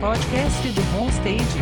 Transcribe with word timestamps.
podcast 0.00 0.66
do 0.72 0.80
Homestage. 0.98 1.58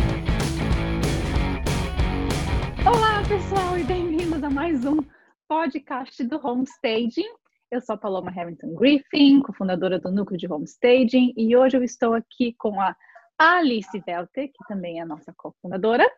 Olá, 2.87 3.21
pessoal, 3.27 3.77
e 3.77 3.83
bem-vindos 3.83 4.41
a 4.41 4.49
mais 4.49 4.85
um 4.85 4.99
podcast 5.45 6.23
do 6.23 6.37
Homestaging. 6.37 7.27
Eu 7.69 7.81
sou 7.81 7.95
a 7.95 7.97
Paloma 7.97 8.31
Harrington 8.31 8.73
Griffin, 8.75 9.41
cofundadora 9.41 9.99
do 9.99 10.09
Núcleo 10.09 10.37
de 10.37 10.49
Homestaging, 10.49 11.33
e 11.35 11.53
hoje 11.53 11.75
eu 11.75 11.83
estou 11.83 12.13
aqui 12.13 12.55
com 12.57 12.79
a 12.79 12.95
Alice 13.37 13.99
Velter, 14.05 14.47
que 14.47 14.67
também 14.69 14.99
é 14.99 15.01
a 15.01 15.05
nossa 15.05 15.33
cofundadora. 15.35 16.09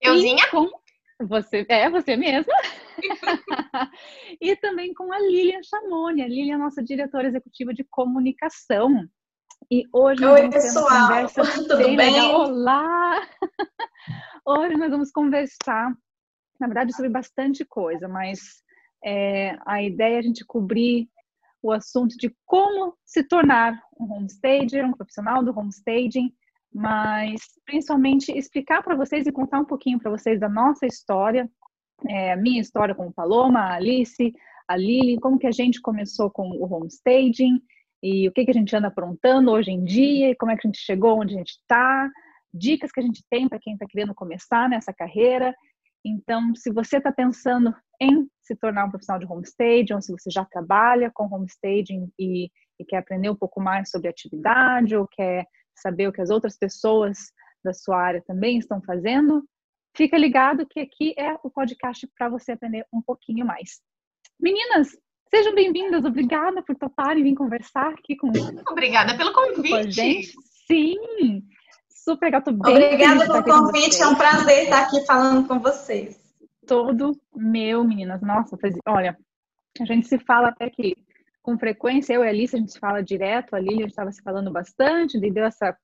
Euzinha? 0.00 0.44
E 0.44 0.50
com 0.50 0.70
você, 1.26 1.66
é, 1.68 1.90
você 1.90 2.16
mesma. 2.16 2.54
e 4.40 4.54
também 4.56 4.94
com 4.94 5.12
a 5.12 5.18
Lilian 5.18 5.62
Chamoni. 5.64 6.22
A 6.22 6.28
Lilian 6.28 6.52
é 6.52 6.54
a 6.54 6.58
nossa 6.58 6.80
diretora 6.80 7.26
executiva 7.26 7.74
de 7.74 7.82
comunicação. 7.82 9.08
E 9.70 9.84
hoje 9.92 10.20
nós 10.20 10.32
Oi, 10.32 10.40
vamos 10.40 10.54
ter 10.54 10.62
pessoal. 10.62 10.86
uma 10.86 11.08
conversa 11.08 11.42
Tudo 11.62 11.76
bem, 11.78 11.96
bem? 11.96 12.12
legal. 12.12 12.40
Olá! 12.40 13.20
Hoje 14.46 14.76
nós 14.76 14.90
vamos 14.90 15.10
conversar, 15.10 15.90
na 16.60 16.66
verdade, 16.66 16.94
sobre 16.94 17.08
bastante 17.10 17.64
coisa, 17.64 18.06
mas 18.06 18.62
é, 19.02 19.56
a 19.64 19.82
ideia 19.82 20.16
é 20.16 20.18
a 20.18 20.22
gente 20.22 20.44
cobrir 20.44 21.08
o 21.62 21.72
assunto 21.72 22.14
de 22.18 22.34
como 22.44 22.94
se 23.06 23.24
tornar 23.24 23.80
um 23.98 24.12
homestager, 24.12 24.84
um 24.84 24.92
profissional 24.92 25.42
do 25.42 25.58
homestaging, 25.58 26.30
mas 26.72 27.40
principalmente 27.64 28.36
explicar 28.36 28.82
para 28.82 28.94
vocês 28.96 29.26
e 29.26 29.32
contar 29.32 29.60
um 29.60 29.64
pouquinho 29.64 29.98
para 29.98 30.10
vocês 30.10 30.38
da 30.38 30.48
nossa 30.48 30.84
história, 30.84 31.50
é, 32.06 32.32
a 32.32 32.36
minha 32.36 32.60
história 32.60 32.94
com 32.94 33.06
o 33.06 33.12
Paloma, 33.12 33.60
a 33.60 33.74
Alice, 33.76 34.34
a 34.68 34.76
Lili, 34.76 35.18
como 35.20 35.38
que 35.38 35.46
a 35.46 35.52
gente 35.52 35.80
começou 35.80 36.30
com 36.30 36.50
o 36.50 36.70
homestaging 36.70 37.62
e 38.06 38.28
o 38.28 38.32
que, 38.32 38.44
que 38.44 38.50
a 38.50 38.54
gente 38.54 38.76
anda 38.76 38.88
aprontando 38.88 39.50
hoje 39.50 39.70
em 39.70 39.82
dia 39.82 40.28
e 40.28 40.36
como 40.36 40.52
é 40.52 40.56
que 40.56 40.66
a 40.66 40.70
gente 40.70 40.78
chegou 40.78 41.18
onde 41.18 41.34
a 41.34 41.38
gente 41.38 41.52
está, 41.52 42.10
dicas 42.52 42.92
que 42.92 43.00
a 43.00 43.02
gente 43.02 43.24
tem 43.30 43.48
para 43.48 43.58
quem 43.58 43.72
está 43.72 43.86
querendo 43.88 44.14
começar 44.14 44.68
nessa 44.68 44.92
carreira. 44.92 45.54
Então, 46.04 46.54
se 46.54 46.70
você 46.70 46.98
está 46.98 47.10
pensando 47.10 47.74
em 47.98 48.28
se 48.42 48.54
tornar 48.56 48.84
um 48.84 48.90
profissional 48.90 49.18
de 49.18 49.24
homestaging, 49.24 49.94
ou 49.94 50.02
se 50.02 50.12
você 50.12 50.30
já 50.30 50.44
trabalha 50.44 51.10
com 51.14 51.34
homestaging 51.34 52.12
e, 52.18 52.50
e 52.78 52.84
quer 52.86 52.98
aprender 52.98 53.30
um 53.30 53.36
pouco 53.36 53.58
mais 53.58 53.88
sobre 53.88 54.08
atividade, 54.08 54.94
ou 54.94 55.08
quer 55.08 55.46
saber 55.74 56.06
o 56.06 56.12
que 56.12 56.20
as 56.20 56.28
outras 56.28 56.58
pessoas 56.58 57.32
da 57.64 57.72
sua 57.72 57.98
área 57.98 58.22
também 58.26 58.58
estão 58.58 58.82
fazendo, 58.82 59.42
fica 59.96 60.18
ligado 60.18 60.66
que 60.66 60.80
aqui 60.80 61.14
é 61.16 61.38
o 61.42 61.48
podcast 61.48 62.06
para 62.18 62.28
você 62.28 62.52
aprender 62.52 62.84
um 62.92 63.00
pouquinho 63.00 63.46
mais. 63.46 63.80
Meninas, 64.38 64.88
sejam 65.34 65.52
bem-vindas, 65.52 66.04
obrigada 66.04 66.62
por 66.62 66.76
toparem 66.76 67.24
vir 67.24 67.34
conversar 67.34 67.88
aqui 67.88 68.14
com, 68.16 68.28
Obrigada 68.70 69.16
pelo 69.16 69.30
a 69.30 69.34
convite. 69.34 69.90
gente. 69.90 70.32
Sim, 70.68 71.42
super 71.90 72.30
tô 72.40 72.52
bem 72.52 72.72
Obrigada 72.72 73.42
pelo 73.42 73.42
convite, 73.42 74.00
é 74.00 74.06
um 74.06 74.14
prazer 74.14 74.62
estar 74.64 74.82
aqui 74.82 75.04
falando 75.04 75.48
com 75.48 75.58
vocês. 75.58 76.22
todo 76.68 77.20
meu, 77.34 77.82
meninas. 77.82 78.22
Nossa, 78.22 78.56
faz- 78.56 78.78
olha, 78.86 79.18
a 79.80 79.84
gente 79.84 80.06
se 80.06 80.20
fala 80.20 80.48
até 80.50 80.70
que 80.70 80.96
com 81.42 81.58
frequência, 81.58 82.14
eu 82.14 82.22
e 82.22 82.28
a 82.28 82.30
Alice, 82.30 82.54
a 82.54 82.58
gente 82.60 82.70
se 82.72 82.78
fala 82.78 83.02
direto, 83.02 83.54
a 83.54 83.58
Lilian 83.58 83.86
estava 83.86 84.12
se 84.12 84.22
falando 84.22 84.52
bastante, 84.52 85.16
e 85.18 85.30
deu 85.32 85.44
essa 85.44 85.76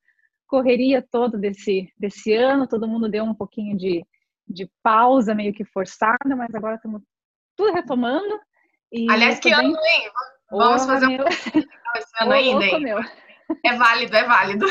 correria 0.46 1.02
toda 1.02 1.36
desse, 1.36 1.92
desse 1.98 2.32
ano, 2.32 2.68
todo 2.68 2.86
mundo 2.86 3.08
deu 3.08 3.24
um 3.24 3.34
pouquinho 3.34 3.76
de, 3.76 4.02
de 4.48 4.70
pausa, 4.80 5.34
meio 5.34 5.52
que 5.52 5.64
forçada, 5.64 6.36
mas 6.36 6.54
agora 6.54 6.76
estamos 6.76 7.02
tudo 7.56 7.72
retomando. 7.72 8.38
E 8.92 9.10
Aliás, 9.10 9.38
que 9.38 9.50
bem- 9.54 9.58
ano, 9.66 9.76
hein? 9.76 10.10
Vamos 10.50 10.82
Porra, 10.84 10.94
fazer 10.94 11.06
um 11.06 11.10
meu. 11.16 11.26
esse 11.96 12.22
ano 12.22 12.30
Ô, 12.30 12.34
ainda, 12.34 12.64
hein? 12.64 12.80
meu. 12.80 12.98
É 13.64 13.76
válido, 13.76 14.16
é 14.16 14.24
válido. 14.24 14.66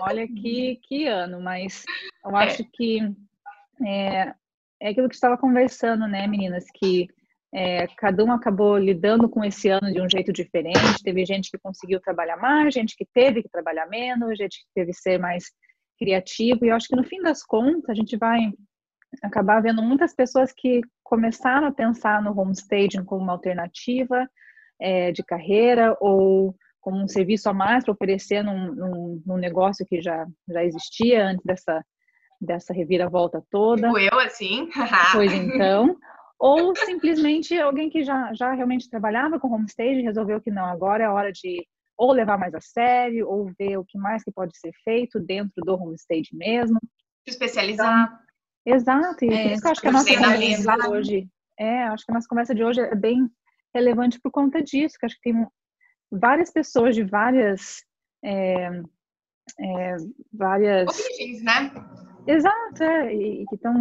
Olha 0.00 0.26
que, 0.26 0.76
que 0.82 1.06
ano, 1.06 1.40
mas 1.40 1.84
eu 2.24 2.36
É. 2.36 2.44
acho 2.44 2.64
que 2.72 3.00
é, 3.84 4.34
é 4.80 4.88
aquilo 4.90 5.08
que 5.08 5.14
estava 5.14 5.36
conversando, 5.38 6.06
né, 6.06 6.26
meninas? 6.26 6.64
Que 6.74 7.08
é, 7.54 7.86
cada 7.96 8.24
um 8.24 8.32
acabou 8.32 8.76
lidando 8.76 9.28
com 9.28 9.44
esse 9.44 9.68
ano 9.68 9.92
de 9.92 10.00
um 10.00 10.08
jeito 10.10 10.32
diferente. 10.32 11.02
Teve 11.02 11.24
gente 11.24 11.50
que 11.50 11.58
conseguiu 11.58 12.00
trabalhar 12.00 12.36
mais, 12.36 12.74
gente 12.74 12.96
que 12.96 13.06
teve 13.14 13.42
que 13.42 13.48
trabalhar 13.48 13.86
menos, 13.86 14.36
gente 14.36 14.58
que 14.60 14.66
teve 14.74 14.92
que 14.92 14.98
ser 14.98 15.18
mais 15.18 15.44
criativo. 15.98 16.64
E 16.64 16.68
eu 16.68 16.76
acho 16.76 16.88
que 16.88 16.96
no 16.96 17.04
fim 17.04 17.20
das 17.22 17.42
contas 17.44 17.88
a 17.88 17.94
gente 17.94 18.16
vai 18.16 18.40
acabar 19.22 19.62
vendo 19.62 19.80
muitas 19.82 20.14
pessoas 20.14 20.52
que 20.54 20.80
começaram 21.08 21.68
a 21.68 21.72
pensar 21.72 22.20
no 22.20 22.38
homestaging 22.38 23.04
como 23.04 23.22
uma 23.22 23.32
alternativa 23.32 24.28
é, 24.80 25.12
de 25.12 25.22
carreira 25.22 25.96
ou 26.00 26.54
como 26.80 27.02
um 27.02 27.08
serviço 27.08 27.48
a 27.48 27.54
mais 27.54 27.84
para 27.84 27.92
oferecer 27.92 28.42
num, 28.42 28.74
num, 28.74 29.22
num 29.24 29.36
negócio 29.36 29.86
que 29.86 30.00
já, 30.00 30.26
já 30.48 30.64
existia 30.64 31.26
antes 31.26 31.44
dessa, 31.44 31.84
dessa 32.40 32.72
reviravolta 32.72 33.42
toda. 33.50 33.88
Digo 33.88 33.98
eu, 33.98 34.20
assim. 34.20 34.68
Pois 35.12 35.32
então. 35.32 35.96
Ou 36.38 36.76
simplesmente 36.76 37.58
alguém 37.58 37.88
que 37.88 38.02
já, 38.02 38.32
já 38.34 38.52
realmente 38.52 38.90
trabalhava 38.90 39.40
com 39.40 39.52
homestaging 39.52 40.02
resolveu 40.02 40.40
que 40.40 40.50
não, 40.50 40.66
agora 40.66 41.04
é 41.04 41.08
hora 41.08 41.32
de 41.32 41.66
ou 41.96 42.12
levar 42.12 42.38
mais 42.38 42.54
a 42.54 42.60
sério, 42.60 43.26
ou 43.26 43.50
ver 43.58 43.78
o 43.78 43.84
que 43.84 43.96
mais 43.96 44.22
que 44.22 44.30
pode 44.30 44.56
ser 44.58 44.70
feito 44.84 45.18
dentro 45.18 45.62
do 45.64 45.74
homestaging 45.74 46.36
mesmo. 46.36 46.78
Se 47.24 47.30
especializar. 47.30 48.25
Exato, 48.66 49.24
e 49.24 49.32
É, 49.32 49.54
eu 49.54 49.70
acho 49.70 49.80
que 49.80 49.88
a 49.88 49.92
nossa 49.92 50.12
conversa 50.12 50.76
de 50.76 50.88
hoje, 50.88 51.28
é, 51.56 51.84
acho 51.84 52.04
que 52.04 52.10
a 52.10 52.14
nossa 52.14 52.28
conversa 52.28 52.54
de 52.54 52.64
hoje 52.64 52.80
é 52.80 52.94
bem 52.96 53.30
relevante 53.72 54.20
por 54.20 54.32
conta 54.32 54.60
disso, 54.60 54.96
que 54.98 55.06
acho 55.06 55.14
que 55.14 55.32
tem 55.32 55.46
várias 56.10 56.50
pessoas 56.50 56.96
de 56.96 57.04
várias, 57.04 57.84
é, 58.24 58.82
é, 59.60 59.96
várias, 60.32 60.88
Origens, 60.88 61.42
né? 61.44 61.70
exato, 62.26 62.82
é, 62.82 63.14
e, 63.14 63.42
e 63.42 63.46
que 63.46 63.54
estão 63.54 63.80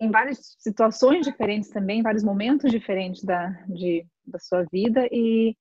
em 0.00 0.10
várias 0.10 0.56
situações 0.58 1.26
diferentes 1.26 1.68
também, 1.68 2.02
vários 2.02 2.24
momentos 2.24 2.70
diferentes 2.70 3.22
da, 3.24 3.48
de, 3.68 4.06
da 4.26 4.38
sua 4.38 4.64
vida 4.72 5.06
e, 5.10 5.54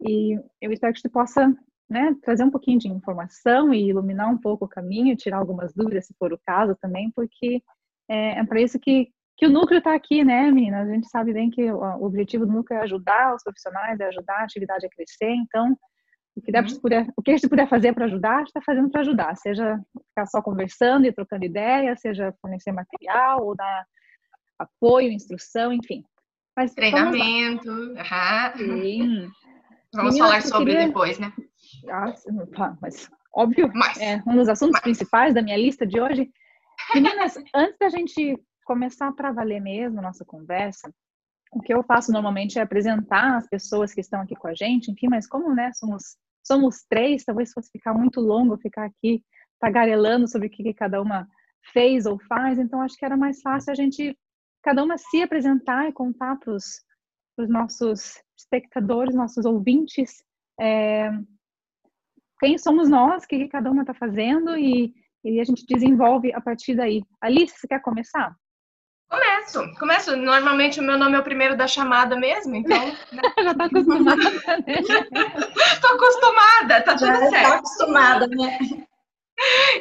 e 0.00 0.38
eu 0.60 0.72
espero 0.72 0.92
que 0.92 1.00
você 1.00 1.08
possa 1.08 1.50
né, 1.88 2.14
trazer 2.22 2.44
um 2.44 2.50
pouquinho 2.50 2.78
de 2.78 2.88
informação 2.88 3.72
e 3.72 3.88
iluminar 3.88 4.30
um 4.30 4.38
pouco 4.38 4.64
o 4.64 4.68
caminho, 4.68 5.16
tirar 5.16 5.38
algumas 5.38 5.72
dúvidas, 5.74 6.06
se 6.06 6.14
for 6.18 6.32
o 6.32 6.40
caso 6.44 6.76
também, 6.80 7.10
porque 7.14 7.62
é, 8.08 8.38
é 8.38 8.44
para 8.44 8.60
isso 8.60 8.78
que, 8.78 9.10
que 9.36 9.46
o 9.46 9.50
núcleo 9.50 9.78
está 9.78 9.94
aqui, 9.94 10.24
né, 10.24 10.50
meninas? 10.50 10.88
A 10.88 10.92
gente 10.92 11.08
sabe 11.08 11.32
bem 11.32 11.50
que 11.50 11.70
o, 11.70 12.04
objetivo 12.04 12.46
do 12.46 12.52
núcleo 12.52 12.78
é 12.78 12.82
ajudar 12.82 13.34
os 13.34 13.42
profissionais, 13.42 14.00
é 14.00 14.06
ajudar 14.06 14.40
a 14.40 14.44
atividade 14.44 14.86
a 14.86 14.90
crescer, 14.90 15.30
então 15.30 15.76
o 16.36 16.40
que, 16.42 16.50
der, 16.50 16.64
Uhum. 16.64 16.80
puder, 16.80 17.06
o 17.16 17.22
que 17.22 17.30
a 17.30 17.36
gente 17.36 17.48
puder 17.48 17.68
fazer 17.68 17.92
para 17.92 18.06
ajudar, 18.06 18.36
a 18.36 18.38
gente 18.38 18.48
está 18.48 18.60
fazendo 18.60 18.90
para 18.90 19.02
ajudar, 19.02 19.36
seja 19.36 19.78
ficar 20.08 20.26
só 20.26 20.42
conversando 20.42 21.06
e 21.06 21.12
trocando 21.12 21.44
ideias, 21.44 22.00
seja 22.00 22.34
fornecer 22.40 22.72
material 22.72 23.44
ou 23.44 23.54
dar 23.54 23.86
apoio, 24.58 25.12
instrução, 25.12 25.72
enfim. 25.72 26.02
Mas 26.56 26.74
vamos. 26.74 27.10
Treinamento. 27.10 27.70
aham. 27.98 28.52
Sim. 28.56 29.30
Vamos 29.94 30.18
falar 30.18 30.42
sobre 30.42 30.72
queria- 30.72 30.86
depois, 30.88 31.20
né? 31.20 31.32
Ah, 31.90 32.76
mas 32.80 33.10
óbvio, 33.34 33.70
Mas, 33.74 33.98
é 34.00 34.22
um 34.26 34.36
dos 34.36 34.48
assuntos 34.48 34.74
Mas- 34.74 34.82
principais 34.82 35.34
da 35.34 35.42
minha 35.42 35.56
lista 35.56 35.86
de 35.86 36.00
hoje. 36.00 36.30
Meninas, 36.94 37.34
antes 37.54 37.76
da 37.78 37.88
gente 37.88 38.38
começar 38.64 39.12
para 39.12 39.32
valer 39.32 39.60
mesmo 39.60 39.98
a 39.98 40.02
nossa 40.02 40.24
conversa, 40.24 40.92
o 41.52 41.60
que 41.60 41.72
eu 41.72 41.82
faço 41.84 42.10
normalmente 42.10 42.58
é 42.58 42.62
apresentar 42.62 43.36
as 43.36 43.48
pessoas 43.48 43.92
que 43.92 44.00
estão 44.00 44.20
aqui 44.20 44.34
com 44.34 44.48
a 44.48 44.54
gente, 44.54 44.90
enfim, 44.90 45.08
mas 45.08 45.26
como, 45.26 45.54
né, 45.54 45.70
somos, 45.74 46.16
somos 46.44 46.84
três, 46.88 47.24
talvez 47.24 47.52
fosse 47.52 47.70
ficar 47.70 47.94
muito 47.94 48.20
longo 48.20 48.56
ficar 48.58 48.86
aqui 48.86 49.22
tagarelando 49.60 50.26
sobre 50.28 50.48
o 50.48 50.50
que, 50.50 50.62
que 50.62 50.74
cada 50.74 51.00
uma 51.00 51.28
fez 51.72 52.06
ou 52.06 52.18
faz, 52.28 52.58
então 52.58 52.80
acho 52.80 52.96
que 52.96 53.04
era 53.04 53.16
mais 53.16 53.40
fácil 53.40 53.70
a 53.70 53.74
gente, 53.74 54.18
cada 54.62 54.82
uma 54.82 54.98
se 54.98 55.22
apresentar 55.22 55.88
e 55.88 55.92
contar 55.92 56.36
para 56.38 56.52
os 56.52 56.82
nossos 57.48 58.20
espectadores, 58.36 59.14
nossos 59.14 59.44
ouvintes, 59.44 60.22
é, 60.60 61.10
quem 62.44 62.58
somos 62.58 62.90
nós, 62.90 63.24
o 63.24 63.26
que, 63.26 63.48
cada 63.48 63.70
uma 63.70 63.82
está 63.82 63.94
fazendo 63.94 64.54
e, 64.56 64.92
e 65.24 65.40
a 65.40 65.44
gente 65.44 65.64
desenvolve 65.66 66.30
a 66.34 66.40
partir 66.40 66.74
daí. 66.74 67.02
Alice, 67.18 67.58
você 67.58 67.66
quer 67.66 67.80
começar? 67.80 68.34
começo. 69.08 69.78
Começo. 69.78 70.16
Normalmente 70.16 70.80
o 70.80 70.82
meu 70.82 70.98
nome 70.98 71.16
é 71.16 71.20
o 71.20 71.24
primeiro 71.24 71.56
da 71.56 71.66
chamada 71.66 72.16
mesmo, 72.16 72.56
então 72.56 72.76
Já 73.42 73.52
está 73.52 73.64
acostumada, 73.64 74.16
né? 74.16 74.82
tô 75.80 75.86
acostumada, 75.86 76.82
tá 76.82 76.94
tudo 76.94 77.06
Já 77.06 77.18
certo. 77.18 77.34
está 77.34 77.54
acostumada, 77.54 78.26
né? 78.26 78.58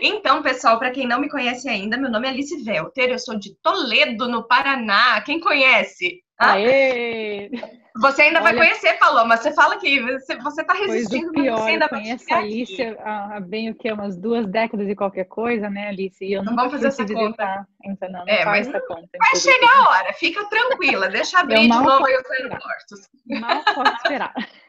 Então, 0.01 0.41
pessoal, 0.41 0.79
para 0.79 0.91
quem 0.91 1.07
não 1.07 1.19
me 1.19 1.29
conhece 1.29 1.67
ainda, 1.67 1.97
meu 1.97 2.09
nome 2.09 2.27
é 2.27 2.31
Alice 2.31 2.63
Velter, 2.63 3.09
eu 3.09 3.19
sou 3.19 3.37
de 3.37 3.55
Toledo, 3.61 4.27
no 4.27 4.47
Paraná. 4.47 5.19
Quem 5.21 5.39
conhece? 5.39 6.21
Hã? 6.39 6.53
Aê! 6.53 7.49
Você 7.97 8.23
ainda 8.23 8.41
vai 8.41 8.53
Olha- 8.53 8.61
conhecer, 8.63 8.93
Paloma. 8.97 9.37
Você 9.37 9.53
fala 9.53 9.77
que 9.77 10.01
você, 10.01 10.35
você 10.37 10.63
tá 10.63 10.73
Pois 10.75 10.91
resistindo, 10.91 11.29
o 11.29 11.33
mas 11.33 11.43
pior, 11.43 11.57
você 11.57 11.69
ainda 11.69 11.85
eu 11.85 11.89
vai 11.89 11.99
conheço 12.01 12.33
a 12.33 12.37
Alice 12.37 12.97
há, 12.99 13.39
bem 13.39 13.69
o 13.69 13.75
que? 13.75 13.91
Umas 13.91 14.17
duas 14.17 14.47
décadas 14.47 14.89
e 14.89 14.95
qualquer 14.95 15.25
coisa, 15.25 15.69
né, 15.69 15.89
Alice? 15.89 16.23
E 16.25 16.33
eu 16.33 16.43
Não 16.43 16.55
vamos 16.55 16.71
fazer 16.71 16.87
essa 16.87 17.05
conta. 17.05 17.19
visitar. 17.19 17.67
Então, 17.85 18.09
não, 18.09 18.19
não 18.25 18.27
É, 18.33 18.45
mas 18.45 18.67
essa 18.67 18.79
conta. 18.81 19.07
Vai 19.19 19.39
chegar 19.39 19.77
a 19.77 19.89
hora, 19.89 20.13
fica 20.13 20.43
tranquila, 20.45 21.07
deixa 21.07 21.39
abrir 21.39 21.61
de 21.61 21.67
novo 21.67 22.05
aí 22.05 22.17
os 22.17 22.31
aeroportos. 22.31 23.09
Mal 23.27 23.63
posso 23.75 23.95
esperar. 23.97 24.33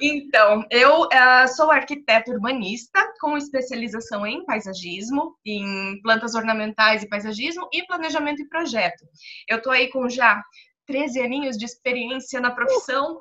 Então, 0.00 0.64
eu 0.70 1.02
uh, 1.02 1.48
sou 1.54 1.70
arquiteta 1.70 2.30
urbanista 2.30 3.06
com 3.20 3.36
especialização 3.36 4.26
em 4.26 4.42
paisagismo, 4.44 5.36
em 5.44 6.00
plantas 6.02 6.34
ornamentais 6.34 7.02
e 7.02 7.08
paisagismo 7.08 7.68
e 7.72 7.84
planejamento 7.86 8.40
e 8.40 8.48
projeto. 8.48 9.04
Eu 9.46 9.60
tô 9.60 9.70
aí 9.70 9.88
com 9.88 10.08
já 10.08 10.42
13 10.86 11.20
aninhos 11.20 11.56
de 11.56 11.64
experiência 11.64 12.40
na 12.40 12.50
profissão. 12.50 13.18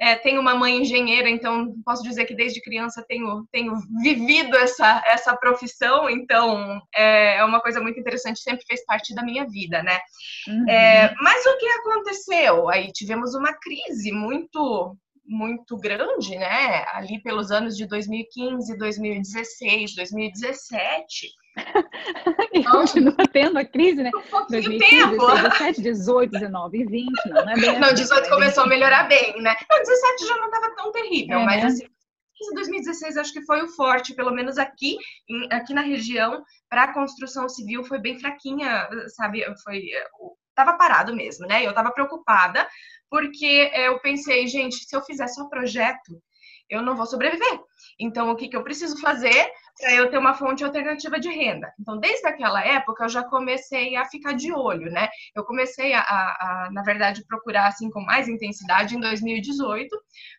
É, 0.00 0.14
tenho 0.14 0.40
uma 0.40 0.54
mãe 0.54 0.80
engenheira, 0.80 1.28
então 1.28 1.74
posso 1.84 2.02
dizer 2.02 2.24
que 2.26 2.34
desde 2.34 2.60
criança 2.60 3.04
tenho, 3.08 3.46
tenho 3.50 3.74
vivido 4.00 4.56
essa, 4.56 5.02
essa 5.06 5.36
profissão, 5.36 6.08
então 6.08 6.80
é, 6.94 7.36
é 7.38 7.44
uma 7.44 7.60
coisa 7.60 7.80
muito 7.80 7.98
interessante, 7.98 8.40
sempre 8.40 8.64
fez 8.66 8.84
parte 8.84 9.14
da 9.14 9.24
minha 9.24 9.44
vida, 9.46 9.82
né? 9.82 9.98
Uhum. 10.46 10.68
É, 10.68 11.12
mas 11.20 11.44
o 11.46 11.58
que 11.58 11.66
aconteceu? 11.66 12.68
Aí 12.68 12.92
tivemos 12.92 13.34
uma 13.34 13.52
crise 13.54 14.12
muito 14.12 14.96
muito 15.28 15.76
grande, 15.76 16.36
né? 16.36 16.86
Ali 16.92 17.20
pelos 17.22 17.50
anos 17.50 17.76
de 17.76 17.86
2015, 17.86 18.78
2016, 18.78 19.94
2017. 19.94 21.28
E 22.52 22.64
continua 22.64 23.16
tendo 23.32 23.58
a 23.58 23.64
crise, 23.64 24.02
né? 24.02 24.10
Um 24.14 24.46
2015, 24.48 25.16
17, 25.16 25.82
18, 25.82 26.30
19 26.30 26.78
e 26.78 26.86
20, 26.86 27.10
não, 27.26 27.44
não 27.44 27.52
é 27.52 27.54
bem 27.54 27.78
Não, 27.78 27.92
18 27.92 28.20
assim, 28.20 28.30
começou 28.30 28.64
a 28.64 28.66
melhorar 28.66 29.04
bem, 29.04 29.40
né? 29.42 29.56
Não, 29.70 29.78
17 29.78 30.26
já 30.26 30.36
não 30.36 30.46
estava 30.46 30.74
tão 30.74 30.92
terrível, 30.92 31.38
é, 31.38 31.44
mas 31.44 31.62
né? 31.62 31.68
assim, 31.68 31.86
2016 32.54 33.16
acho 33.16 33.32
que 33.32 33.42
foi 33.42 33.62
o 33.62 33.68
forte, 33.68 34.14
pelo 34.14 34.30
menos 34.30 34.58
aqui, 34.58 34.96
em, 35.28 35.48
aqui 35.52 35.74
na 35.74 35.82
região, 35.82 36.42
para 36.68 36.84
a 36.84 36.94
construção 36.94 37.48
civil 37.48 37.84
foi 37.84 37.98
bem 37.98 38.18
fraquinha, 38.18 38.88
sabe? 39.08 39.44
Foi 39.62 39.82
tava 40.54 40.76
parado 40.76 41.14
mesmo, 41.14 41.46
né? 41.46 41.64
Eu 41.64 41.70
estava 41.70 41.92
preocupada 41.92 42.68
porque 43.10 43.70
eu 43.74 43.98
pensei, 44.00 44.46
gente, 44.46 44.76
se 44.76 44.94
eu 44.94 45.02
fizer 45.02 45.26
só 45.28 45.46
projeto, 45.46 46.20
eu 46.70 46.82
não 46.82 46.96
vou 46.96 47.06
sobreviver. 47.06 47.60
Então, 47.98 48.30
o 48.30 48.36
que, 48.36 48.48
que 48.48 48.56
eu 48.56 48.62
preciso 48.62 49.00
fazer 49.00 49.50
para 49.80 49.94
eu 49.94 50.10
ter 50.10 50.18
uma 50.18 50.34
fonte 50.34 50.64
alternativa 50.64 51.18
de 51.18 51.28
renda? 51.28 51.72
Então, 51.80 51.98
desde 51.98 52.26
aquela 52.26 52.64
época, 52.64 53.04
eu 53.04 53.08
já 53.08 53.22
comecei 53.24 53.96
a 53.96 54.04
ficar 54.04 54.32
de 54.32 54.52
olho, 54.52 54.90
né? 54.90 55.08
Eu 55.34 55.44
comecei 55.44 55.92
a, 55.92 56.00
a, 56.00 56.66
a 56.66 56.70
na 56.72 56.82
verdade, 56.82 57.24
procurar 57.26 57.68
assim 57.68 57.90
com 57.90 58.00
mais 58.00 58.28
intensidade 58.28 58.96
em 58.96 59.00
2018. 59.00 59.88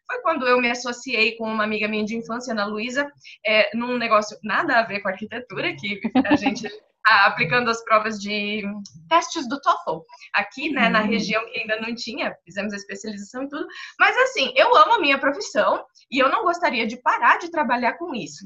Foi 0.06 0.22
quando 0.22 0.48
eu 0.48 0.60
me 0.60 0.70
associei 0.70 1.36
com 1.38 1.46
uma 1.46 1.64
amiga 1.64 1.88
minha 1.88 2.06
de 2.06 2.16
infância, 2.16 2.52
Ana 2.52 2.66
Luísa, 2.66 3.10
é, 3.46 3.76
num 3.76 3.98
negócio 3.98 4.38
nada 4.44 4.80
a 4.80 4.84
ver 4.84 5.02
com 5.02 5.10
arquitetura, 5.10 5.76
que 5.76 6.00
a 6.26 6.36
gente 6.36 6.70
aplicando 7.06 7.70
as 7.70 7.84
provas 7.84 8.20
de 8.20 8.64
testes 9.08 9.48
do 9.48 9.60
TOEFL 9.62 10.04
aqui, 10.34 10.72
né, 10.72 10.90
na 10.90 11.02
uhum. 11.02 11.08
região 11.08 11.46
que 11.46 11.60
ainda 11.60 11.80
não 11.82 11.96
tinha, 11.96 12.36
fizemos 12.44 12.74
a 12.74 12.76
especialização 12.76 13.44
e 13.44 13.50
tudo. 13.50 13.66
Mas 14.00 14.16
assim, 14.18 14.54
eu 14.56 14.76
amo 14.76 14.94
a 14.94 15.00
minha 15.00 15.18
profissão 15.18 15.84
e 16.12 16.20
eu 16.20 16.30
não 16.30 16.44
gostaria 16.44 16.86
de 16.86 17.02
parar 17.02 17.38
de 17.40 17.50
trabalhar 17.50 17.94
com 17.94 18.14
isso. 18.14 18.46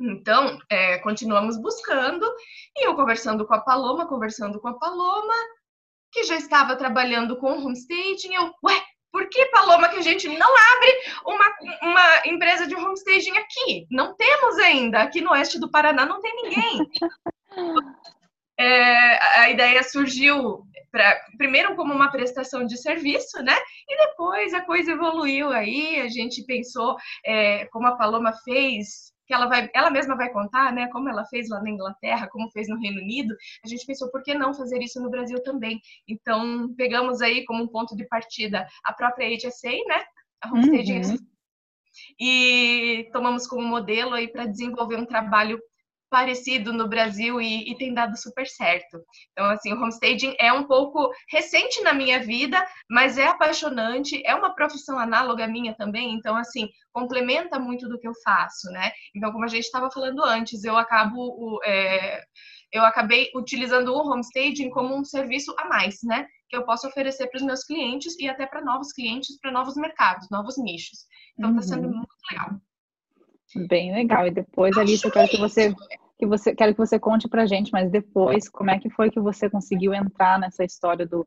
Então, 0.00 0.58
é, 0.68 0.98
continuamos 0.98 1.60
buscando 1.60 2.26
e 2.76 2.86
eu 2.86 2.94
conversando 2.96 3.46
com 3.46 3.54
a 3.54 3.60
Paloma, 3.60 4.08
conversando 4.08 4.60
com 4.60 4.68
a 4.68 4.78
Paloma, 4.78 5.34
que 6.10 6.24
já 6.24 6.36
estava 6.36 6.76
trabalhando 6.76 7.36
com 7.38 7.52
homestaging, 7.52 8.34
eu, 8.34 8.52
ué, 8.64 8.82
por 9.12 9.28
que, 9.28 9.44
Paloma, 9.46 9.90
que 9.90 9.98
a 9.98 10.02
gente 10.02 10.26
não 10.26 10.48
abre 10.48 10.92
uma, 11.26 11.56
uma 11.82 12.26
empresa 12.26 12.66
de 12.66 12.74
homestaging 12.74 13.36
aqui? 13.36 13.86
Não 13.90 14.16
temos 14.16 14.56
ainda. 14.58 15.02
Aqui 15.02 15.20
no 15.20 15.30
oeste 15.32 15.60
do 15.60 15.70
Paraná 15.70 16.06
não 16.06 16.20
tem 16.20 16.34
ninguém. 16.34 16.90
É, 18.58 19.40
a 19.40 19.50
ideia 19.50 19.82
surgiu 19.82 20.62
pra, 20.90 21.18
primeiro 21.38 21.74
como 21.74 21.92
uma 21.92 22.12
prestação 22.12 22.64
de 22.64 22.76
serviço, 22.76 23.42
né? 23.42 23.56
E 23.88 23.96
depois 24.08 24.52
a 24.52 24.60
coisa 24.60 24.92
evoluiu 24.92 25.50
aí, 25.50 26.00
a 26.00 26.08
gente 26.08 26.44
pensou, 26.44 26.96
é, 27.24 27.64
como 27.66 27.86
a 27.86 27.96
Paloma 27.96 28.32
fez, 28.44 29.12
que 29.26 29.32
ela, 29.32 29.46
vai, 29.46 29.70
ela 29.74 29.90
mesma 29.90 30.14
vai 30.14 30.30
contar, 30.30 30.72
né? 30.72 30.88
Como 30.88 31.08
ela 31.08 31.24
fez 31.24 31.48
lá 31.48 31.62
na 31.62 31.70
Inglaterra, 31.70 32.28
como 32.28 32.50
fez 32.50 32.68
no 32.68 32.78
Reino 32.78 33.00
Unido, 33.00 33.34
a 33.64 33.68
gente 33.68 33.86
pensou, 33.86 34.10
por 34.10 34.22
que 34.22 34.34
não 34.34 34.54
fazer 34.54 34.78
isso 34.82 35.00
no 35.00 35.10
Brasil 35.10 35.42
também? 35.42 35.80
Então, 36.06 36.72
pegamos 36.76 37.22
aí 37.22 37.44
como 37.46 37.64
um 37.64 37.68
ponto 37.68 37.96
de 37.96 38.06
partida 38.06 38.66
a 38.84 38.92
própria 38.92 39.28
HSA, 39.34 39.70
né? 39.88 40.04
A 40.44 40.48
Homestead 40.48 41.12
uhum. 41.12 41.16
e 42.20 43.08
tomamos 43.12 43.46
como 43.46 43.62
modelo 43.62 44.12
aí 44.12 44.28
para 44.28 44.46
desenvolver 44.46 44.96
um 44.96 45.06
trabalho 45.06 45.58
parecido 46.12 46.74
no 46.74 46.86
Brasil 46.86 47.40
e, 47.40 47.70
e, 47.70 47.74
tem 47.78 47.94
dado 47.94 48.18
super 48.18 48.46
certo. 48.46 49.02
Então, 49.32 49.46
assim, 49.46 49.72
o 49.72 49.76
homestaging 49.76 50.36
é 50.38 50.52
um 50.52 50.64
pouco 50.64 51.10
recente 51.30 51.80
na 51.80 51.94
minha 51.94 52.22
vida, 52.22 52.62
mas 52.90 53.16
é 53.16 53.26
apaixonante, 53.26 54.22
é 54.26 54.34
uma 54.34 54.54
profissão 54.54 54.98
análoga 54.98 55.46
minha 55.46 55.74
também, 55.74 56.12
então, 56.12 56.36
assim, 56.36 56.68
complementa 56.92 57.58
muito 57.58 57.88
do 57.88 57.98
que 57.98 58.06
eu 58.06 58.12
faço, 58.22 58.70
né? 58.72 58.92
Então, 59.16 59.32
como 59.32 59.46
a 59.46 59.48
gente 59.48 59.64
estava 59.64 59.90
falando 59.90 60.22
antes, 60.22 60.62
eu 60.64 60.76
acabo. 60.76 61.58
É, 61.64 62.22
eu 62.70 62.84
acabei 62.84 63.30
utilizando 63.34 63.88
o 63.88 64.10
homestaging 64.10 64.70
como 64.70 64.94
um 64.94 65.04
serviço 65.04 65.54
a 65.58 65.66
mais, 65.66 65.98
né? 66.04 66.26
Que 66.50 66.56
eu 66.56 66.64
posso 66.64 66.86
oferecer 66.86 67.28
para 67.28 67.38
os 67.38 67.42
meus 67.42 67.64
clientes 67.64 68.18
e 68.18 68.28
até 68.28 68.46
para 68.46 68.62
novos 68.62 68.92
clientes, 68.92 69.38
para 69.40 69.50
novos 69.50 69.76
mercados, 69.76 70.28
novos 70.30 70.56
nichos. 70.58 71.06
Então, 71.38 71.50
está 71.50 71.62
sendo 71.62 71.88
uhum. 71.88 71.96
muito 71.96 72.14
legal. 72.30 72.60
Bem 73.54 73.92
legal. 73.92 74.26
E 74.26 74.30
depois, 74.30 74.76
Alice, 74.76 75.04
eu 75.04 75.10
quero 75.10 75.28
que 75.28 75.38
você 75.38 75.74
que 76.18 76.26
você 76.26 76.54
quero 76.54 76.72
que 76.72 76.78
você 76.78 77.00
conte 77.00 77.28
pra 77.28 77.46
gente, 77.46 77.72
mas 77.72 77.90
depois, 77.90 78.48
como 78.48 78.70
é 78.70 78.78
que 78.78 78.88
foi 78.88 79.10
que 79.10 79.18
você 79.18 79.50
conseguiu 79.50 79.92
entrar 79.92 80.38
nessa 80.38 80.62
história 80.62 81.04
do, 81.04 81.26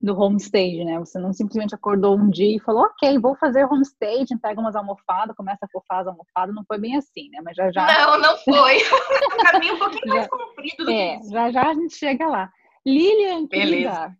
do 0.00 0.16
homestage, 0.16 0.84
né? 0.84 0.98
Você 1.00 1.18
não 1.18 1.32
simplesmente 1.32 1.74
acordou 1.74 2.16
um 2.16 2.30
dia 2.30 2.56
e 2.56 2.60
falou, 2.60 2.84
ok, 2.84 3.18
vou 3.18 3.34
fazer 3.36 3.64
homestage, 3.64 4.38
pega 4.40 4.60
umas 4.60 4.76
almofadas, 4.76 5.34
começa 5.34 5.66
a 5.66 5.68
fofar 5.68 6.02
as 6.02 6.06
almofadas, 6.06 6.54
não 6.54 6.64
foi 6.64 6.78
bem 6.78 6.96
assim, 6.96 7.28
né? 7.30 7.40
Mas 7.42 7.56
já 7.56 7.72
já... 7.72 7.86
Não, 7.86 8.20
não 8.20 8.38
foi. 8.38 8.78
um 9.34 9.50
caminho 9.50 9.74
um 9.74 9.78
pouquinho 9.78 10.14
mais 10.14 10.28
comprido 10.28 10.84
do 10.84 10.90
é, 10.92 11.16
que 11.16 11.22
isso. 11.22 11.32
já 11.32 11.50
já 11.50 11.68
a 11.68 11.74
gente 11.74 11.96
chega 11.96 12.28
lá. 12.28 12.48
Lilian, 12.86 13.48
querida, 13.48 14.16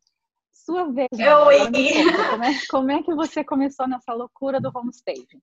sua 0.52 0.92
vez. 0.92 1.08
Oi! 1.12 1.58
Como 2.30 2.44
é, 2.44 2.52
como 2.68 2.90
é 2.90 3.02
que 3.02 3.14
você 3.14 3.44
começou 3.44 3.86
nessa 3.86 4.12
loucura 4.12 4.60
do 4.60 4.72
homestage? 4.74 5.38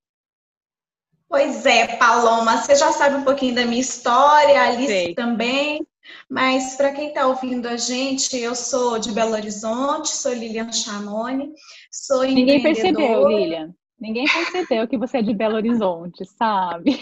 Pois 1.33 1.65
é, 1.65 1.87
Paloma, 1.97 2.57
você 2.57 2.75
já 2.75 2.91
sabe 2.91 3.15
um 3.15 3.23
pouquinho 3.23 3.55
da 3.55 3.65
minha 3.65 3.81
história, 3.81 4.61
a 4.61 4.67
Alice 4.67 4.85
Sei. 4.85 5.15
também. 5.15 5.83
Mas 6.29 6.75
para 6.75 6.91
quem 6.91 7.07
está 7.07 7.25
ouvindo 7.25 7.67
a 7.67 7.75
gente, 7.75 8.37
eu 8.37 8.53
sou 8.53 8.99
de 8.99 9.11
Belo 9.11 9.33
Horizonte, 9.33 10.09
sou 10.09 10.31
Lilian 10.31 10.71
Chanoni, 10.71 11.51
sou 11.91 12.21
Ninguém 12.21 12.61
percebeu, 12.61 13.27
Lilian. 13.27 13.73
Ninguém 13.99 14.27
percebeu 14.27 14.87
que 14.87 14.95
você 14.95 15.17
é 15.17 15.21
de 15.23 15.33
Belo 15.33 15.55
Horizonte, 15.55 16.23
sabe? 16.37 16.91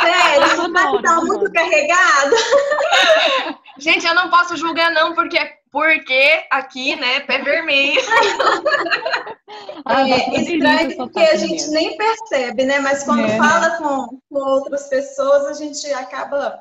Sério, 0.00 0.68
não, 0.68 1.02
tá 1.02 1.16
muito 1.24 1.52
carregado. 1.52 2.36
Gente, 3.78 4.06
eu 4.06 4.14
não 4.14 4.30
posso 4.30 4.56
julgar 4.56 4.90
não, 4.90 5.14
porque 5.14 5.38
porque 5.70 6.44
aqui, 6.50 6.94
né, 6.96 7.20
pé 7.20 7.38
vermelho. 7.38 8.00
Ah, 9.84 10.08
é 10.08 10.40
estranho 10.40 10.96
porque 10.96 11.20
a 11.20 11.36
gente 11.36 11.68
nem 11.70 11.96
percebe, 11.96 12.64
né? 12.64 12.78
Mas 12.78 13.04
quando 13.04 13.24
é. 13.24 13.36
fala 13.36 13.76
com, 13.76 14.18
com 14.30 14.38
outras 14.38 14.88
pessoas, 14.88 15.44
a 15.44 15.52
gente 15.52 15.92
acaba 15.92 16.58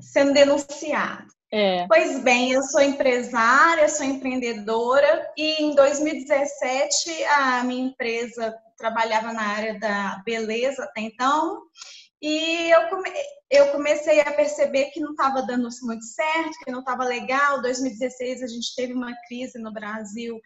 sendo 0.00 0.34
denunciado. 0.34 1.28
É. 1.50 1.86
Pois 1.88 2.22
bem, 2.22 2.52
eu 2.52 2.62
sou 2.62 2.82
empresária, 2.82 3.88
sou 3.88 4.04
empreendedora 4.04 5.30
e 5.36 5.62
em 5.62 5.74
2017 5.74 7.24
a 7.24 7.64
minha 7.64 7.86
empresa 7.86 8.54
trabalhava 8.76 9.32
na 9.32 9.42
área 9.42 9.78
da 9.78 10.22
beleza 10.24 10.84
até 10.84 11.00
então 11.00 11.62
e 12.22 12.70
eu, 12.70 12.88
come, 12.88 13.10
eu 13.50 13.72
comecei 13.72 14.20
a 14.20 14.32
perceber 14.32 14.90
que 14.90 15.00
não 15.00 15.12
estava 15.12 15.42
dando 15.42 15.68
muito 15.82 16.04
certo, 16.04 16.58
que 16.64 16.70
não 16.70 16.80
estava 16.80 17.04
legal. 17.04 17.62
2016 17.62 18.42
a 18.42 18.46
gente 18.46 18.74
teve 18.74 18.92
uma 18.92 19.14
crise 19.26 19.58
no 19.58 19.72
Brasil 19.72 20.38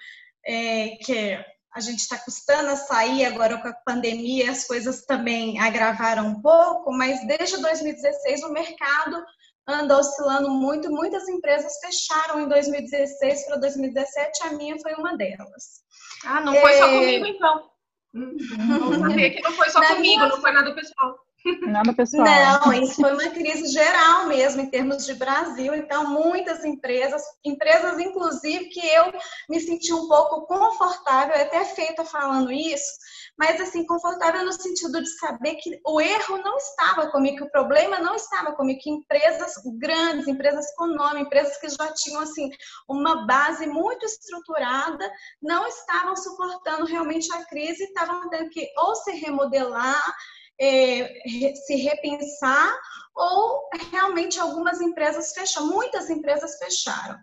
é, 0.47 0.97
que 1.03 1.39
a 1.75 1.81
gente 1.81 1.99
está 1.99 2.17
custando 2.19 2.71
a 2.71 2.77
sair 2.77 3.25
agora 3.25 3.59
com 3.61 3.67
a 3.67 3.75
pandemia, 3.85 4.51
as 4.51 4.65
coisas 4.65 5.05
também 5.05 5.59
agravaram 5.59 6.29
um 6.29 6.41
pouco, 6.41 6.93
mas 6.93 7.27
desde 7.27 7.61
2016 7.61 8.45
o 8.45 8.53
mercado 8.53 9.25
anda 9.67 9.99
oscilando 9.99 10.51
muito, 10.51 10.91
muitas 10.91 11.29
empresas 11.29 11.73
fecharam 11.81 12.43
em 12.43 12.49
2016 12.49 13.47
para 13.47 13.57
2017, 13.57 14.43
a 14.45 14.53
minha 14.53 14.79
foi 14.79 14.95
uma 14.95 15.17
delas. 15.17 15.83
Ah, 16.25 16.41
não 16.43 16.55
foi 16.55 16.73
é... 16.75 16.79
só 16.79 16.89
comigo 16.89 17.27
então. 17.27 17.71
Hum, 18.15 18.37
vamos 18.79 18.99
saber 18.99 19.31
que 19.31 19.43
não 19.43 19.53
foi 19.53 19.71
só 19.71 19.81
Na 19.81 19.89
comigo, 19.89 20.17
minha... 20.17 20.29
não 20.29 20.41
foi 20.41 20.53
nada 20.53 20.73
pessoal. 20.75 21.24
Nada 21.67 21.93
pessoal. 21.93 22.25
Não, 22.25 22.73
isso 22.73 22.95
foi 22.95 23.13
uma 23.13 23.31
crise 23.31 23.67
geral 23.71 24.27
mesmo, 24.27 24.63
em 24.63 24.71
termos 24.71 25.05
de 25.05 25.13
Brasil. 25.15 25.75
Então, 25.75 26.09
muitas 26.09 26.65
empresas, 26.65 27.23
empresas 27.45 27.99
inclusive 27.99 28.67
que 28.67 28.87
eu 28.87 29.13
me 29.49 29.61
senti 29.61 29.93
um 29.93 30.09
pouco 30.09 30.47
confortável, 30.47 31.35
até 31.35 31.65
feita 31.67 32.03
falando 32.05 32.51
isso, 32.51 32.91
mas 33.39 33.61
assim, 33.61 33.85
confortável 33.85 34.45
no 34.45 34.53
sentido 34.53 35.03
de 35.03 35.09
saber 35.19 35.57
que 35.57 35.79
o 35.85 36.01
erro 36.01 36.39
não 36.39 36.57
estava 36.57 37.11
comigo, 37.11 37.37
que 37.37 37.45
o 37.45 37.51
problema 37.51 37.99
não 37.99 38.15
estava 38.15 38.53
comigo, 38.53 38.81
que 38.81 38.91
empresas 38.91 39.53
grandes, 39.79 40.27
empresas 40.27 40.67
com 40.77 40.87
nome, 40.87 41.23
empresas 41.23 41.59
que 41.59 41.69
já 41.69 41.93
tinham 41.93 42.23
assim 42.23 42.51
uma 42.89 43.27
base 43.27 43.67
muito 43.67 44.07
estruturada, 44.07 45.11
não 45.43 45.67
estavam 45.67 46.17
suportando 46.17 46.87
realmente 46.87 47.31
a 47.35 47.45
crise, 47.45 47.85
estavam 47.85 48.31
tendo 48.31 48.49
que 48.49 48.67
ou 48.79 48.95
se 48.95 49.13
remodelar, 49.13 50.15
é, 50.61 51.55
se 51.67 51.77
repensar 51.77 52.79
ou 53.15 53.69
realmente 53.91 54.41
algumas 54.41 54.81
empresas 54.81 55.33
fecharam, 55.33 55.69
muitas 55.69 56.11
empresas 56.11 56.59
fecharam. 56.59 57.19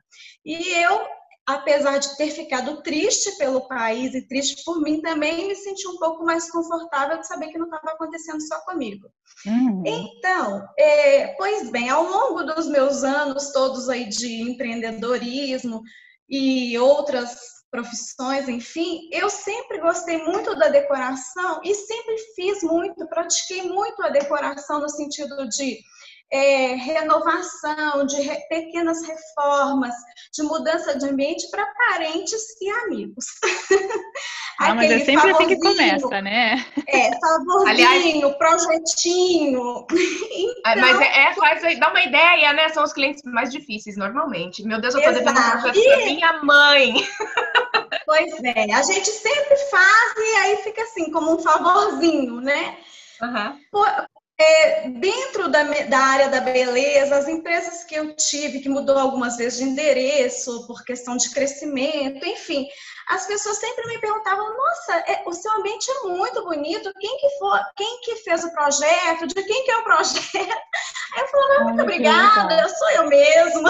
E 0.46 0.56
eu 0.84 1.06
apesar 1.46 1.98
de 1.98 2.16
ter 2.18 2.30
ficado 2.30 2.82
triste 2.82 3.38
pelo 3.38 3.68
país 3.68 4.14
e 4.14 4.28
triste 4.28 4.64
por 4.64 4.82
mim, 4.82 5.02
também 5.02 5.48
me 5.48 5.56
senti 5.56 5.88
um 5.88 5.98
pouco 5.98 6.24
mais 6.24 6.50
confortável 6.50 7.20
de 7.20 7.28
saber 7.28 7.48
que 7.48 7.58
não 7.58 7.66
estava 7.66 7.92
acontecendo 7.92 8.42
só 8.42 8.60
comigo. 8.62 9.10
Uhum. 9.46 9.84
Então, 9.86 10.68
é, 10.78 11.28
pois 11.36 11.70
bem, 11.70 11.90
ao 11.90 12.04
longo 12.04 12.44
dos 12.44 12.68
meus 12.68 13.04
anos 13.04 13.52
todos 13.52 13.90
aí 13.90 14.08
de 14.08 14.42
empreendedorismo 14.42 15.82
e 16.30 16.78
outras 16.78 17.61
profissões, 17.72 18.50
enfim, 18.50 19.10
eu 19.14 19.30
sempre 19.30 19.80
gostei 19.80 20.18
muito 20.24 20.54
da 20.56 20.68
decoração 20.68 21.62
e 21.64 21.74
sempre 21.74 22.18
fiz 22.36 22.62
muito, 22.62 23.08
pratiquei 23.08 23.64
muito 23.64 24.04
a 24.04 24.10
decoração 24.10 24.82
no 24.82 24.90
sentido 24.90 25.48
de 25.48 25.80
é, 26.32 26.76
renovação, 26.76 28.06
de 28.06 28.22
re, 28.22 28.36
pequenas 28.48 29.02
reformas, 29.04 29.96
de 30.34 30.44
mudança 30.44 30.98
de 30.98 31.06
ambiente 31.06 31.50
para 31.50 31.66
parentes 31.74 32.42
e 32.62 32.70
amigos. 32.70 33.26
Ah, 34.60 34.76
mas 34.76 34.92
é 34.92 35.00
sempre 35.00 35.32
assim 35.32 35.48
que 35.48 35.60
começa, 35.60 36.22
né? 36.22 36.66
É, 36.88 37.12
favorzinho, 37.20 37.68
Aliás, 37.68 38.38
projetinho. 38.38 39.88
então, 39.90 40.82
mas 40.82 41.02
é, 41.02 41.24
é, 41.24 41.34
faz, 41.34 41.80
dá 41.80 41.90
uma 41.90 42.02
ideia, 42.02 42.54
né? 42.54 42.70
São 42.70 42.84
os 42.84 42.94
clientes 42.94 43.24
mais 43.24 43.52
difíceis, 43.52 43.98
normalmente. 43.98 44.64
Meu 44.64 44.80
Deus, 44.80 44.94
eu 44.94 45.02
tô 45.02 45.12
devendo 45.12 45.40
um 45.40 45.62
projeto 45.62 45.78
e... 45.78 46.14
minha 46.14 46.44
mãe. 46.44 46.94
Pois 48.06 48.44
é, 48.44 48.74
a 48.74 48.82
gente 48.84 49.10
sempre 49.10 49.56
faz 49.70 50.14
e 50.18 50.36
aí 50.38 50.58
fica 50.58 50.82
assim, 50.82 51.12
como 51.12 51.36
um 51.36 51.40
favorzinho, 51.40 52.40
né? 52.42 52.78
Uhum. 53.22 53.60
Por, 53.72 53.88
é, 54.42 54.90
dentro 54.90 55.48
da, 55.50 55.64
da, 55.64 56.00
área 56.00 56.30
da 56.30 56.42
beleza, 56.42 57.16
as 57.16 57.28
empresas 57.28 57.84
que 57.84 57.94
eu 57.94 58.16
tive, 58.16 58.60
que 58.60 58.70
mudou 58.70 58.98
algumas 58.98 59.38
vezes 59.38 59.60
de 59.60 59.66
endereço, 59.66 60.66
por 60.66 60.84
questão 60.84 61.16
de 61.16 61.30
crescimento, 61.30 62.26
enfim, 62.26 62.68
as 63.10 63.28
pessoas 63.28 63.58
sempre 63.58 63.86
me 63.88 64.00
perguntavam: 64.00 64.58
nossa, 64.58 64.94
é, 65.08 65.24
o 65.26 65.34
seu 65.34 65.52
ambiente 65.54 65.92
é 65.92 66.08
muito 66.08 66.44
bonito, 66.44 66.92
quem 67.00 67.18
que, 67.18 67.30
for, 67.38 67.60
quem 67.76 68.02
que 68.02 68.16
fez 68.18 68.44
o 68.44 68.52
projeto, 68.52 69.28
de 69.28 69.44
quem 69.44 69.64
que 69.64 69.72
é 69.72 69.78
o 69.78 69.84
projeto? 69.84 70.36
Aí 71.14 71.22
eu 71.22 71.28
falava: 71.28 71.64
muito 71.66 71.82
obrigada, 71.84 72.54
eu 72.62 72.70
sou 72.70 72.90
eu 72.92 73.08
mesma, 73.08 73.70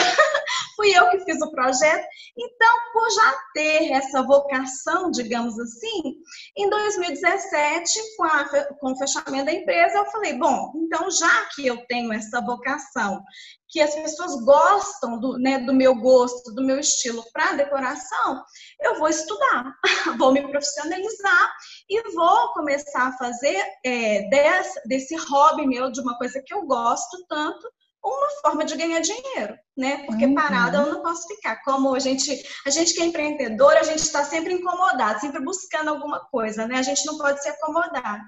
fui 0.81 0.97
eu 0.97 1.09
que 1.11 1.19
fiz 1.19 1.39
o 1.41 1.51
projeto. 1.51 2.07
Então, 2.35 2.75
por 2.91 3.09
já 3.11 3.33
ter 3.53 3.91
essa 3.91 4.23
vocação, 4.23 5.11
digamos 5.11 5.59
assim, 5.59 6.15
em 6.57 6.67
2017, 6.69 7.99
com, 8.17 8.23
a, 8.23 8.45
com 8.79 8.91
o 8.91 8.97
fechamento 8.97 9.45
da 9.45 9.53
empresa, 9.53 9.99
eu 9.99 10.05
falei: 10.07 10.33
bom, 10.33 10.71
então 10.75 11.09
já 11.11 11.45
que 11.55 11.67
eu 11.67 11.85
tenho 11.85 12.11
essa 12.11 12.41
vocação 12.41 13.21
que 13.69 13.79
as 13.79 13.95
pessoas 13.95 14.35
gostam 14.43 15.17
do, 15.17 15.37
né, 15.37 15.59
do 15.59 15.73
meu 15.73 15.95
gosto, 15.95 16.53
do 16.53 16.61
meu 16.61 16.77
estilo 16.77 17.23
para 17.31 17.53
decoração, 17.53 18.43
eu 18.81 18.99
vou 18.99 19.07
estudar, 19.07 19.73
vou 20.19 20.33
me 20.33 20.45
profissionalizar 20.45 21.53
e 21.89 22.11
vou 22.11 22.51
começar 22.53 23.07
a 23.07 23.17
fazer 23.17 23.63
é, 23.85 24.27
desse, 24.29 24.87
desse 24.89 25.15
hobby 25.15 25.65
meu, 25.65 25.89
de 25.89 26.01
uma 26.01 26.17
coisa 26.17 26.41
que 26.45 26.53
eu 26.53 26.65
gosto 26.65 27.25
tanto, 27.29 27.65
uma 28.03 28.29
forma 28.41 28.65
de 28.65 28.75
ganhar 28.75 28.99
dinheiro, 28.99 29.55
né? 29.77 30.05
Porque 30.05 30.25
uhum. 30.25 30.33
parada 30.33 30.79
eu 30.79 30.93
não 30.93 31.01
posso 31.01 31.27
ficar. 31.27 31.61
Como 31.63 31.93
a 31.93 31.99
gente, 31.99 32.43
a 32.65 32.69
gente 32.69 32.93
que 32.93 33.01
é 33.01 33.05
empreendedor, 33.05 33.73
a 33.77 33.83
gente 33.83 33.99
está 33.99 34.23
sempre 34.23 34.53
incomodado, 34.53 35.19
sempre 35.19 35.43
buscando 35.43 35.89
alguma 35.89 36.19
coisa, 36.31 36.67
né? 36.67 36.77
A 36.77 36.81
gente 36.81 37.05
não 37.05 37.17
pode 37.17 37.41
se 37.41 37.49
acomodar. 37.49 38.21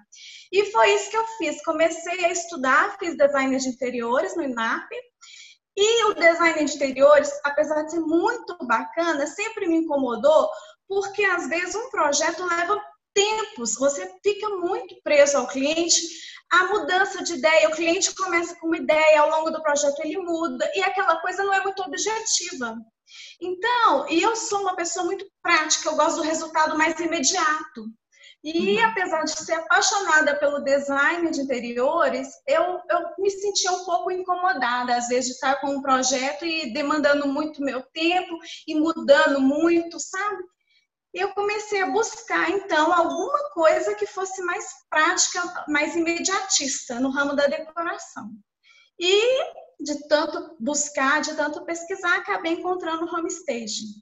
E 0.52 0.72
foi 0.72 0.94
isso 0.94 1.10
que 1.10 1.18
eu 1.18 1.26
fiz. 1.40 1.64
Comecei 1.64 2.26
a 2.26 2.32
estudar, 2.32 2.98
fiz 3.00 3.18
design 3.18 3.58
de 3.58 3.68
interiores 3.68 4.36
no 4.36 4.44
INAP, 4.44 4.90
e 5.76 6.06
o 6.06 6.14
design 6.14 6.66
de 6.66 6.76
interiores, 6.76 7.32
apesar 7.44 7.82
de 7.84 7.92
ser 7.92 8.00
muito 8.00 8.56
bacana, 8.68 9.26
sempre 9.26 9.68
me 9.68 9.78
incomodou, 9.78 10.48
porque 10.88 11.24
às 11.26 11.48
vezes 11.50 11.74
um 11.74 11.90
projeto 11.90 12.46
leva 12.46 12.80
tempos, 13.14 13.76
você 13.76 14.12
fica 14.24 14.50
muito 14.50 14.96
preso 15.04 15.38
ao 15.38 15.48
cliente, 15.48 16.00
a 16.52 16.66
mudança 16.66 17.24
de 17.24 17.34
ideia, 17.34 17.70
o 17.70 17.74
cliente 17.74 18.14
começa 18.16 18.56
com 18.60 18.68
uma 18.68 18.78
ideia, 18.78 19.22
ao 19.22 19.30
longo 19.30 19.50
do 19.50 19.62
projeto 19.62 20.00
ele 20.00 20.18
muda, 20.18 20.70
e 20.76 20.82
aquela 20.82 21.20
coisa 21.20 21.44
não 21.44 21.54
é 21.54 21.62
muito 21.62 21.82
objetiva. 21.82 22.78
Então, 23.42 24.10
e 24.10 24.22
eu 24.22 24.36
sou 24.36 24.62
uma 24.62 24.76
pessoa 24.76 25.06
muito 25.06 25.26
prática, 25.42 25.90
eu 25.90 25.96
gosto 25.96 26.18
do 26.18 26.24
resultado 26.24 26.78
mais 26.78 27.00
imediato. 27.00 27.86
E 28.44 28.78
uhum. 28.78 28.86
apesar 28.86 29.24
de 29.24 29.32
ser 29.32 29.54
apaixonada 29.54 30.38
pelo 30.38 30.60
design 30.60 31.32
de 31.32 31.42
interiores, 31.42 32.28
eu, 32.46 32.62
eu 32.90 33.00
me 33.18 33.30
sentia 33.30 33.72
um 33.72 33.86
pouco 33.86 34.12
incomodada, 34.12 34.98
às 34.98 35.08
vezes, 35.08 35.28
de 35.28 35.32
estar 35.36 35.62
com 35.62 35.68
um 35.68 35.82
projeto 35.82 36.46
e 36.46 36.74
demandando 36.74 37.26
muito 37.26 37.62
meu 37.62 37.82
tempo 37.94 38.38
e 38.68 38.76
mudando 38.76 39.40
muito, 39.40 39.98
sabe? 39.98 40.44
Eu 41.14 41.32
comecei 41.34 41.82
a 41.82 41.92
buscar, 41.92 42.50
então, 42.50 42.92
alguma 42.92 43.52
coisa 43.52 43.94
que 43.94 44.08
fosse 44.08 44.42
mais 44.42 44.66
prática, 44.90 45.66
mais 45.68 45.96
imediatista 45.96 47.00
no 47.00 47.12
ramo 47.12 47.36
da 47.36 47.46
decoração. 47.46 48.32
E 49.00 49.44
de 49.80 50.08
tanto 50.08 50.56
buscar, 50.60 51.22
de 51.22 51.36
tanto 51.36 51.64
pesquisar, 51.66 52.18
acabei 52.18 52.54
encontrando 52.54 53.06
o 53.06 53.16
homestaging. 53.16 54.02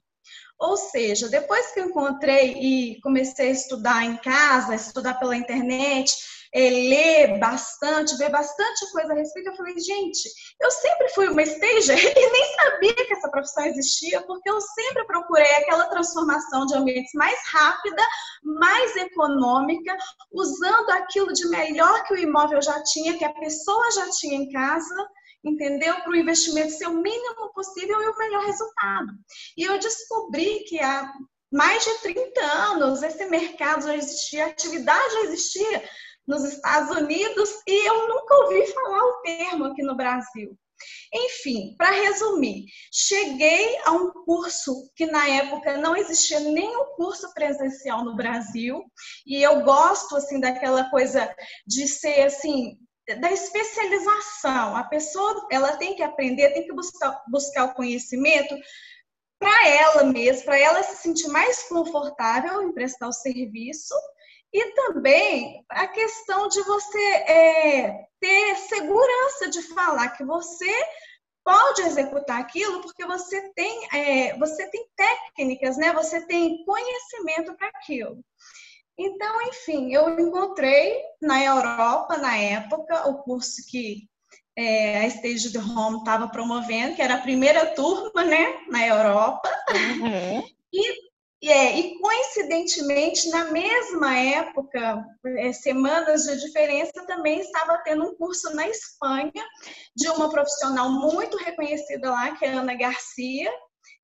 Ou 0.58 0.76
seja, 0.76 1.28
depois 1.28 1.72
que 1.72 1.80
eu 1.80 1.86
encontrei 1.86 2.52
e 2.52 3.00
comecei 3.00 3.48
a 3.48 3.52
estudar 3.52 4.04
em 4.04 4.16
casa, 4.18 4.74
estudar 4.74 5.14
pela 5.14 5.36
internet, 5.36 6.14
é, 6.54 6.68
ler 6.68 7.38
bastante, 7.38 8.16
ver 8.18 8.30
bastante 8.30 8.90
coisa 8.92 9.12
a 9.12 9.16
respeito, 9.16 9.48
eu 9.48 9.56
falei, 9.56 9.78
gente, 9.78 10.28
eu 10.60 10.70
sempre 10.70 11.08
fui 11.10 11.28
uma 11.28 11.42
stager 11.42 11.96
e 12.18 12.30
nem 12.30 12.54
sabia 12.54 12.94
que 12.94 13.14
essa 13.14 13.30
profissão 13.30 13.64
existia, 13.64 14.20
porque 14.22 14.50
eu 14.50 14.60
sempre 14.60 15.04
procurei 15.06 15.50
aquela 15.52 15.86
transformação 15.86 16.66
de 16.66 16.74
ambientes 16.74 17.12
mais 17.14 17.38
rápida, 17.50 18.02
mais 18.42 18.94
econômica, 18.96 19.96
usando 20.30 20.90
aquilo 20.90 21.32
de 21.32 21.48
melhor 21.48 22.04
que 22.04 22.14
o 22.14 22.18
imóvel 22.18 22.60
já 22.60 22.82
tinha, 22.82 23.16
que 23.16 23.24
a 23.24 23.32
pessoa 23.32 23.90
já 23.92 24.10
tinha 24.10 24.34
em 24.34 24.50
casa, 24.50 25.08
entendeu? 25.42 25.94
Para 26.02 26.10
o 26.10 26.16
investimento 26.16 26.70
ser 26.72 26.86
o 26.86 27.00
mínimo 27.02 27.52
possível 27.54 28.00
e 28.00 28.08
o 28.08 28.18
melhor 28.18 28.44
resultado. 28.44 29.08
E 29.56 29.64
eu 29.64 29.78
descobri 29.78 30.64
que 30.68 30.78
há 30.80 31.10
mais 31.50 31.84
de 31.84 31.94
30 31.98 32.40
anos 32.40 33.02
esse 33.02 33.24
mercado 33.26 33.86
já 33.86 33.96
existia, 33.96 34.44
a 34.44 34.48
atividade 34.48 35.12
já 35.12 35.20
existia 35.22 35.82
nos 36.26 36.44
Estados 36.44 36.96
Unidos 36.96 37.50
e 37.66 37.88
eu 37.88 38.08
nunca 38.08 38.34
ouvi 38.34 38.66
falar 38.66 39.04
o 39.04 39.22
termo 39.22 39.64
aqui 39.66 39.82
no 39.82 39.96
Brasil. 39.96 40.56
Enfim, 41.14 41.74
para 41.76 41.90
resumir, 41.90 42.64
cheguei 42.92 43.78
a 43.84 43.92
um 43.92 44.10
curso 44.24 44.90
que 44.96 45.06
na 45.06 45.28
época 45.28 45.76
não 45.76 45.94
existia 45.94 46.40
nenhum 46.40 46.96
curso 46.96 47.32
presencial 47.34 48.04
no 48.04 48.16
Brasil, 48.16 48.82
e 49.26 49.42
eu 49.42 49.62
gosto 49.62 50.16
assim 50.16 50.40
daquela 50.40 50.90
coisa 50.90 51.32
de 51.66 51.86
ser 51.86 52.22
assim 52.22 52.76
da 53.20 53.30
especialização. 53.30 54.76
A 54.76 54.84
pessoa 54.84 55.46
ela 55.50 55.76
tem 55.76 55.94
que 55.94 56.02
aprender, 56.02 56.52
tem 56.52 56.64
que 56.64 56.72
buscar, 56.72 57.22
buscar 57.28 57.64
o 57.64 57.74
conhecimento 57.74 58.56
para 59.38 59.68
ela 59.68 60.04
mesma, 60.04 60.44
para 60.44 60.58
ela 60.58 60.82
se 60.84 61.02
sentir 61.02 61.28
mais 61.28 61.64
confortável 61.64 62.62
em 62.62 62.72
prestar 62.72 63.08
o 63.08 63.12
serviço 63.12 63.94
e 64.52 64.74
também 64.74 65.64
a 65.68 65.86
questão 65.86 66.46
de 66.48 66.62
você 66.62 66.98
é, 66.98 68.06
ter 68.20 68.56
segurança 68.56 69.48
de 69.48 69.62
falar 69.62 70.10
que 70.10 70.24
você 70.24 70.72
pode 71.44 71.82
executar 71.82 72.40
aquilo 72.40 72.80
porque 72.82 73.04
você 73.04 73.52
tem, 73.54 73.88
é, 73.92 74.38
você 74.38 74.68
tem 74.68 74.86
técnicas, 74.94 75.76
né? 75.76 75.92
Você 75.94 76.26
tem 76.26 76.64
conhecimento 76.64 77.56
para 77.56 77.68
aquilo. 77.68 78.22
Então, 78.98 79.42
enfim, 79.48 79.92
eu 79.92 80.20
encontrei 80.20 81.00
na 81.20 81.42
Europa, 81.42 82.18
na 82.18 82.36
época, 82.36 83.08
o 83.08 83.22
curso 83.22 83.62
que 83.68 84.06
é, 84.54 84.98
a 84.98 85.06
Stage 85.06 85.50
de 85.50 85.58
Home 85.58 85.98
estava 85.98 86.28
promovendo, 86.28 86.94
que 86.94 87.02
era 87.02 87.14
a 87.14 87.22
primeira 87.22 87.74
turma, 87.74 88.22
né, 88.22 88.60
na 88.68 88.86
Europa. 88.86 89.48
Uhum. 89.70 90.46
E 90.72 91.11
é, 91.50 91.78
e 91.78 91.98
coincidentemente, 91.98 93.28
na 93.30 93.46
mesma 93.46 94.16
época, 94.16 95.04
é, 95.38 95.52
semanas 95.52 96.22
de 96.22 96.40
diferença, 96.40 97.04
também 97.06 97.40
estava 97.40 97.78
tendo 97.84 98.04
um 98.04 98.14
curso 98.14 98.54
na 98.54 98.68
Espanha 98.68 99.44
de 99.96 100.08
uma 100.10 100.30
profissional 100.30 100.90
muito 100.90 101.36
reconhecida 101.38 102.10
lá, 102.10 102.36
que 102.36 102.44
é 102.44 102.52
Ana 102.52 102.74
Garcia, 102.74 103.50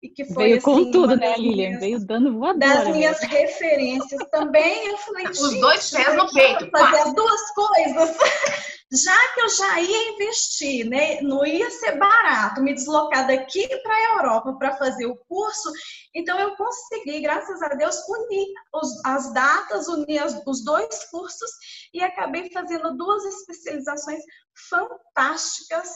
e 0.02 0.09
que 0.09 0.25
foi 0.26 0.45
Veio 0.45 0.57
assim, 0.57 0.64
com 0.64 0.90
tudo, 0.90 1.16
né, 1.16 1.37
Lilian? 1.37 1.68
Minhas, 1.68 1.80
Veio 1.80 2.07
dando 2.07 2.38
voadora. 2.38 2.57
Das 2.59 2.88
minhas 2.88 3.21
mesmo. 3.21 3.37
referências 3.37 4.30
também. 4.30 4.88
Eu 4.88 4.97
falei, 4.99 5.26
os 5.26 5.61
dois 5.61 5.90
pés 5.90 6.16
no 6.16 6.33
peito. 6.33 6.71
Fazer 6.71 6.99
as 6.99 7.14
duas 7.14 7.50
coisas. 7.54 8.16
já 8.90 9.35
que 9.35 9.40
eu 9.40 9.49
já 9.50 9.80
ia 9.80 10.12
investir, 10.12 10.88
né? 10.88 11.21
Não 11.21 11.45
ia 11.45 11.71
ser 11.71 11.99
barato 11.99 12.62
me 12.62 12.73
deslocar 12.73 13.26
daqui 13.26 13.68
para 13.83 13.95
a 13.95 14.14
Europa 14.14 14.54
para 14.59 14.76
fazer 14.76 15.07
o 15.07 15.16
curso, 15.28 15.71
então 16.14 16.38
eu 16.38 16.57
consegui, 16.57 17.21
graças 17.21 17.62
a 17.62 17.68
Deus, 17.68 17.97
unir 18.09 18.47
os, 18.75 19.04
as 19.04 19.33
datas, 19.35 19.88
unir 19.88 20.25
os 20.47 20.64
dois 20.64 21.04
cursos 21.11 21.50
e 21.92 22.02
acabei 22.02 22.50
fazendo 22.50 22.97
duas 22.97 23.25
especializações 23.25 24.23
fantásticas 24.71 25.92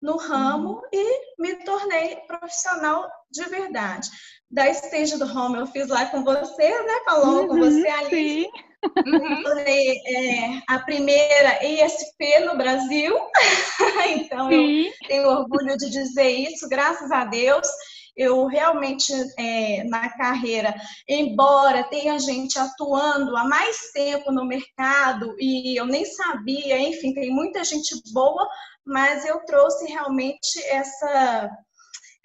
no 0.00 0.16
ramo 0.16 0.76
uhum. 0.76 0.82
e 0.92 1.42
me 1.42 1.56
tornei 1.64 2.16
profissional 2.26 3.10
de 3.30 3.44
verdade. 3.44 4.08
Da 4.50 4.68
Stage 4.70 5.18
do 5.18 5.26
Home 5.26 5.58
eu 5.58 5.66
fiz 5.66 5.88
lá 5.88 6.06
com 6.06 6.24
você, 6.24 6.82
né, 6.82 7.00
Paloma, 7.04 7.42
uhum, 7.42 7.48
com 7.48 7.58
você, 7.58 7.86
Alice. 7.86 8.10
Sim. 8.10 8.69
Uhum. 9.06 9.42
Tornei 9.42 10.00
é, 10.06 10.62
a 10.68 10.78
primeira 10.78 11.64
ESP 11.64 12.40
no 12.46 12.56
Brasil, 12.56 13.14
então 14.08 14.48
sim. 14.48 14.86
eu 14.86 15.08
tenho 15.08 15.28
orgulho 15.28 15.76
de 15.76 15.90
dizer 15.90 16.30
isso, 16.30 16.68
graças 16.68 17.10
a 17.10 17.24
Deus. 17.24 17.68
Eu 18.16 18.46
realmente, 18.46 19.12
é, 19.38 19.84
na 19.84 20.10
carreira, 20.10 20.74
embora 21.08 21.84
tenha 21.84 22.18
gente 22.18 22.58
atuando 22.58 23.36
há 23.36 23.44
mais 23.44 23.92
tempo 23.92 24.32
no 24.32 24.44
mercado 24.44 25.34
e 25.38 25.80
eu 25.80 25.86
nem 25.86 26.04
sabia, 26.04 26.78
enfim, 26.78 27.14
tem 27.14 27.30
muita 27.30 27.64
gente 27.64 27.94
boa, 28.12 28.46
mas 28.84 29.24
eu 29.24 29.38
trouxe 29.46 29.86
realmente 29.86 30.60
essa, 30.66 31.50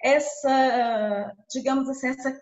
essa 0.02 1.32
digamos 1.50 1.88
assim, 1.88 2.08
essa 2.08 2.36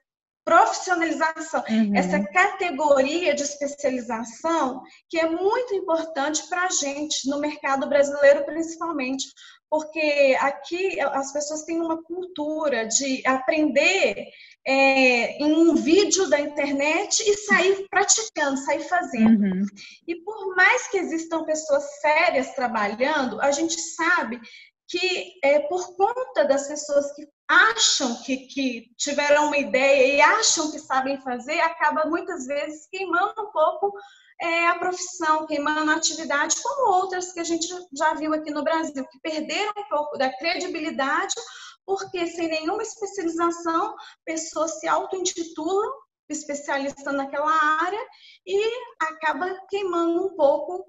profissionalização, 0.45 1.65
uhum. 1.71 1.97
essa 1.97 2.23
categoria 2.23 3.35
de 3.35 3.43
especialização 3.43 4.83
que 5.09 5.19
é 5.19 5.29
muito 5.29 5.75
importante 5.75 6.47
para 6.49 6.65
a 6.65 6.71
gente 6.71 7.29
no 7.29 7.41
mercado 7.41 7.89
brasileiro, 7.89 8.45
principalmente, 8.45 9.25
porque 9.71 10.37
aqui 10.39 11.01
as 11.01 11.33
pessoas 11.33 11.65
têm 11.65 11.81
uma 11.81 12.03
cultura 12.03 12.87
de 12.87 13.27
aprender 13.27 14.29
é, 14.67 15.37
em 15.43 15.53
um 15.53 15.75
vídeo 15.75 16.29
da 16.29 16.39
internet 16.41 17.21
e 17.21 17.37
sair 17.39 17.87
praticando, 17.89 18.59
sair 18.59 18.81
fazendo. 18.81 19.43
Uhum. 19.43 19.67
E 20.07 20.15
por 20.17 20.55
mais 20.55 20.89
que 20.89 20.99
existam 20.99 21.45
pessoas 21.45 21.83
sérias 22.01 22.55
trabalhando, 22.55 23.41
a 23.41 23.51
gente 23.51 23.81
sabe 23.81 24.41
que 24.87 25.33
é, 25.43 25.61
por 25.61 25.97
conta 25.97 26.45
das 26.45 26.69
pessoas 26.69 27.13
que 27.15 27.27
acham 27.49 28.23
que, 28.23 28.37
que 28.47 28.91
tiveram 28.97 29.49
uma 29.49 29.59
ideia 29.59 30.17
e 30.17 30.21
acham 30.21 30.71
que 30.71 30.79
sabem 30.79 31.21
fazer, 31.21 31.61
acaba 31.61 32.09
muitas 32.09 32.47
vezes 32.47 32.89
queimando 32.91 33.35
um 33.39 33.51
pouco 33.51 33.93
é, 34.41 34.69
a 34.69 34.79
profissão, 34.79 35.47
queimando 35.47 35.91
a 35.91 35.97
atividade, 35.97 36.57
como 36.63 36.93
outras 36.93 37.33
que 37.33 37.41
a 37.41 37.45
gente 37.45 37.69
já 37.97 38.15
viu 38.15 38.35
aqui 38.35 38.51
no 38.51 38.65
Brasil, 38.65 39.07
que 39.07 39.21
perderam 39.21 39.73
um 39.77 39.89
pouco 39.89 40.19
da 40.19 40.33
credibilidade 40.37 41.35
porque 41.87 42.27
sem 42.27 42.49
nenhuma 42.49 42.83
especialização, 42.83 43.95
pessoas 44.25 44.81
se 44.81 44.89
auto-intitulam 44.89 45.93
especialista 46.29 47.13
naquela 47.13 47.53
área 47.81 48.05
e 48.47 48.73
acaba 48.99 49.55
queimando 49.69 50.27
um 50.27 50.35
pouco. 50.35 50.85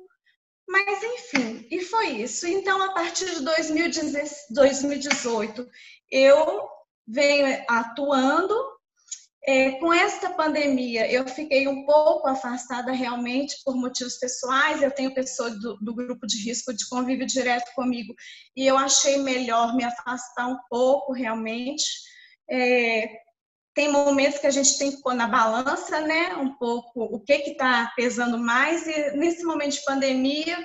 Mas, 0.67 1.03
enfim, 1.03 1.67
e 1.69 1.79
foi 1.81 2.07
isso. 2.07 2.47
Então, 2.47 2.81
a 2.81 2.91
partir 2.93 3.29
de 3.35 3.41
2018, 3.41 5.69
eu 6.11 6.67
venho 7.07 7.63
atuando 7.67 8.55
é, 9.47 9.71
com 9.73 9.93
esta 9.93 10.31
pandemia, 10.31 11.09
eu 11.11 11.27
fiquei 11.27 11.67
um 11.67 11.85
pouco 11.85 12.27
afastada 12.27 12.91
realmente 12.91 13.55
por 13.63 13.75
motivos 13.75 14.17
pessoais. 14.17 14.81
Eu 14.81 14.89
tenho 14.89 15.13
pessoas 15.13 15.59
do, 15.59 15.77
do, 15.77 15.93
grupo 15.93 16.25
de 16.25 16.43
risco 16.43 16.73
de 16.73 16.89
convívio 16.89 17.27
direto 17.27 17.71
comigo 17.75 18.13
e 18.55 18.65
eu 18.65 18.75
achei 18.75 19.17
melhor 19.17 19.75
me 19.75 19.83
afastar 19.83 20.47
um 20.47 20.57
pouco 20.67 21.13
realmente. 21.13 21.85
É, 22.49 23.07
tem 23.75 23.91
momentos 23.91 24.39
que 24.39 24.47
a 24.47 24.51
gente 24.51 24.79
tem 24.79 24.91
que 24.91 25.01
pôr 25.03 25.13
na 25.13 25.27
balança, 25.27 25.99
né? 25.99 26.35
Um 26.37 26.55
pouco 26.55 27.03
o 27.03 27.19
que 27.19 27.33
está 27.33 27.91
pesando 27.95 28.39
mais. 28.39 28.87
E 28.87 29.11
nesse 29.11 29.43
momento 29.43 29.73
de 29.73 29.83
pandemia, 29.83 30.57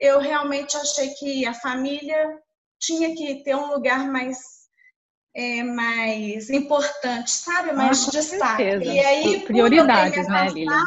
eu 0.00 0.20
realmente 0.20 0.74
achei 0.76 1.10
que 1.14 1.44
a 1.44 1.52
família 1.52 2.38
tinha 2.80 3.14
que 3.14 3.42
ter 3.44 3.54
um 3.54 3.66
lugar 3.66 4.10
mais 4.10 4.61
é, 5.34 5.62
mais 5.62 6.50
importante, 6.50 7.30
sabe? 7.30 7.72
Mais 7.72 8.06
ah, 8.06 8.10
destaque. 8.10 8.62
Certeza. 8.62 8.92
E 8.92 9.00
aí, 9.00 9.40
prioridades, 9.40 10.28
né, 10.28 10.48
Lilian? 10.50 10.86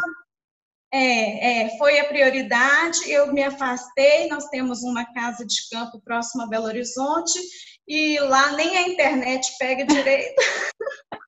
É, 0.94 1.64
é, 1.64 1.78
foi 1.78 2.00
a 2.00 2.06
prioridade. 2.06 3.10
Eu 3.10 3.34
me 3.34 3.44
afastei. 3.44 4.28
Nós 4.30 4.46
temos 4.46 4.84
uma 4.84 5.06
casa 5.14 5.46
de 5.46 5.70
campo 5.70 6.00
próxima 6.00 6.46
a 6.46 6.48
Belo 6.48 6.66
Horizonte 6.66 7.40
e 7.88 8.20
lá 8.20 8.54
nem 8.54 8.78
a 8.78 8.88
internet 8.88 9.56
pega 9.60 9.86
direito. 9.86 10.36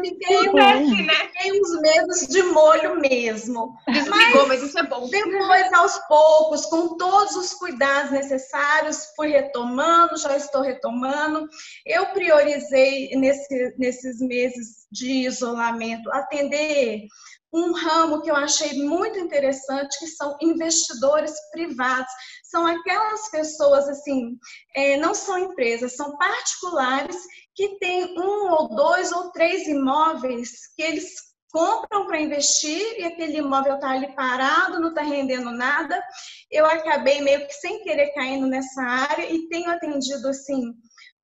fiquei, 0.00 0.52
né? 0.52 0.86
fiquei 0.86 1.60
uns 1.60 1.80
meses 1.80 2.28
de 2.28 2.42
molho 2.42 3.00
mesmo. 3.00 3.76
Desligou, 3.88 4.46
mas, 4.46 4.60
mas 4.60 4.62
isso 4.62 4.78
é 4.78 4.82
bom. 4.84 5.08
Depois, 5.08 5.72
aos 5.72 5.98
poucos, 6.06 6.66
com 6.66 6.96
todos 6.96 7.34
os 7.36 7.54
cuidados 7.54 8.12
necessários, 8.12 9.12
fui 9.16 9.28
retomando, 9.28 10.16
já 10.16 10.36
estou 10.36 10.62
retomando. 10.62 11.48
Eu 11.84 12.06
priorizei 12.06 13.10
nesse, 13.16 13.74
nesses 13.78 14.20
meses 14.20 14.86
de 14.90 15.26
isolamento 15.26 16.10
atender 16.12 17.06
um 17.52 17.72
ramo 17.72 18.20
que 18.20 18.30
eu 18.30 18.36
achei 18.36 18.74
muito 18.84 19.18
interessante, 19.18 19.98
que 19.98 20.06
são 20.06 20.36
investidores 20.40 21.34
privados. 21.50 22.12
São 22.44 22.66
aquelas 22.66 23.28
pessoas, 23.30 23.88
assim, 23.88 24.38
é, 24.74 24.96
não 24.98 25.14
são 25.14 25.38
empresas, 25.38 25.96
são 25.96 26.16
particulares 26.16 27.16
que 27.58 27.76
têm 27.80 28.16
um 28.16 28.52
ou 28.52 28.68
dois 28.68 29.10
ou 29.10 29.32
três 29.32 29.66
imóveis 29.66 30.72
que 30.76 30.82
eles 30.82 31.12
compram 31.50 32.06
para 32.06 32.20
investir 32.20 33.00
e 33.00 33.04
aquele 33.04 33.38
imóvel 33.38 33.74
está 33.74 33.90
ali 33.90 34.14
parado, 34.14 34.78
não 34.78 34.90
está 34.90 35.02
rendendo 35.02 35.50
nada. 35.50 36.00
Eu 36.48 36.64
acabei 36.64 37.20
meio 37.20 37.44
que 37.48 37.52
sem 37.54 37.82
querer 37.82 38.14
caindo 38.14 38.46
nessa 38.46 38.80
área 38.80 39.28
e 39.28 39.48
tenho 39.48 39.68
atendido, 39.72 40.28
assim, 40.28 40.72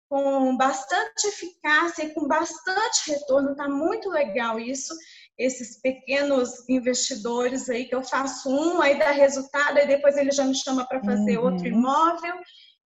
com 0.08 0.56
bastante 0.56 1.24
eficácia 1.28 2.02
e 2.02 2.14
com 2.14 2.26
bastante 2.26 3.12
retorno, 3.12 3.52
está 3.52 3.68
muito 3.68 4.10
legal 4.10 4.58
isso 4.58 4.92
esses 5.38 5.80
pequenos 5.80 6.68
investidores 6.68 7.68
aí 7.68 7.84
que 7.86 7.94
eu 7.94 8.02
faço 8.02 8.48
um, 8.48 8.82
aí 8.82 8.98
dá 8.98 9.12
resultado, 9.12 9.78
aí 9.78 9.86
depois 9.86 10.16
ele 10.16 10.32
já 10.32 10.44
me 10.44 10.54
chama 10.54 10.84
para 10.84 11.02
fazer 11.02 11.38
uhum. 11.38 11.44
outro 11.44 11.66
imóvel. 11.68 12.34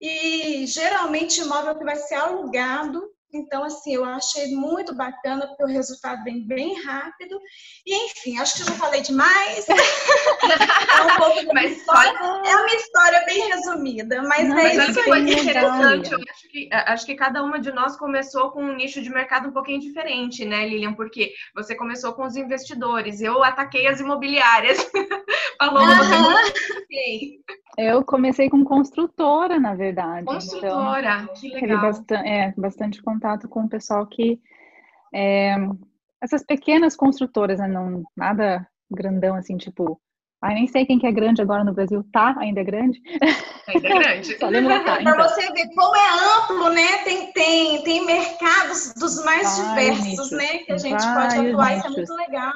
E 0.01 0.65
geralmente 0.65 1.41
imóvel 1.41 1.77
que 1.77 1.84
vai 1.84 1.95
ser 1.95 2.15
alugado 2.15 3.14
então, 3.36 3.63
assim, 3.63 3.95
eu 3.95 4.06
achei 4.06 4.56
muito 4.56 4.93
bacana, 4.95 5.48
porque 5.48 5.63
o 5.63 5.67
resultado 5.67 6.24
vem 6.24 6.45
bem 6.45 6.82
rápido. 6.84 7.39
E, 7.86 7.95
enfim, 8.06 8.38
acho 8.39 8.56
que 8.56 8.62
eu 8.62 8.67
já 8.67 8.74
falei 8.74 9.02
demais. 9.02 9.67
é 9.69 11.02
um 11.02 11.17
pouco 11.17 11.54
mas 11.54 11.78
história. 11.78 12.10
É 12.10 12.56
uma 12.56 12.76
história 12.76 13.26
bem 13.26 13.50
resumida, 13.50 14.21
mas 14.24 14.48
Não, 14.48 14.58
é 14.58 14.76
mas 14.76 14.89
isso 14.89 15.04
foi 15.04 15.19
interessante. 15.19 16.12
Eu 16.12 16.19
acho 16.19 16.50
que, 16.50 16.69
acho 16.71 17.06
que 17.06 17.15
cada 17.15 17.43
uma 17.43 17.60
de 17.60 17.71
nós 17.71 17.98
começou 17.98 18.52
com 18.52 18.63
um 18.63 18.76
nicho 18.76 19.02
de 19.02 19.10
mercado 19.10 19.50
um 19.50 19.54
pouquinho 19.54 19.80
diferente, 19.80 20.45
né, 20.45 20.67
Lilian? 20.67 20.93
Porque 20.93 21.34
você 21.54 21.76
começou 21.76 22.13
com 22.13 22.24
os 22.24 22.36
investidores, 22.36 23.21
eu 23.21 23.43
ataquei 23.43 23.88
as 23.88 24.00
imobiliárias. 24.00 24.78
Falou, 25.58 25.84
uhum. 25.84 27.41
eu 27.78 28.04
comecei 28.04 28.50
com 28.50 28.63
construtora, 28.63 29.60
na 29.60 29.76
verdade. 29.76 30.22
Então 30.22 30.34
construtora, 30.36 31.22
então, 31.24 31.36
que 31.36 31.50
legal. 31.50 31.82
Bastante, 31.82 32.28
é, 32.28 32.54
bastante 32.58 33.04
contato 33.04 33.48
com 33.48 33.62
o 33.62 33.70
pessoal 33.70 34.06
que. 34.08 34.39
É, 35.13 35.56
essas 36.22 36.44
pequenas 36.44 36.96
construtoras, 36.96 37.60
né, 37.60 37.68
não, 37.68 38.04
nada 38.15 38.68
grandão 38.89 39.36
assim, 39.36 39.58
tipo. 39.58 40.00
Ai, 40.41 40.54
nem 40.54 40.68
sei 40.68 40.86
quem 40.86 41.00
que 41.00 41.08
é 41.08 41.12
grande 41.12 41.41
agora 41.41 41.63
no 41.63 41.74
Brasil. 41.74 42.06
Tá? 42.12 42.36
Ainda 42.38 42.62
é 42.62 42.63
grande? 42.63 43.02
Ainda 43.68 43.88
é 43.88 43.91
grande. 43.91 44.38
Só 44.38 44.48
lembra 44.48 44.84
tá. 44.84 45.02
Então. 45.02 45.15
Para 45.15 45.28
você 45.28 45.41
ver 45.54 45.74
como 45.74 45.96
é 45.96 46.38
amplo, 46.38 46.70
né? 46.70 46.98
Tem, 47.04 47.32
tem, 47.32 47.84
tem 47.84 48.06
mercados 48.06 48.94
dos 48.94 49.24
mais 49.26 49.58
Vários 49.58 49.70
diversos, 49.70 50.06
nichos. 50.06 50.32
né? 50.32 50.58
Que 50.60 50.72
a 50.74 50.78
gente 50.78 51.04
pode 51.04 51.50
atuar. 51.50 51.76
Nichos. 51.76 51.98
Isso 51.98 52.13
é 52.13 52.15
muito 52.15 52.15
legal. 52.15 52.54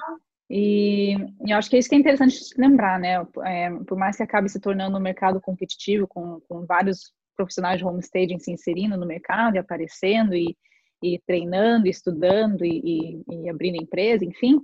E, 0.49 1.13
e, 1.45 1.51
eu 1.51 1.57
acho 1.57 1.69
que 1.69 1.75
é 1.75 1.79
isso 1.79 1.89
que 1.89 1.95
é 1.95 1.99
interessante 1.99 2.35
lembrar, 2.57 2.99
né? 2.99 3.25
É, 3.45 3.69
por 3.87 3.97
mais 3.97 4.17
que 4.17 4.23
acabe 4.23 4.49
se 4.49 4.59
tornando 4.59 4.97
um 4.97 5.01
mercado 5.01 5.39
competitivo, 5.39 6.07
com, 6.07 6.39
com 6.47 6.65
vários 6.65 7.13
profissionais 7.35 7.77
de 7.77 7.85
homestaging 7.85 8.39
se 8.39 8.51
inserindo 8.51 8.97
no 8.97 9.05
mercado 9.05 9.55
e 9.55 9.59
aparecendo, 9.59 10.35
e, 10.35 10.57
e 11.03 11.19
treinando, 11.25 11.87
estudando 11.87 12.65
e, 12.65 12.81
e, 13.29 13.43
e 13.43 13.49
abrindo 13.49 13.81
empresa, 13.81 14.25
enfim, 14.25 14.59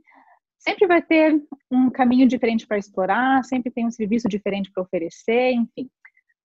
sempre 0.57 0.87
vai 0.87 1.01
ter 1.01 1.39
um 1.71 1.89
caminho 1.89 2.27
diferente 2.27 2.67
para 2.67 2.77
explorar, 2.77 3.43
sempre 3.43 3.71
tem 3.71 3.85
um 3.85 3.91
serviço 3.91 4.27
diferente 4.27 4.71
para 4.71 4.83
oferecer, 4.83 5.51
enfim. 5.51 5.89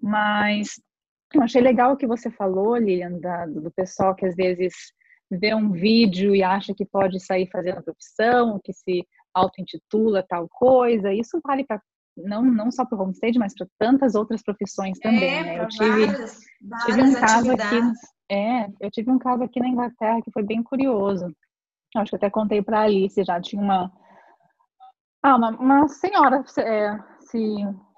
Mas 0.00 0.80
eu 1.34 1.42
achei 1.42 1.60
legal 1.60 1.92
o 1.92 1.96
que 1.96 2.06
você 2.06 2.30
falou, 2.30 2.76
Lilian, 2.76 3.18
da, 3.18 3.46
do 3.46 3.70
pessoal 3.70 4.14
que 4.14 4.26
às 4.26 4.36
vezes 4.36 4.74
vê 5.30 5.54
um 5.54 5.70
vídeo 5.70 6.34
e 6.34 6.42
acha 6.42 6.74
que 6.74 6.84
pode 6.84 7.20
sair 7.20 7.48
fazendo 7.50 7.78
a 7.78 7.82
profissão, 7.82 8.60
que 8.62 8.72
se 8.72 9.06
auto-intitula 9.34 10.24
tal 10.28 10.48
coisa. 10.48 11.12
Isso 11.12 11.40
vale 11.44 11.64
para 11.64 11.80
não, 12.16 12.42
não 12.42 12.70
só 12.70 12.84
para 12.84 12.98
o 12.98 13.02
homestead, 13.02 13.38
mas 13.38 13.54
para 13.54 13.66
tantas 13.78 14.14
outras 14.14 14.42
profissões 14.42 14.98
também. 14.98 15.24
É, 15.24 15.42
né? 15.42 15.60
Eu 15.60 15.68
tive, 15.68 16.06
várias, 16.06 16.40
tive 16.84 17.02
um 17.02 17.14
caso 17.14 17.52
aqui. 17.52 17.80
É, 18.30 18.66
eu 18.80 18.90
tive 18.90 19.10
um 19.10 19.18
caso 19.18 19.42
aqui 19.42 19.60
na 19.60 19.68
Inglaterra 19.68 20.20
que 20.22 20.30
foi 20.32 20.42
bem 20.42 20.62
curioso. 20.62 21.26
Acho 21.96 22.10
que 22.10 22.16
até 22.16 22.30
contei 22.30 22.62
para 22.62 22.80
a 22.80 22.82
Alice, 22.82 23.24
já 23.24 23.40
tinha 23.40 23.60
uma. 23.60 23.92
Ah, 25.22 25.36
uma, 25.36 25.50
uma 25.50 25.88
senhora 25.88 26.42
é, 26.58 26.98
se 27.20 27.38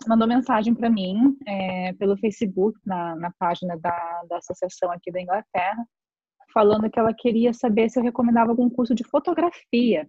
mandou 0.08 0.26
mensagem 0.26 0.74
para 0.74 0.90
mim 0.90 1.36
é, 1.46 1.92
pelo 1.94 2.16
Facebook, 2.16 2.78
na, 2.84 3.14
na 3.16 3.32
página 3.38 3.78
da, 3.78 4.22
da 4.28 4.38
associação 4.38 4.90
aqui 4.90 5.12
da 5.12 5.20
Inglaterra, 5.20 5.86
falando 6.52 6.90
que 6.90 6.98
ela 6.98 7.14
queria 7.14 7.52
saber 7.52 7.88
se 7.88 7.98
eu 7.98 8.02
recomendava 8.02 8.50
algum 8.50 8.68
curso 8.68 8.94
de 8.94 9.04
fotografia. 9.04 10.08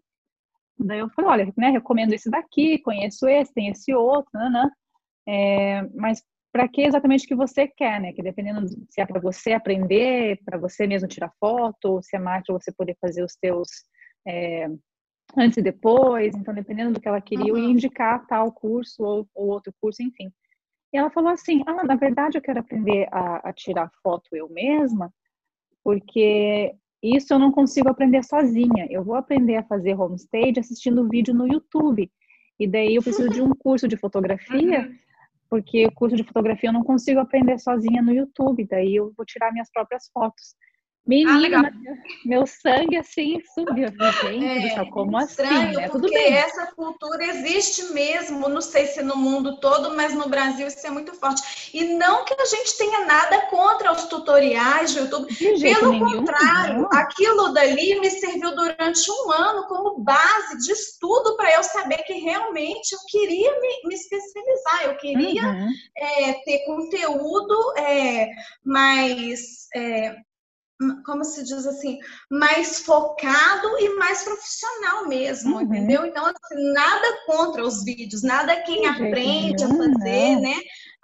Daí 0.79 0.99
eu 0.99 1.09
falei, 1.11 1.31
olha, 1.31 1.53
né, 1.57 1.69
recomendo 1.69 2.13
esse 2.13 2.29
daqui, 2.29 2.79
conheço 2.79 3.27
esse, 3.27 3.53
tem 3.53 3.69
esse 3.69 3.93
outro, 3.93 4.31
né, 4.33 4.49
né? 4.49 4.71
É, 5.27 5.81
mas 5.95 6.21
para 6.53 6.67
que 6.67 6.81
exatamente 6.81 7.25
que 7.25 7.33
você 7.33 7.67
quer, 7.67 7.99
né? 7.99 8.13
Que 8.13 8.21
dependendo 8.21 8.67
se 8.89 9.01
é 9.01 9.05
para 9.05 9.19
você 9.19 9.53
aprender, 9.53 10.39
para 10.45 10.57
você 10.57 10.85
mesmo 10.85 11.07
tirar 11.07 11.33
foto, 11.39 11.99
se 12.03 12.15
é 12.15 12.19
mais 12.19 12.45
para 12.45 12.53
você 12.53 12.71
poder 12.71 12.95
fazer 13.01 13.23
os 13.23 13.35
teus 13.35 13.67
é, 14.27 14.67
antes 15.35 15.57
e 15.57 15.61
depois. 15.63 16.35
Então, 16.35 16.53
dependendo 16.53 16.93
do 16.93 17.01
que 17.01 17.07
ela 17.07 17.19
queria, 17.19 17.51
uhum. 17.51 17.57
eu 17.57 17.63
ia 17.63 17.71
indicar 17.71 18.25
tal 18.27 18.51
curso 18.51 19.03
ou, 19.03 19.27
ou, 19.33 19.47
outro 19.47 19.73
curso, 19.81 20.03
enfim. 20.03 20.31
E 20.93 20.97
ela 20.97 21.09
falou 21.09 21.31
assim: 21.31 21.63
Ah, 21.65 21.83
na 21.83 21.95
verdade, 21.95 22.37
eu 22.37 22.41
quero 22.41 22.59
aprender 22.59 23.07
a, 23.11 23.49
a 23.49 23.53
tirar 23.53 23.89
foto 24.03 24.35
eu 24.35 24.47
mesma, 24.49 25.11
porque 25.83 26.75
isso 27.03 27.33
eu 27.33 27.39
não 27.39 27.51
consigo 27.51 27.89
aprender 27.89 28.23
sozinha. 28.23 28.87
Eu 28.89 29.03
vou 29.03 29.15
aprender 29.15 29.57
a 29.57 29.63
fazer 29.63 29.99
homestage 29.99 30.59
assistindo 30.59 31.07
vídeo 31.09 31.33
no 31.33 31.45
YouTube. 31.45 32.09
E 32.57 32.65
daí 32.65 32.95
eu 32.95 33.03
preciso 33.03 33.29
de 33.29 33.41
um 33.41 33.49
curso 33.49 33.87
de 33.87 33.97
fotografia, 33.97 34.89
porque 35.49 35.85
o 35.85 35.91
curso 35.91 36.15
de 36.15 36.23
fotografia 36.23 36.69
eu 36.69 36.73
não 36.73 36.83
consigo 36.83 37.19
aprender 37.19 37.59
sozinha 37.59 38.01
no 38.01 38.13
YouTube. 38.13 38.65
Daí 38.69 38.95
eu 38.95 39.11
vou 39.17 39.25
tirar 39.25 39.51
minhas 39.51 39.69
próprias 39.69 40.09
fotos. 40.13 40.55
Menina, 41.05 41.67
ah, 41.67 41.93
meu 42.25 42.47
sangue 42.47 42.95
assim 42.95 43.41
subiu. 43.53 43.89
Gente, 44.21 44.79
é, 44.79 44.89
como 44.89 45.17
assim? 45.17 45.31
Estranho, 45.31 45.73
né? 45.73 45.89
Tudo 45.89 46.09
bem. 46.09 46.33
essa 46.33 46.67
cultura 46.67 47.25
existe 47.25 47.91
mesmo, 47.91 48.47
não 48.47 48.61
sei 48.61 48.87
se 48.87 49.03
no 49.03 49.17
mundo 49.17 49.59
todo, 49.59 49.93
mas 49.97 50.13
no 50.13 50.29
Brasil 50.29 50.65
isso 50.65 50.87
é 50.87 50.89
muito 50.89 51.13
forte. 51.13 51.71
E 51.73 51.83
não 51.95 52.23
que 52.23 52.33
a 52.33 52.45
gente 52.45 52.77
tenha 52.77 53.05
nada 53.05 53.47
contra 53.47 53.91
os 53.91 54.05
tutoriais 54.05 54.93
do 54.93 55.01
YouTube, 55.01 55.35
pelo 55.59 55.91
nenhum, 55.91 56.19
contrário, 56.19 56.83
não. 56.83 56.89
aquilo 56.93 57.53
dali 57.53 57.99
me 57.99 58.09
serviu 58.09 58.55
durante 58.55 59.11
um 59.11 59.31
ano 59.31 59.67
como 59.67 59.99
base 59.99 60.57
de 60.59 60.71
estudo 60.71 61.35
para 61.35 61.53
eu 61.53 61.63
saber 61.63 61.97
que 62.03 62.13
realmente 62.13 62.93
eu 62.93 62.99
queria 63.09 63.51
me, 63.59 63.89
me 63.89 63.95
especializar, 63.95 64.85
eu 64.85 64.95
queria 64.95 65.43
uhum. 65.43 65.69
é, 65.97 66.33
ter 66.45 66.59
conteúdo 66.65 67.73
é, 67.77 68.29
mais 68.63 69.67
é, 69.75 70.15
como 71.05 71.23
se 71.23 71.43
diz 71.43 71.65
assim, 71.65 71.99
mais 72.29 72.79
focado 72.79 73.79
e 73.79 73.95
mais 73.95 74.23
profissional 74.23 75.07
mesmo, 75.07 75.55
uhum. 75.55 75.61
entendeu? 75.61 76.05
Então, 76.05 76.25
assim, 76.25 76.73
nada 76.73 77.07
contra 77.25 77.63
os 77.63 77.83
vídeos, 77.83 78.23
nada 78.23 78.61
quem 78.61 78.85
aprende 78.87 79.63
a 79.63 79.67
fazer, 79.67 80.39
né? 80.39 80.55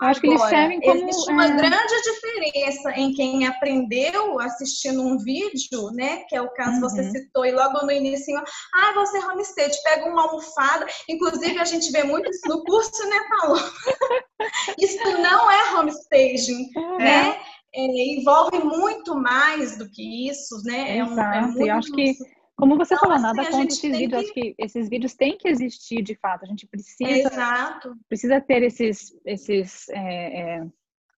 Acho 0.02 0.20
Agora, 0.20 0.22
que 0.22 0.28
eles 0.28 0.42
servem 0.44 0.82
como... 0.82 1.10
Existe 1.10 1.32
uma 1.32 1.46
é... 1.46 1.56
grande 1.56 2.02
diferença 2.04 2.92
em 2.92 3.14
quem 3.14 3.46
aprendeu 3.46 4.40
assistindo 4.40 5.02
um 5.02 5.18
vídeo, 5.18 5.92
né? 5.92 6.24
Que 6.30 6.36
é 6.36 6.42
o 6.42 6.50
caso 6.52 6.76
uhum. 6.76 6.82
você 6.82 7.12
citou, 7.12 7.46
e 7.46 7.52
logo 7.52 7.86
no 7.86 7.92
início, 7.92 8.36
ah, 8.38 8.94
você 8.96 9.18
é 9.18 9.26
homestead, 9.26 9.78
pega 9.84 10.10
uma 10.10 10.24
almofada. 10.24 10.88
Inclusive, 11.10 11.60
a 11.60 11.66
gente 11.66 11.92
vê 11.92 12.04
muito 12.04 12.30
isso 12.30 12.48
no 12.48 12.64
curso, 12.64 13.10
né, 13.10 13.20
Paulo? 13.30 13.60
isso 14.80 15.04
não 15.22 15.52
é 15.52 15.74
homestaging, 15.76 16.70
é. 17.00 17.04
né? 17.04 17.42
É, 17.74 18.16
envolve 18.16 18.60
muito 18.60 19.16
mais 19.16 19.78
do 19.78 19.90
que 19.90 20.30
isso, 20.30 20.62
né? 20.64 20.98
É 20.98 21.02
Exato. 21.02 21.20
É 21.20 21.42
um, 21.42 21.66
é 21.66 21.70
eu 21.70 21.76
acho 21.76 21.92
que, 21.92 22.16
como 22.56 22.78
você 22.78 22.96
então, 22.96 23.10
falou, 23.10 23.16
assim, 23.16 23.38
nada 23.38 23.52
contra 23.52 23.68
esses 23.68 23.98
vídeos. 23.98 24.10
Que... 24.10 24.26
Acho 24.26 24.34
que 24.34 24.56
esses 24.58 24.90
vídeos 24.90 25.14
têm 25.14 25.38
que 25.38 25.48
existir 25.48 26.02
de 26.02 26.16
fato. 26.16 26.44
A 26.44 26.48
gente 26.48 26.68
precisa, 26.68 27.10
Exato. 27.10 27.96
precisa 28.08 28.42
ter 28.42 28.64
esses, 28.64 29.14
esses 29.26 29.88
é, 29.90 30.58
é 30.58 30.68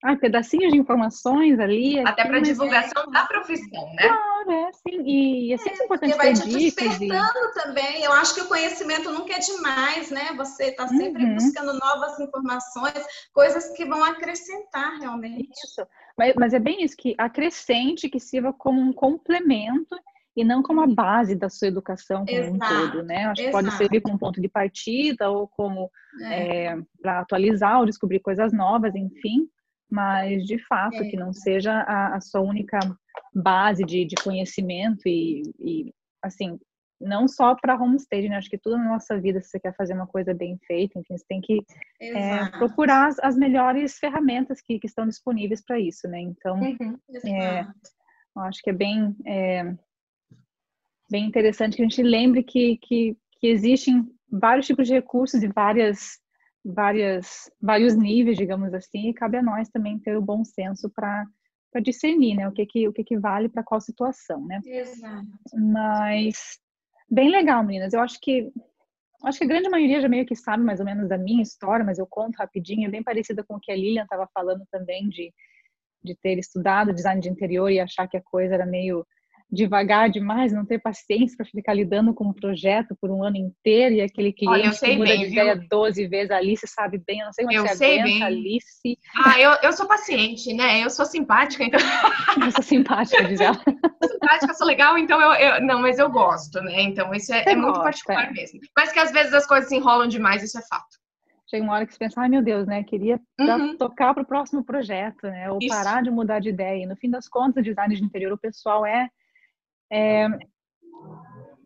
ah, 0.03 0.15
pedacinhos 0.15 0.73
de 0.73 0.79
informações 0.79 1.59
ali. 1.59 1.99
Até 1.99 2.25
para 2.25 2.39
divulgação 2.39 3.03
é... 3.03 3.11
da 3.11 3.25
profissão, 3.25 3.93
né? 3.93 4.07
Claro, 4.07 4.51
é 4.51 4.71
sim. 4.73 5.03
E 5.05 5.53
é 5.53 5.57
sempre 5.57 5.81
é, 5.81 5.85
importante 5.85 6.17
vai 6.17 6.33
te 6.33 6.49
despertando 6.49 7.09
e... 7.09 7.53
também. 7.53 8.03
Eu 8.03 8.11
acho 8.13 8.33
que 8.33 8.41
o 8.41 8.47
conhecimento 8.47 9.11
nunca 9.11 9.33
é 9.33 9.39
demais, 9.39 10.09
né? 10.09 10.33
Você 10.37 10.65
está 10.65 10.87
sempre 10.87 11.23
uhum. 11.23 11.35
buscando 11.35 11.73
novas 11.73 12.19
informações, 12.19 13.05
coisas 13.31 13.69
que 13.77 13.85
vão 13.85 14.03
acrescentar 14.03 14.97
realmente. 14.99 15.51
Isso. 15.63 15.85
Mas, 16.17 16.34
mas 16.36 16.54
é 16.54 16.60
bem 16.60 16.84
isso, 16.84 16.95
que 16.97 17.15
acrescente, 17.17 18.10
que 18.10 18.19
sirva 18.19 18.54
como 18.54 18.80
um 18.80 18.93
complemento 18.93 19.95
e 20.36 20.43
não 20.43 20.63
como 20.63 20.82
a 20.82 20.88
base 20.88 21.36
da 21.36 21.50
sua 21.50 21.67
educação 21.67 22.26
como 22.26 22.38
exato, 22.38 22.54
um 22.54 22.60
todo, 22.60 23.04
né? 23.04 23.26
Acho 23.26 23.43
que 23.43 23.52
pode 23.52 23.71
servir 23.71 24.02
como 24.02 24.19
ponto 24.19 24.41
de 24.41 24.47
partida 24.47 25.30
ou 25.30 25.47
como 25.47 25.89
é. 26.21 26.65
é, 26.65 26.78
para 27.02 27.19
atualizar 27.19 27.80
ou 27.80 27.86
descobrir 27.86 28.19
coisas 28.19 28.54
novas, 28.54 28.95
enfim 28.95 29.50
mas 29.91 30.45
de 30.45 30.58
fato 30.58 30.95
é. 30.95 31.10
que 31.10 31.17
não 31.17 31.34
seja 31.34 31.74
a, 31.74 32.15
a, 32.15 32.21
sua 32.21 32.39
única 32.39 32.80
base 33.36 33.84
de, 33.84 34.06
de 34.06 34.15
conhecimento 34.15 35.02
e, 35.06 35.43
e, 35.60 35.93
assim 36.24 36.58
não 37.01 37.27
só 37.27 37.55
para 37.55 37.75
homestay, 37.75 38.29
né? 38.29 38.37
Acho 38.37 38.49
que 38.49 38.57
tudo 38.57 38.77
na 38.77 38.89
nossa 38.89 39.19
vida, 39.19 39.41
se 39.41 39.49
você 39.49 39.59
quer 39.59 39.75
fazer 39.75 39.93
uma 39.93 40.07
coisa 40.07 40.33
bem 40.33 40.57
feita, 40.65 40.99
enfim, 40.99 41.17
você 41.17 41.25
tem 41.27 41.41
que 41.41 41.65
é, 41.99 42.45
procurar 42.57 43.07
as, 43.07 43.19
as, 43.19 43.35
melhores 43.35 43.97
ferramentas 43.97 44.61
que, 44.61 44.79
que 44.79 44.87
estão 44.87 45.07
disponíveis 45.07 45.63
para 45.63 45.79
isso, 45.79 46.07
né? 46.07 46.19
Então, 46.21 46.59
uhum, 46.59 46.97
é, 47.25 47.61
eu 48.35 48.41
acho 48.43 48.61
que 48.61 48.69
é 48.69 48.73
bem, 48.73 49.15
é, 49.25 49.75
bem 51.09 51.25
interessante 51.25 51.75
que 51.75 51.81
a 51.81 51.85
gente 51.85 52.03
lembre 52.03 52.43
que, 52.43 52.77
que, 52.77 53.17
que 53.39 53.47
existem 53.47 54.05
vários 54.31 54.65
tipos 54.65 54.87
de 54.87 54.93
recursos 54.93 55.43
e 55.43 55.47
várias 55.47 56.19
várias, 56.63 57.51
vários 57.59 57.95
níveis, 57.95 58.37
digamos 58.37 58.71
assim, 58.71 59.09
e 59.09 59.13
cabe 59.13 59.37
a 59.37 59.41
nós 59.41 59.67
também 59.69 59.97
ter 59.97 60.15
o 60.15 60.21
bom 60.21 60.43
senso 60.43 60.89
para 60.89 61.25
para 61.71 61.81
discernir, 61.81 62.35
né, 62.35 62.47
o 62.47 62.51
que 62.51 62.65
que 62.65 62.87
o 62.87 62.91
que 62.91 63.03
que 63.03 63.17
vale 63.17 63.47
para 63.47 63.63
qual 63.63 63.79
situação, 63.79 64.45
né? 64.45 64.59
Exato. 64.65 65.25
Mas 65.53 66.59
bem 67.12 67.30
legal, 67.30 67.63
meninas. 67.63 67.93
Eu 67.93 68.00
acho 68.00 68.19
que 68.19 68.52
acho 69.24 69.38
que 69.38 69.43
a 69.43 69.47
grande 69.47 69.69
maioria 69.69 70.02
já 70.02 70.10
meio 70.10 70.26
que 70.26 70.36
sabe 70.36 70.63
mais 70.63 70.80
ou 70.80 70.86
menos 70.86 71.08
da 71.08 71.17
minha 71.17 71.43
história, 71.43 71.86
mas 71.86 72.00
eu 72.00 72.08
conto 72.08 72.38
rapidinho, 72.38 72.88
é 72.88 72.89
bem 72.89 73.04
parecida 73.04 73.43
com 73.43 73.56
o 73.56 73.60
que 73.60 73.71
a 73.71 73.76
Lilian 73.76 74.04
estava 74.04 74.28
falando 74.34 74.65
também 74.71 75.08
de 75.10 75.32
de 76.04 76.15
ter 76.15 76.38
estudado 76.38 76.93
design 76.93 77.21
de 77.21 77.30
interior 77.30 77.69
e 77.69 77.80
achar 77.80 78.08
que 78.08 78.17
a 78.17 78.21
coisa 78.21 78.56
era 78.56 78.65
meio 78.65 79.06
devagar 79.51 80.09
demais, 80.09 80.53
não 80.53 80.65
ter 80.65 80.79
paciência 80.79 81.35
para 81.35 81.45
ficar 81.45 81.73
lidando 81.73 82.13
com 82.13 82.25
um 82.25 82.33
projeto 82.33 82.95
por 82.99 83.11
um 83.11 83.21
ano 83.23 83.35
inteiro 83.35 83.95
e 83.95 84.01
aquele 84.01 84.31
cliente 84.31 84.67
Olha, 84.67 84.71
que 84.71 84.97
muda 84.97 85.09
bem, 85.09 85.19
de 85.19 85.31
ideia 85.31 85.55
12 85.69 86.07
vezes, 86.07 86.31
a 86.31 86.37
Alice 86.37 86.65
sabe 86.67 86.97
bem, 87.05 87.19
eu 87.19 87.25
não 87.25 87.33
sei 87.33 87.45
como 87.45 87.57
eu 87.57 87.67
você 87.67 87.75
sei 87.75 87.99
aguenta, 87.99 88.07
bem. 88.07 88.23
Alice. 88.23 88.99
Ah, 89.25 89.39
eu, 89.39 89.51
eu 89.63 89.73
sou 89.73 89.85
paciente, 89.87 90.53
né? 90.53 90.83
Eu 90.83 90.89
sou 90.89 91.05
simpática, 91.05 91.63
então... 91.63 91.79
Eu 92.41 92.51
sou 92.51 92.63
simpática, 92.63 93.23
diz 93.25 93.41
ela. 93.41 93.55
sou 93.55 94.09
simpática, 94.09 94.53
sou 94.53 94.65
legal, 94.67 94.97
então 94.97 95.19
eu, 95.19 95.33
eu, 95.33 95.61
Não, 95.61 95.81
mas 95.81 95.99
eu 95.99 96.09
gosto, 96.09 96.61
né? 96.61 96.81
Então 96.81 97.13
isso 97.13 97.33
é, 97.33 97.43
é 97.45 97.55
muito 97.55 97.73
gosta, 97.73 97.83
particular 97.83 98.29
é. 98.29 98.31
mesmo. 98.31 98.59
Mas 98.75 98.91
que 98.91 98.99
às 98.99 99.11
vezes 99.11 99.33
as 99.33 99.45
coisas 99.45 99.67
se 99.67 99.75
enrolam 99.75 100.07
demais, 100.07 100.41
isso 100.43 100.57
é 100.57 100.61
fato. 100.61 101.01
Chega 101.49 101.63
uma 101.63 101.73
hora 101.73 101.85
que 101.85 101.91
você 101.91 101.99
pensa, 101.99 102.21
ai 102.21 102.29
meu 102.29 102.41
Deus, 102.41 102.65
né? 102.65 102.83
Queria 102.83 103.19
uhum. 103.37 103.75
tocar 103.75 104.13
para 104.13 104.23
o 104.23 104.25
próximo 104.25 104.63
projeto, 104.63 105.23
né? 105.23 105.51
Ou 105.51 105.59
isso. 105.61 105.67
parar 105.67 106.01
de 106.01 106.09
mudar 106.09 106.39
de 106.39 106.47
ideia. 106.47 106.83
E 106.83 106.85
no 106.85 106.95
fim 106.95 107.09
das 107.09 107.27
contas, 107.27 107.63
design 107.63 107.93
de 107.93 108.01
interior, 108.01 108.31
o 108.31 108.37
pessoal 108.37 108.85
é 108.85 109.09
é, 109.91 110.27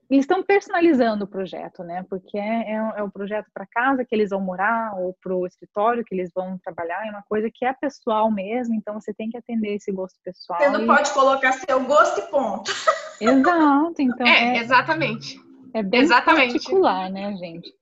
estão 0.10 0.44
personalizando 0.44 1.26
o 1.26 1.28
projeto, 1.28 1.84
né? 1.84 2.06
Porque 2.10 2.38
é, 2.38 2.72
é, 2.72 2.94
é 2.98 3.04
o 3.04 3.12
projeto 3.12 3.48
para 3.54 3.66
casa 3.66 4.06
que 4.06 4.14
eles 4.14 4.30
vão 4.30 4.42
morar 4.42 4.96
ou 4.98 5.16
para 5.22 5.36
o 5.36 5.46
escritório 5.46 6.04
que 6.04 6.14
eles 6.14 6.32
vão 6.34 6.58
trabalhar, 6.64 7.06
é 7.06 7.10
uma 7.10 7.24
coisa 7.24 7.50
que 7.54 7.66
é 7.66 7.74
pessoal 7.74 8.32
mesmo, 8.32 8.76
então 8.76 9.00
você 9.00 9.14
tem 9.14 9.30
que 9.30 9.38
atender 9.38 9.76
esse 9.76 9.92
gosto 9.92 10.18
pessoal. 10.24 10.60
Você 10.60 10.70
não 10.70 10.84
e... 10.84 10.88
pode 10.88 11.14
colocar 11.14 11.52
seu 11.54 11.84
gosto 11.86 12.20
e 12.20 12.24
ponto. 12.30 12.72
Exato, 13.20 14.02
então. 14.02 14.26
É, 14.36 14.58
é 14.58 14.60
exatamente. 14.60 15.40
É 15.74 15.84
bem 15.84 16.02
exatamente. 16.02 16.54
particular, 16.54 17.10
né, 17.10 17.36
gente? 17.36 17.74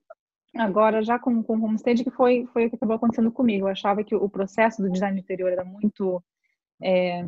Agora, 0.55 1.03
já 1.03 1.17
com, 1.17 1.41
com 1.43 1.57
o 1.57 1.65
Homestead, 1.65 2.03
que 2.03 2.11
foi, 2.11 2.47
foi 2.53 2.65
o 2.65 2.69
que 2.69 2.75
acabou 2.75 2.95
acontecendo 2.95 3.31
comigo. 3.31 3.67
Eu 3.67 3.71
achava 3.71 4.03
que 4.03 4.15
o 4.15 4.29
processo 4.29 4.81
do 4.81 4.91
design 4.91 5.19
interior 5.19 5.51
era 5.51 5.63
muito. 5.63 6.23
É, 6.81 7.23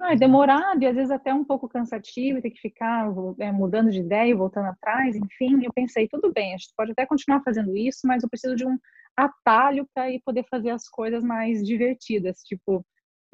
Ah, 0.00 0.12
é 0.12 0.16
demorado 0.16 0.82
e 0.82 0.86
às 0.86 0.94
vezes 0.94 1.10
até 1.10 1.32
um 1.32 1.44
pouco 1.44 1.68
cansativo, 1.68 2.42
ter 2.42 2.50
que 2.50 2.60
ficar 2.60 3.06
é, 3.38 3.50
mudando 3.50 3.90
de 3.90 4.00
ideia 4.00 4.30
e 4.30 4.34
voltando 4.34 4.66
atrás, 4.66 5.16
enfim. 5.16 5.64
Eu 5.64 5.72
pensei, 5.72 6.06
tudo 6.08 6.32
bem, 6.32 6.54
a 6.54 6.56
gente 6.56 6.74
pode 6.76 6.92
até 6.92 7.06
continuar 7.06 7.42
fazendo 7.42 7.74
isso, 7.76 8.00
mas 8.04 8.22
eu 8.22 8.28
preciso 8.28 8.54
de 8.54 8.66
um 8.66 8.78
atalho 9.16 9.88
para 9.94 10.10
ir 10.10 10.20
poder 10.24 10.44
fazer 10.50 10.70
as 10.70 10.88
coisas 10.88 11.22
mais 11.22 11.64
divertidas, 11.64 12.40
tipo 12.42 12.84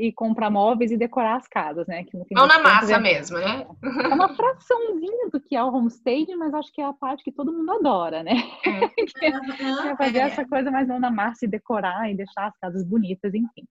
e 0.01 0.11
comprar 0.11 0.49
móveis 0.49 0.91
e 0.91 0.97
decorar 0.97 1.37
as 1.37 1.47
casas, 1.47 1.87
né? 1.87 2.05
Que 2.05 2.17
no 2.17 2.25
na 2.47 2.59
massa 2.59 2.95
é, 2.95 2.99
mesmo, 2.99 3.37
né? 3.39 3.67
É 3.83 4.09
uma 4.09 4.35
fraçãozinha 4.35 5.29
do 5.31 5.39
que 5.39 5.55
é 5.55 5.63
o 5.63 5.69
homestaging, 5.69 6.37
mas 6.37 6.55
acho 6.55 6.73
que 6.73 6.81
é 6.81 6.87
a 6.87 6.93
parte 6.93 7.23
que 7.23 7.31
todo 7.31 7.53
mundo 7.53 7.71
adora, 7.71 8.23
né? 8.23 8.33
É, 8.65 8.85
é 9.91 9.97
fazer 9.97 10.19
é. 10.19 10.23
essa 10.23 10.47
coisa 10.47 10.71
mais 10.71 10.89
não 10.89 10.99
na 10.99 11.11
massa 11.11 11.45
e 11.45 11.49
decorar 11.49 12.11
e 12.11 12.17
deixar 12.17 12.47
as 12.47 12.57
casas 12.59 12.83
bonitas, 12.83 13.35
enfim. 13.35 13.67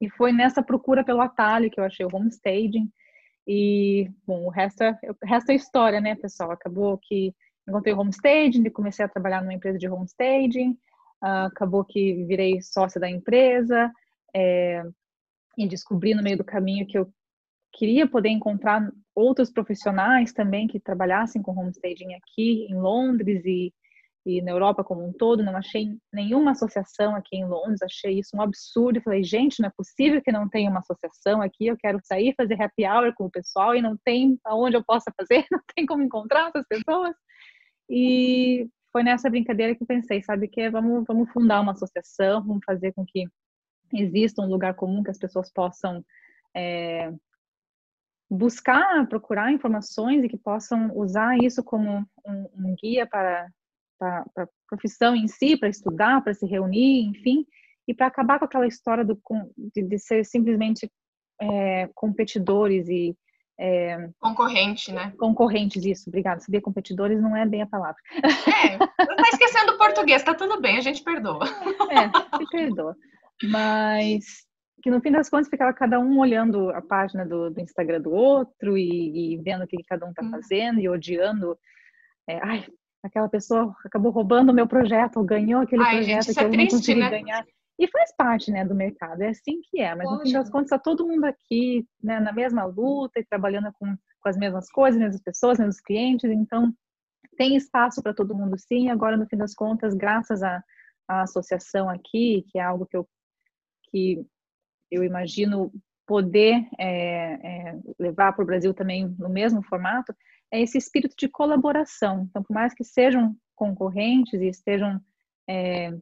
E 0.00 0.08
foi 0.10 0.32
nessa 0.32 0.62
procura 0.62 1.04
pelo 1.04 1.20
atalho 1.20 1.70
que 1.70 1.80
eu 1.80 1.84
achei 1.84 2.06
o 2.06 2.14
homestaging. 2.14 2.90
E, 3.46 4.10
bom, 4.26 4.44
o 4.44 4.50
resto 4.50 4.82
é, 4.82 4.98
o 5.08 5.26
resto 5.26 5.50
é 5.50 5.54
história, 5.54 6.00
né, 6.00 6.14
pessoal? 6.14 6.50
Acabou 6.50 6.98
que 6.98 7.34
encontrei 7.66 7.94
o 7.94 7.98
homestaging 7.98 8.62
e 8.64 8.70
comecei 8.70 9.04
a 9.04 9.08
trabalhar 9.08 9.40
numa 9.40 9.54
empresa 9.54 9.78
de 9.78 9.88
homestaging. 9.88 10.70
Uh, 11.22 11.46
acabou 11.46 11.84
que 11.84 12.24
virei 12.24 12.60
sócia 12.62 13.00
da 13.00 13.10
empresa. 13.10 13.90
É, 14.34 14.84
e 15.56 15.66
descobri 15.66 16.14
no 16.14 16.22
meio 16.22 16.36
do 16.36 16.44
caminho 16.44 16.86
que 16.86 16.96
eu 16.96 17.12
queria 17.72 18.06
poder 18.06 18.28
encontrar 18.28 18.90
outros 19.14 19.50
profissionais 19.50 20.32
também 20.32 20.68
que 20.68 20.78
trabalhassem 20.78 21.42
com 21.42 21.58
homestaging 21.58 22.14
aqui 22.14 22.66
em 22.70 22.74
Londres 22.74 23.44
e, 23.44 23.74
e 24.26 24.42
na 24.42 24.50
Europa 24.50 24.84
como 24.84 25.06
um 25.06 25.12
todo. 25.12 25.42
Não 25.42 25.56
achei 25.56 25.96
nenhuma 26.12 26.52
associação 26.52 27.14
aqui 27.14 27.36
em 27.36 27.46
Londres, 27.46 27.82
achei 27.82 28.18
isso 28.18 28.36
um 28.36 28.42
absurdo. 28.42 29.00
Falei, 29.00 29.22
gente, 29.22 29.60
não 29.60 29.68
é 29.68 29.72
possível 29.76 30.22
que 30.22 30.32
não 30.32 30.48
tenha 30.48 30.70
uma 30.70 30.80
associação 30.80 31.40
aqui. 31.40 31.66
Eu 31.66 31.76
quero 31.76 31.98
sair 32.02 32.34
fazer 32.36 32.60
happy 32.60 32.86
hour 32.86 33.14
com 33.14 33.26
o 33.26 33.30
pessoal 33.30 33.74
e 33.74 33.82
não 33.82 33.96
tem 34.04 34.38
aonde 34.44 34.76
eu 34.76 34.84
possa 34.84 35.12
fazer, 35.16 35.44
não 35.50 35.60
tem 35.74 35.86
como 35.86 36.02
encontrar 36.02 36.48
essas 36.48 36.66
pessoas. 36.68 37.14
E 37.88 38.68
foi 38.92 39.02
nessa 39.02 39.30
brincadeira 39.30 39.74
que 39.74 39.82
eu 39.82 39.86
pensei, 39.86 40.22
sabe, 40.22 40.48
que 40.48 40.68
vamos, 40.70 41.04
vamos 41.06 41.30
fundar 41.32 41.60
uma 41.60 41.72
associação, 41.72 42.44
vamos 42.44 42.64
fazer 42.64 42.92
com 42.92 43.04
que 43.06 43.24
exista 43.94 44.42
um 44.42 44.48
lugar 44.48 44.74
comum 44.74 45.02
que 45.02 45.10
as 45.10 45.18
pessoas 45.18 45.50
possam 45.52 46.04
é, 46.54 47.12
buscar, 48.30 49.06
procurar 49.08 49.52
informações 49.52 50.22
e 50.24 50.28
que 50.28 50.36
possam 50.36 50.90
usar 50.96 51.38
isso 51.38 51.62
como 51.62 52.06
um, 52.26 52.48
um 52.54 52.74
guia 52.80 53.06
para, 53.06 53.48
para, 53.98 54.24
a 54.36 54.46
profissão 54.68 55.14
em 55.14 55.26
si, 55.26 55.56
para 55.56 55.68
estudar, 55.68 56.22
para 56.22 56.34
se 56.34 56.46
reunir, 56.46 57.06
enfim, 57.06 57.44
e 57.86 57.94
para 57.94 58.06
acabar 58.06 58.38
com 58.38 58.44
aquela 58.44 58.66
história 58.66 59.04
do, 59.04 59.18
de, 59.74 59.82
de 59.82 59.98
ser 59.98 60.24
simplesmente 60.24 60.90
é, 61.40 61.88
competidores 61.94 62.88
e 62.88 63.16
é, 63.60 64.08
Concorrente, 64.20 64.92
né? 64.92 65.12
Concorrentes, 65.18 65.84
isso, 65.84 66.08
obrigada. 66.08 66.40
Sabia, 66.40 66.60
competidores 66.60 67.20
não 67.20 67.36
é 67.36 67.44
bem 67.44 67.62
a 67.62 67.66
palavra. 67.66 67.96
É, 68.14 68.78
tá 68.78 69.28
esquecendo 69.32 69.72
o 69.72 69.78
português, 69.78 70.22
tá 70.22 70.32
tudo 70.32 70.60
bem, 70.60 70.78
a 70.78 70.80
gente 70.80 71.02
perdoa. 71.02 71.44
É, 71.90 72.36
se 72.38 72.50
perdoa 72.52 72.96
mas 73.44 74.46
que 74.82 74.90
no 74.90 75.00
fim 75.00 75.10
das 75.10 75.28
contas 75.28 75.48
ficava 75.48 75.72
cada 75.72 75.98
um 75.98 76.18
olhando 76.18 76.70
a 76.70 76.80
página 76.80 77.26
do, 77.26 77.50
do 77.50 77.60
Instagram 77.60 78.00
do 78.00 78.12
outro 78.12 78.76
e, 78.76 79.34
e, 79.34 79.36
vendo 79.38 79.64
o 79.64 79.66
que 79.66 79.76
cada 79.84 80.06
um 80.06 80.10
está 80.10 80.24
hum. 80.24 80.30
fazendo 80.30 80.80
e 80.80 80.88
odiando. 80.88 81.58
É, 82.28 82.38
ai, 82.42 82.66
aquela 83.02 83.28
pessoa 83.28 83.74
acabou 83.84 84.10
roubando 84.10 84.50
o 84.50 84.54
meu 84.54 84.66
projeto, 84.66 85.18
ou 85.18 85.24
ganhou 85.24 85.62
aquele 85.62 85.82
ai, 85.82 85.96
projeto 85.96 86.24
gente, 86.24 86.34
que 86.34 86.40
é 86.40 86.44
eu 86.44 86.50
triste, 86.50 86.72
não 86.72 86.78
consegui 86.78 87.00
né? 87.00 87.10
ganhar. 87.10 87.46
E 87.78 87.88
faz 87.88 88.12
parte, 88.16 88.50
né, 88.50 88.64
do 88.64 88.74
mercado, 88.74 89.22
é 89.22 89.28
assim 89.28 89.60
que 89.62 89.80
é, 89.80 89.94
mas 89.94 90.08
Poxa. 90.08 90.16
no 90.16 90.22
fim 90.24 90.32
das 90.32 90.50
contas 90.50 90.66
está 90.66 90.78
todo 90.78 91.06
mundo 91.06 91.24
aqui, 91.24 91.86
né, 92.02 92.18
na 92.18 92.32
mesma 92.32 92.64
luta 92.64 93.20
e 93.20 93.24
trabalhando 93.24 93.72
com, 93.78 93.86
com 94.20 94.28
as 94.28 94.36
mesmas 94.36 94.68
coisas, 94.68 95.00
mesmas 95.00 95.22
pessoas, 95.22 95.58
mesmos 95.58 95.80
clientes, 95.80 96.28
então 96.28 96.74
tem 97.36 97.54
espaço 97.54 98.02
para 98.02 98.12
todo 98.12 98.34
mundo 98.34 98.58
sim, 98.58 98.90
agora 98.90 99.16
no 99.16 99.28
fim 99.28 99.36
das 99.36 99.54
contas, 99.54 99.94
graças 99.94 100.42
à, 100.42 100.60
à 101.06 101.22
associação 101.22 101.88
aqui, 101.88 102.44
que 102.48 102.58
é 102.58 102.62
algo 102.62 102.84
que 102.84 102.96
eu 102.96 103.08
que 103.90 104.26
eu 104.90 105.02
imagino 105.04 105.72
poder 106.06 106.66
é, 106.78 107.68
é, 107.68 107.78
levar 107.98 108.32
para 108.32 108.42
o 108.42 108.46
Brasil 108.46 108.74
também 108.74 109.14
no 109.18 109.28
mesmo 109.28 109.62
formato, 109.62 110.14
é 110.52 110.60
esse 110.62 110.78
espírito 110.78 111.14
de 111.16 111.28
colaboração. 111.28 112.26
Então, 112.28 112.42
por 112.42 112.54
mais 112.54 112.74
que 112.74 112.84
sejam 112.84 113.36
concorrentes 113.54 114.40
e 114.40 114.48
estejam, 114.48 115.00
é, 115.48 115.92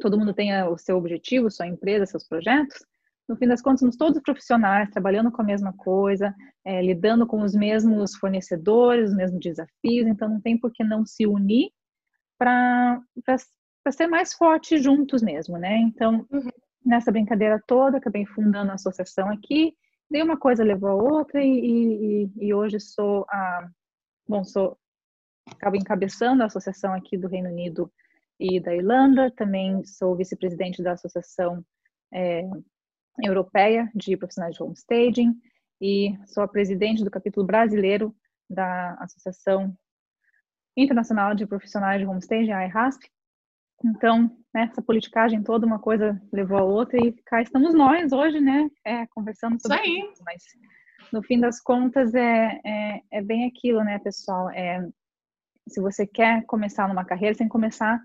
todo 0.00 0.18
mundo 0.18 0.34
tenha 0.34 0.68
o 0.68 0.78
seu 0.78 0.96
objetivo, 0.96 1.50
sua 1.50 1.66
empresa, 1.66 2.06
seus 2.06 2.26
projetos, 2.26 2.78
no 3.28 3.36
fim 3.36 3.48
das 3.48 3.60
contas, 3.60 3.80
somos 3.80 3.96
todos 3.96 4.22
profissionais, 4.22 4.90
trabalhando 4.90 5.32
com 5.32 5.42
a 5.42 5.44
mesma 5.44 5.72
coisa, 5.72 6.34
é, 6.64 6.80
lidando 6.80 7.26
com 7.26 7.42
os 7.42 7.54
mesmos 7.54 8.14
fornecedores, 8.16 9.10
os 9.10 9.16
mesmos 9.16 9.40
desafios, 9.40 10.06
então 10.06 10.28
não 10.28 10.40
tem 10.40 10.56
por 10.56 10.72
que 10.72 10.84
não 10.84 11.04
se 11.04 11.26
unir 11.26 11.70
para 12.38 13.00
ser 13.90 14.06
mais 14.06 14.32
forte 14.32 14.78
juntos 14.78 15.22
mesmo, 15.22 15.58
né? 15.58 15.76
Então, 15.78 16.24
uhum 16.30 16.50
nessa 16.86 17.10
brincadeira 17.10 17.60
toda, 17.66 17.98
acabei 17.98 18.24
fundando 18.24 18.70
a 18.70 18.74
associação 18.74 19.28
aqui, 19.28 19.74
daí 20.10 20.22
uma 20.22 20.38
coisa 20.38 20.64
levou 20.64 20.90
a 20.90 20.94
outra 20.94 21.42
e, 21.42 22.24
e, 22.24 22.46
e 22.46 22.54
hoje 22.54 22.78
sou 22.80 23.24
a, 23.28 23.68
bom, 24.28 24.44
sou, 24.44 24.78
acabo 25.50 25.76
encabeçando 25.76 26.42
a 26.42 26.46
associação 26.46 26.92
aqui 26.92 27.16
do 27.16 27.28
Reino 27.28 27.48
Unido 27.48 27.92
e 28.38 28.60
da 28.60 28.74
Irlanda, 28.74 29.30
também 29.30 29.84
sou 29.84 30.16
vice-presidente 30.16 30.82
da 30.82 30.92
Associação 30.92 31.64
é, 32.12 32.42
Europeia 33.22 33.90
de 33.94 34.16
Profissionais 34.16 34.54
de 34.54 34.62
Homestaging 34.62 35.34
e 35.80 36.16
sou 36.26 36.42
a 36.42 36.48
presidente 36.48 37.02
do 37.02 37.10
capítulo 37.10 37.46
brasileiro 37.46 38.14
da 38.48 38.94
Associação 39.00 39.76
Internacional 40.76 41.34
de 41.34 41.46
Profissionais 41.46 42.00
de 42.00 42.06
Homestaging, 42.06 42.52
a 42.52 42.66
IHASP, 42.66 43.10
então, 43.84 44.30
né, 44.56 44.70
essa 44.72 44.80
politicagem 44.80 45.42
toda, 45.42 45.66
uma 45.66 45.78
coisa 45.78 46.18
levou 46.32 46.56
a 46.56 46.64
outra 46.64 46.98
e 46.98 47.12
cá 47.26 47.42
estamos 47.42 47.74
nós 47.74 48.10
hoje, 48.10 48.40
né, 48.40 48.70
é, 48.86 49.06
conversando 49.08 49.60
sobre 49.60 49.76
isso. 49.76 49.86
Aí. 49.86 50.12
Isso, 50.12 50.22
mas 50.24 50.42
no 51.12 51.22
fim 51.22 51.38
das 51.38 51.60
contas 51.60 52.14
é, 52.14 52.58
é, 52.64 53.02
é, 53.12 53.22
bem 53.22 53.46
aquilo, 53.46 53.84
né, 53.84 53.98
pessoal? 53.98 54.48
É, 54.48 54.88
se 55.68 55.78
você 55.78 56.06
quer 56.06 56.42
começar 56.46 56.88
numa 56.88 57.04
carreira, 57.04 57.34
você 57.34 57.38
tem 57.38 57.48
que 57.48 57.52
começar 57.52 58.00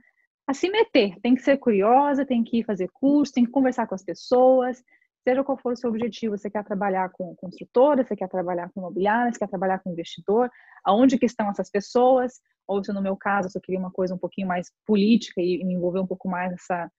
a 0.45 0.53
se 0.53 0.69
meter. 0.69 1.15
Tem 1.21 1.35
que 1.35 1.41
ser 1.41 1.57
curiosa, 1.57 2.25
tem 2.25 2.43
que 2.43 2.59
ir 2.59 2.65
fazer 2.65 2.89
curso, 2.91 3.31
tem 3.31 3.45
que 3.45 3.51
conversar 3.51 3.87
com 3.87 3.95
as 3.95 4.03
pessoas, 4.03 4.83
seja 5.23 5.43
qual 5.45 5.57
for 5.57 5.71
o 5.71 5.77
seu 5.77 5.89
objetivo, 5.89 6.37
você 6.37 6.49
quer 6.49 6.65
trabalhar 6.65 7.09
com 7.11 7.33
construtora, 7.35 8.03
você 8.03 8.15
quer 8.15 8.27
trabalhar 8.27 8.69
com 8.73 8.81
imobiliária, 8.81 9.31
você 9.31 9.39
quer 9.39 9.47
trabalhar 9.47 9.79
com 9.79 9.91
investidor, 9.91 10.49
aonde 10.83 11.17
que 11.17 11.25
estão 11.25 11.49
essas 11.49 11.69
pessoas, 11.69 12.41
ou 12.71 12.83
se 12.83 12.93
no 12.93 13.01
meu 13.01 13.17
caso 13.17 13.49
eu 13.53 13.61
queria 13.61 13.79
uma 13.79 13.91
coisa 13.91 14.15
um 14.15 14.17
pouquinho 14.17 14.47
mais 14.47 14.71
política 14.85 15.41
e, 15.41 15.63
me 15.63 15.73
envolver 15.73 15.99
um 15.99 16.07
pouco 16.07 16.29
mais 16.29 16.51
nessa, 16.51 16.89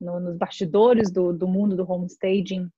no, 0.00 0.20
nos 0.20 0.36
bastidores 0.36 1.10
do, 1.10 1.32
do 1.32 1.48
mundo 1.48 1.74
do 1.74 1.90
homestaging, 1.90 2.68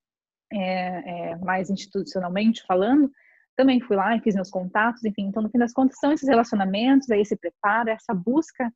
é, 0.52 1.30
é, 1.30 1.36
mais 1.38 1.68
institucionalmente 1.68 2.62
falando, 2.66 3.10
também 3.56 3.80
fui 3.80 3.96
lá 3.96 4.16
e 4.16 4.20
fiz 4.20 4.34
meus 4.34 4.50
contatos, 4.50 5.04
enfim, 5.04 5.26
então 5.26 5.42
no 5.42 5.50
fim 5.50 5.58
das 5.58 5.72
contas 5.72 5.98
são 5.98 6.12
esses 6.12 6.28
relacionamentos, 6.28 7.10
é 7.10 7.20
esse 7.20 7.36
preparo, 7.36 7.90
essa 7.90 8.14
busca 8.14 8.72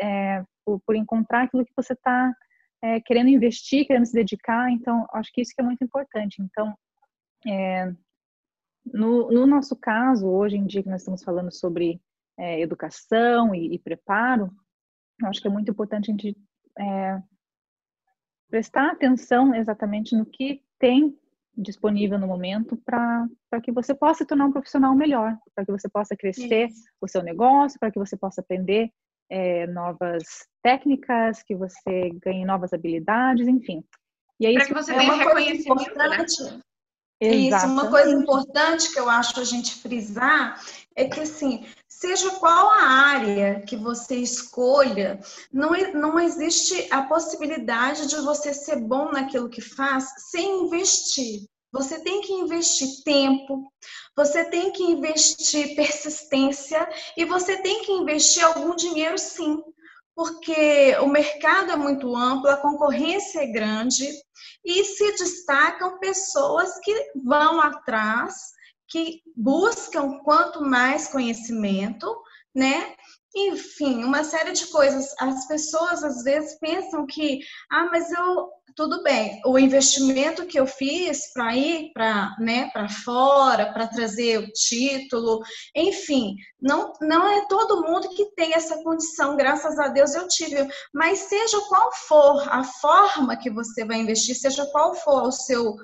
é, 0.00 0.42
por, 0.64 0.80
por 0.86 0.94
encontrar 0.94 1.44
aquilo 1.44 1.64
que 1.64 1.72
você 1.76 1.94
está 1.94 2.32
é, 2.82 3.00
querendo 3.00 3.30
investir, 3.30 3.86
querendo 3.86 4.06
se 4.06 4.12
dedicar, 4.12 4.70
então 4.70 5.06
acho 5.14 5.30
que 5.32 5.40
isso 5.40 5.52
que 5.54 5.62
é 5.62 5.64
muito 5.64 5.82
importante. 5.82 6.42
Então, 6.42 6.74
é, 7.46 7.92
no, 8.92 9.30
no, 9.30 9.46
nosso 9.46 9.74
caso, 9.76 10.26
hoje 10.26 10.56
em 10.56 10.66
dia 10.66 10.82
que 10.82 10.88
nós 10.88 11.00
estamos 11.00 11.22
falando 11.22 11.52
sobre 11.52 12.00
é, 12.38 12.60
educação 12.60 13.54
e, 13.54 13.74
e, 13.74 13.78
preparo, 13.78 14.50
acho 15.24 15.40
que 15.40 15.48
é 15.48 15.50
muito 15.50 15.70
importante 15.70 16.10
a 16.10 16.12
gente 16.12 16.36
é, 16.78 17.22
prestar 18.48 18.90
atenção 18.90 19.54
exatamente 19.54 20.14
no 20.14 20.26
que 20.26 20.62
tem 20.78 21.18
disponível 21.56 22.18
no 22.18 22.26
momento 22.26 22.76
para 22.76 23.26
que 23.62 23.72
você 23.72 23.94
possa 23.94 24.18
se 24.18 24.26
tornar 24.26 24.46
um 24.46 24.52
profissional 24.52 24.94
melhor, 24.94 25.36
para 25.54 25.64
que 25.64 25.72
você 25.72 25.88
possa 25.88 26.14
crescer 26.14 26.68
Isso. 26.68 26.84
o 27.00 27.08
seu 27.08 27.22
negócio, 27.22 27.80
para 27.80 27.90
que 27.90 27.98
você 27.98 28.16
possa 28.16 28.42
aprender 28.42 28.90
é, 29.30 29.66
novas 29.66 30.22
técnicas, 30.62 31.42
que 31.42 31.56
você 31.56 32.10
ganhe 32.22 32.44
novas 32.44 32.72
habilidades, 32.72 33.48
enfim. 33.48 33.82
E 34.38 34.46
aí, 34.46 34.54
Para 34.54 34.66
que 34.66 34.74
você 34.74 34.92
é 34.92 34.98
tenha 34.98 35.14
reconhecimento, 35.14 35.96
né? 35.96 36.26
Isso, 37.20 37.66
uma 37.66 37.90
coisa 37.90 38.10
importante 38.10 38.92
que 38.92 39.00
eu 39.00 39.08
acho 39.08 39.40
a 39.40 39.44
gente 39.44 39.74
frisar 39.76 40.60
é 40.94 41.06
que, 41.06 41.20
assim, 41.20 41.66
seja 41.88 42.30
qual 42.32 42.68
a 42.68 42.82
área 42.82 43.62
que 43.62 43.74
você 43.74 44.16
escolha, 44.16 45.18
não, 45.50 45.70
não 45.94 46.20
existe 46.20 46.86
a 46.90 47.02
possibilidade 47.02 48.06
de 48.06 48.16
você 48.16 48.52
ser 48.52 48.76
bom 48.76 49.10
naquilo 49.10 49.48
que 49.48 49.62
faz 49.62 50.04
sem 50.30 50.64
investir. 50.64 51.46
Você 51.72 52.00
tem 52.00 52.20
que 52.20 52.32
investir 52.32 53.02
tempo, 53.02 53.70
você 54.14 54.44
tem 54.44 54.70
que 54.72 54.82
investir 54.82 55.74
persistência 55.74 56.88
e 57.16 57.24
você 57.24 57.56
tem 57.62 57.82
que 57.82 57.92
investir 57.92 58.44
algum 58.44 58.74
dinheiro 58.76 59.18
sim. 59.18 59.62
porque 60.14 60.96
o 61.00 61.06
mercado 61.06 61.72
é 61.72 61.76
muito 61.76 62.14
amplo, 62.14 62.48
a 62.48 62.56
concorrência 62.56 63.40
é 63.40 63.46
grande 63.46 64.06
e 64.66 64.84
se 64.84 65.12
destacam 65.12 65.98
pessoas 65.98 66.78
que 66.80 67.12
vão 67.24 67.60
atrás, 67.60 68.52
que 68.88 69.22
buscam 69.36 70.18
quanto 70.24 70.60
mais 70.60 71.06
conhecimento, 71.06 72.06
né? 72.52 72.96
Enfim, 73.36 74.02
uma 74.02 74.24
série 74.24 74.52
de 74.52 74.66
coisas. 74.68 75.14
As 75.20 75.46
pessoas 75.46 76.02
às 76.02 76.22
vezes 76.22 76.58
pensam 76.58 77.04
que, 77.06 77.40
ah, 77.70 77.84
mas 77.92 78.10
eu 78.10 78.50
tudo 78.76 79.02
bem, 79.02 79.40
o 79.46 79.58
investimento 79.58 80.44
que 80.44 80.60
eu 80.60 80.66
fiz 80.66 81.32
para 81.32 81.56
ir 81.56 81.92
para 81.94 82.36
né, 82.38 82.70
fora, 83.02 83.72
para 83.72 83.88
trazer 83.88 84.38
o 84.38 84.52
título, 84.52 85.40
enfim, 85.74 86.36
não, 86.60 86.92
não 87.00 87.26
é 87.26 87.46
todo 87.48 87.82
mundo 87.82 88.10
que 88.10 88.26
tem 88.36 88.52
essa 88.52 88.82
condição, 88.82 89.34
graças 89.34 89.78
a 89.78 89.88
Deus 89.88 90.14
eu 90.14 90.28
tive, 90.28 90.68
mas 90.92 91.20
seja 91.20 91.58
qual 91.70 91.90
for 92.06 92.46
a 92.50 92.62
forma 92.64 93.38
que 93.38 93.50
você 93.50 93.82
vai 93.82 93.96
investir, 93.96 94.36
seja 94.36 94.66
qual 94.66 94.94
for 94.94 95.22
o 95.22 95.32
seu 95.32 95.74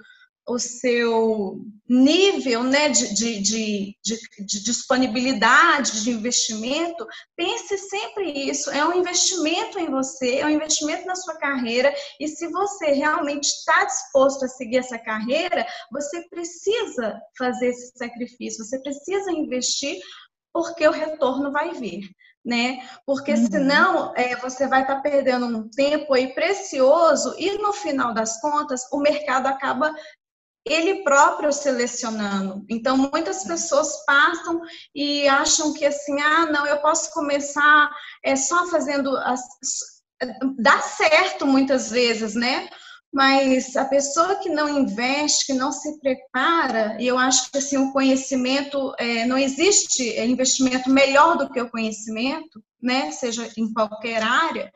o 0.46 0.59
seu 0.59 1.61
nível 1.88 2.64
né, 2.64 2.88
de, 2.88 3.14
de, 3.14 3.40
de, 3.40 3.96
de, 4.02 4.64
disponibilidade 4.64 6.02
de 6.02 6.11
investimento, 6.11 7.07
pense 7.37 7.78
sempre 7.78 8.31
isso. 8.48 8.70
É 8.70 8.85
um 8.85 8.94
investimento 8.94 9.78
em 9.78 9.90
você, 9.90 10.38
é 10.38 10.46
um 10.46 10.50
investimento 10.50 11.07
na 11.07 11.14
sua 11.14 11.37
carreira, 11.37 11.94
e 12.18 12.26
se 12.26 12.48
você 12.48 12.92
realmente 12.92 13.44
está 13.44 13.85
disposto 13.85 14.44
a 14.44 14.48
seguir 14.48 14.78
essa 14.78 14.98
carreira, 14.98 15.66
você 15.90 16.22
precisa 16.28 17.20
fazer 17.38 17.68
esse 17.68 17.92
sacrifício, 17.96 18.64
você 18.64 18.81
precisa 18.81 19.31
investir, 19.31 20.00
porque 20.52 20.87
o 20.87 20.92
retorno 20.92 21.52
vai 21.52 21.72
vir. 21.72 22.11
Né? 22.44 22.81
Porque 23.07 23.31
uhum. 23.31 23.46
senão 23.46 24.12
é, 24.16 24.35
você 24.35 24.66
vai 24.66 24.83
estar 24.83 24.96
tá 24.96 25.00
perdendo 25.00 25.46
um 25.46 25.70
tempo 25.70 26.12
aí 26.12 26.35
precioso 26.35 27.37
e 27.38 27.57
no 27.59 27.72
final 27.72 28.12
das 28.12 28.40
contas 28.40 28.83
o 28.90 28.98
mercado 28.98 29.46
acaba 29.46 29.94
ele 30.64 31.03
próprio 31.03 31.53
selecionando. 31.53 32.64
Então, 32.68 32.96
muitas 32.96 33.44
pessoas 33.44 34.05
passam 34.05 34.61
e 34.94 35.27
acham 35.29 35.72
que 35.72 35.85
assim, 35.85 36.20
ah, 36.20 36.46
não, 36.46 36.66
eu 36.66 36.79
posso 36.79 37.12
começar 37.12 37.90
é, 38.22 38.37
só 38.37 38.66
fazendo. 38.68 39.16
As... 39.18 39.40
Dá 40.59 40.81
certo 40.81 41.46
muitas 41.46 41.90
vezes, 41.90 42.35
né? 42.35 42.68
Mas 43.12 43.77
a 43.77 43.85
pessoa 43.85 44.37
que 44.37 44.48
não 44.48 44.68
investe, 44.68 45.46
que 45.46 45.53
não 45.53 45.70
se 45.70 46.01
prepara, 46.01 46.96
e 46.98 47.07
eu 47.07 47.18
acho 47.18 47.51
que 47.51 47.59
assim, 47.59 47.77
o 47.77 47.92
conhecimento, 47.92 48.94
é, 48.98 49.27
não 49.27 49.37
existe 49.37 50.18
investimento 50.20 50.88
melhor 50.88 51.37
do 51.37 51.51
que 51.51 51.61
o 51.61 51.70
conhecimento, 51.70 52.62
né? 52.81 53.11
Seja 53.11 53.51
em 53.57 53.70
qualquer 53.70 54.22
área, 54.22 54.72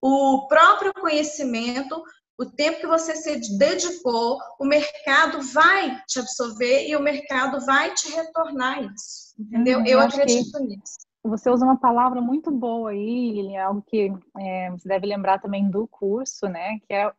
o 0.00 0.46
próprio 0.46 0.94
conhecimento 0.94 2.02
o 2.38 2.44
tempo 2.44 2.80
que 2.80 2.86
você 2.86 3.16
se 3.16 3.56
dedicou, 3.58 4.38
o 4.60 4.64
mercado 4.66 5.40
vai 5.54 5.98
te 6.06 6.18
absorver 6.18 6.86
e 6.86 6.94
o 6.94 7.00
mercado 7.00 7.64
vai 7.64 7.94
te 7.94 8.10
retornar 8.14 8.82
isso. 8.84 9.34
Entendeu? 9.38 9.78
Hum, 9.78 9.86
eu, 9.86 9.98
eu 9.98 10.00
acredito 10.00 10.58
nisso. 10.60 10.98
Você 11.24 11.50
usa 11.50 11.64
uma 11.64 11.78
palavra 11.78 12.20
muito 12.20 12.50
boa 12.50 12.90
aí, 12.90 13.32
Lilian, 13.32 13.64
algo 13.64 13.82
que 13.82 14.12
é, 14.38 14.70
você 14.70 14.88
deve 14.88 15.06
lembrar 15.06 15.40
também 15.40 15.68
do 15.68 15.88
curso, 15.88 16.46
né? 16.46 16.78
Que 16.86 16.94
é 16.94 17.10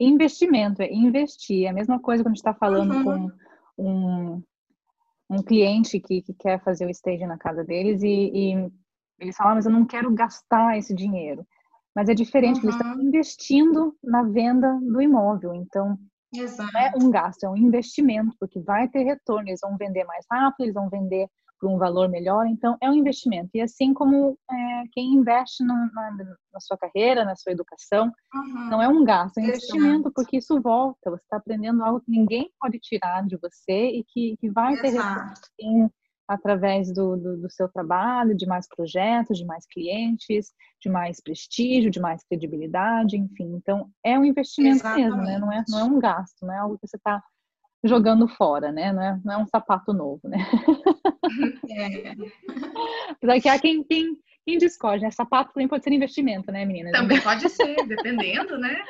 investimento, 0.00 0.82
é 0.82 0.92
investir. 0.92 1.64
É 1.66 1.68
a 1.68 1.72
mesma 1.72 1.98
coisa 2.00 2.22
quando 2.22 2.32
a 2.32 2.34
gente 2.34 2.44
está 2.44 2.52
falando 2.52 2.92
uhum. 2.92 3.04
com 3.04 3.32
um, 3.78 4.42
um 5.30 5.42
cliente 5.42 5.98
que, 6.00 6.20
que, 6.22 6.34
quer 6.34 6.62
fazer 6.62 6.86
o 6.86 6.90
stage 6.90 7.24
na 7.24 7.38
casa 7.38 7.64
deles 7.64 8.02
e, 8.02 8.08
e 8.08 8.70
eles 9.18 9.36
falam, 9.36 9.52
ah, 9.52 9.54
mas 9.54 9.66
eu 9.66 9.72
não 9.72 9.86
quero 9.86 10.12
gastar 10.12 10.76
esse 10.76 10.94
dinheiro 10.94 11.46
mas 11.96 12.10
é 12.10 12.14
diferente, 12.14 12.58
uhum. 12.58 12.64
eles 12.64 12.74
estão 12.74 13.00
investindo 13.00 13.96
na 14.04 14.22
venda 14.22 14.78
do 14.82 15.00
imóvel. 15.00 15.54
Então, 15.54 15.96
Exato. 16.32 16.70
não 16.70 16.78
é 16.80 16.92
um 17.00 17.10
gasto, 17.10 17.44
é 17.44 17.48
um 17.48 17.56
investimento, 17.56 18.36
porque 18.38 18.60
vai 18.60 18.86
ter 18.86 19.02
retorno, 19.02 19.48
eles 19.48 19.60
vão 19.62 19.78
vender 19.78 20.04
mais 20.04 20.26
rápido, 20.30 20.64
eles 20.64 20.74
vão 20.74 20.90
vender 20.90 21.26
por 21.58 21.70
um 21.70 21.78
valor 21.78 22.06
melhor, 22.10 22.46
então 22.46 22.76
é 22.82 22.90
um 22.90 22.92
investimento. 22.92 23.48
E 23.54 23.62
assim 23.62 23.94
como 23.94 24.38
é, 24.50 24.82
quem 24.92 25.14
investe 25.14 25.64
na, 25.64 25.90
na, 25.94 26.10
na, 26.52 26.60
sua 26.60 26.76
carreira, 26.76 27.24
na 27.24 27.34
sua 27.34 27.52
educação, 27.52 28.12
uhum. 28.34 28.68
não 28.68 28.82
é 28.82 28.88
um 28.88 29.02
gasto, 29.02 29.38
é 29.38 29.40
um 29.40 29.46
investimento, 29.46 30.12
porque 30.14 30.36
isso 30.36 30.60
volta, 30.60 31.10
você 31.10 31.22
está 31.22 31.38
aprendendo 31.38 31.82
algo 31.82 32.02
que 32.02 32.10
ninguém 32.10 32.50
pode 32.60 32.78
tirar 32.78 33.26
de 33.26 33.38
você 33.38 33.88
e 33.88 34.04
que, 34.04 34.36
que 34.38 34.50
vai 34.50 34.74
Exato. 34.74 35.40
ter 35.56 35.64
retorno 35.64 35.90
através 36.28 36.92
do, 36.92 37.16
do, 37.16 37.36
do, 37.42 37.50
seu 37.50 37.68
trabalho, 37.68 38.36
de 38.36 38.46
mais 38.46 38.66
projetos, 38.68 39.38
de 39.38 39.44
mais 39.44 39.64
clientes, 39.66 40.52
de 40.80 40.88
mais 40.88 41.20
prestígio, 41.20 41.90
de 41.90 42.00
mais 42.00 42.24
credibilidade, 42.24 43.16
enfim. 43.16 43.54
Então, 43.54 43.88
é 44.04 44.18
um 44.18 44.24
investimento 44.24 44.76
Exatamente. 44.76 45.10
mesmo, 45.10 45.22
né? 45.22 45.38
Não 45.38 45.52
é, 45.52 45.64
não 45.68 45.78
é 45.78 45.84
um 45.84 45.98
gasto, 45.98 46.44
não 46.44 46.52
é 46.54 46.58
algo 46.58 46.78
que 46.78 46.86
você 46.86 46.96
está 46.96 47.22
jogando 47.84 48.26
fora, 48.26 48.72
né? 48.72 48.92
Não 48.92 49.02
é, 49.02 49.20
não 49.24 49.34
é 49.34 49.38
um 49.38 49.46
sapato 49.46 49.92
novo, 49.92 50.28
né? 50.28 50.38
É. 51.68 52.14
Apesar 53.10 53.40
que 53.40 53.48
há 53.48 53.58
quem, 53.58 53.82
quem, 53.82 54.16
quem 54.46 54.58
discorde, 54.58 55.02
né? 55.02 55.10
Sapato 55.10 55.52
também 55.52 55.66
pode 55.66 55.82
ser 55.82 55.92
investimento, 55.92 56.52
né, 56.52 56.64
meninas? 56.64 56.92
Também 56.92 57.20
pode 57.20 57.48
ser, 57.50 57.74
dependendo, 57.84 58.56
né? 58.56 58.80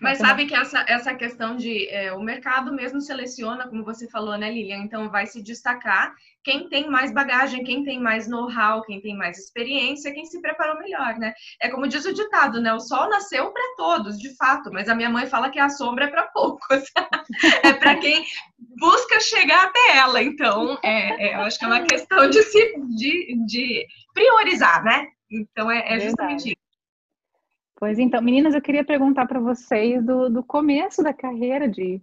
Mas 0.00 0.16
sabe 0.16 0.46
que 0.46 0.54
essa, 0.54 0.82
essa 0.88 1.14
questão 1.14 1.54
de 1.54 1.86
é, 1.90 2.14
o 2.14 2.20
mercado 2.20 2.72
mesmo 2.72 2.98
seleciona, 2.98 3.68
como 3.68 3.84
você 3.84 4.08
falou, 4.08 4.38
né, 4.38 4.50
Lilian? 4.50 4.78
Então 4.78 5.10
vai 5.10 5.26
se 5.26 5.42
destacar 5.42 6.14
quem 6.42 6.68
tem 6.68 6.88
mais 6.88 7.12
bagagem, 7.12 7.62
quem 7.62 7.84
tem 7.84 8.00
mais 8.00 8.26
know-how, 8.26 8.82
quem 8.82 9.00
tem 9.00 9.16
mais 9.16 9.38
experiência, 9.38 10.12
quem 10.12 10.24
se 10.24 10.40
preparou 10.40 10.78
melhor, 10.78 11.18
né? 11.18 11.34
É 11.60 11.68
como 11.68 11.86
diz 11.86 12.04
o 12.04 12.14
ditado, 12.14 12.60
né? 12.60 12.72
O 12.72 12.80
sol 12.80 13.08
nasceu 13.10 13.52
para 13.52 13.74
todos, 13.76 14.18
de 14.18 14.34
fato, 14.36 14.70
mas 14.72 14.88
a 14.88 14.94
minha 14.94 15.10
mãe 15.10 15.26
fala 15.26 15.50
que 15.50 15.58
a 15.58 15.68
sombra 15.68 16.06
é 16.06 16.08
para 16.08 16.24
poucos. 16.28 16.82
é 17.62 17.72
para 17.74 17.96
quem 17.96 18.24
busca 18.78 19.20
chegar 19.20 19.66
até 19.66 19.98
ela. 19.98 20.22
Então, 20.22 20.78
é, 20.82 21.28
é, 21.28 21.34
eu 21.36 21.42
acho 21.42 21.58
que 21.58 21.64
é 21.64 21.68
uma 21.68 21.82
questão 21.82 22.28
de 22.28 22.42
se 22.42 22.74
de, 22.96 23.36
de 23.46 23.86
priorizar, 24.12 24.82
né? 24.84 25.08
Então 25.30 25.70
é, 25.70 25.96
é 25.96 26.00
justamente 26.00 26.48
isso. 26.48 26.62
Pois 27.76 27.98
então, 27.98 28.22
meninas, 28.22 28.54
eu 28.54 28.62
queria 28.62 28.84
perguntar 28.84 29.26
para 29.26 29.40
vocês 29.40 30.04
do, 30.04 30.28
do 30.28 30.42
começo 30.42 31.02
da 31.02 31.12
carreira 31.12 31.68
de, 31.68 32.00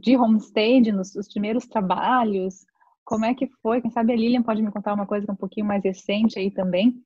de 0.00 0.16
homestay, 0.16 0.80
nos, 0.92 1.14
nos 1.14 1.28
primeiros 1.28 1.66
trabalhos, 1.66 2.66
como 3.08 3.24
é 3.24 3.32
que 3.32 3.46
foi? 3.62 3.80
Quem 3.80 3.90
sabe 3.90 4.12
a 4.12 4.16
Lilian 4.16 4.42
pode 4.42 4.60
me 4.60 4.70
contar 4.70 4.92
uma 4.92 5.06
coisa 5.06 5.24
que 5.24 5.30
é 5.30 5.32
um 5.32 5.36
pouquinho 5.36 5.66
mais 5.66 5.82
recente 5.82 6.38
aí 6.38 6.50
também. 6.50 7.02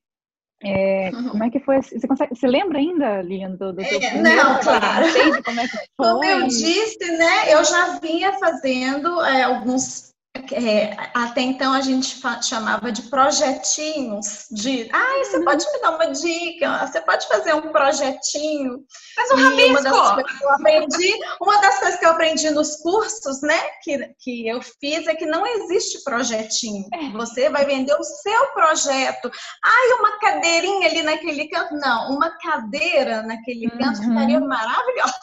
É, 0.61 1.11
como 1.31 1.43
é 1.43 1.49
que 1.49 1.61
foi? 1.61 1.81
Você, 1.81 2.05
consegue, 2.05 2.35
você 2.35 2.45
lembra 2.45 2.77
ainda, 2.77 3.21
Lilian, 3.21 3.51
do, 3.51 3.71
do 3.71 3.81
é, 3.81 4.21
Não, 4.21 4.59
claro. 4.59 5.05
Como, 5.45 5.59
é 5.59 5.63
que 5.63 5.77
foi? 5.77 5.87
como 5.95 6.25
eu 6.25 6.47
disse, 6.47 7.17
né, 7.17 7.53
eu 7.53 7.63
já 7.63 7.99
vinha 7.99 8.33
fazendo 8.33 9.21
é, 9.21 9.43
alguns 9.43 10.12
é, 10.51 10.97
até 11.13 11.41
então 11.41 11.73
a 11.73 11.81
gente 11.81 12.19
chamava 12.41 12.91
de 12.91 13.03
projetinhos 13.03 14.47
de 14.51 14.89
ah, 14.91 15.23
você 15.23 15.37
uhum. 15.37 15.45
pode 15.45 15.65
me 15.71 15.79
dar 15.79 15.91
uma 15.91 16.07
dica, 16.07 16.87
você 16.87 17.01
pode 17.01 17.27
fazer 17.27 17.53
um 17.53 17.71
projetinho. 17.71 18.83
Faz 19.15 19.31
um 19.31 19.35
rabisco. 19.35 19.69
Uma 19.69 19.81
das 19.83 20.11
coisas 20.11 20.37
que 20.39 20.43
eu 20.43 20.49
aprendi, 20.49 21.19
uma 21.39 21.61
das 21.61 21.79
coisas 21.79 21.99
que 21.99 22.05
eu 22.05 22.09
aprendi 22.09 22.49
nos 22.49 22.77
cursos, 22.77 23.41
né, 23.41 23.59
que, 23.83 23.97
que 24.19 24.47
eu 24.47 24.59
fiz 24.61 25.05
é 25.07 25.13
que 25.13 25.25
não 25.27 25.45
existe 25.45 26.03
projetinho. 26.03 26.85
É. 26.91 27.09
Você 27.11 27.49
vai 27.51 27.65
vender 27.65 27.93
o 27.93 28.03
seu 28.03 28.47
projeto. 28.53 29.31
Ai, 29.63 29.99
uma 29.99 30.19
cadeirinha 30.19 30.87
ali 30.87 31.03
naquele 31.03 31.47
canto. 31.47 31.75
Não, 31.75 32.15
uma 32.15 32.31
cadeira 32.39 33.21
naquele 33.21 33.69
canto 33.69 33.99
uhum. 33.99 34.09
ficaria 34.09 34.39
maravilhosa. 34.39 35.13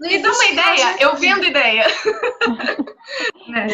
Me 0.00 0.18
dá 0.18 0.32
uma 0.32 0.46
ideia, 0.46 0.96
eu 0.98 1.16
vendo 1.16 1.44
ideia. 1.44 1.86
né? 3.48 3.66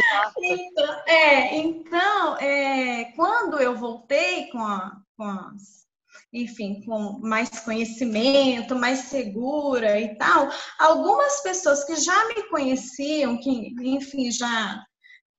Então, 0.57 1.03
é, 1.07 1.57
então 1.57 2.37
é, 2.39 3.13
quando 3.15 3.61
eu 3.61 3.77
voltei 3.77 4.49
com, 4.51 4.59
a, 4.59 4.97
com 5.17 5.25
as, 5.25 5.87
enfim, 6.33 6.83
com 6.85 7.19
mais 7.21 7.61
conhecimento, 7.61 8.75
mais 8.75 9.01
segura 9.01 10.01
e 10.01 10.17
tal, 10.17 10.49
algumas 10.79 11.43
pessoas 11.43 11.85
que 11.85 11.97
já 11.97 12.29
me 12.29 12.49
conheciam, 12.49 13.39
que, 13.39 13.75
enfim, 13.83 14.31
já 14.31 14.83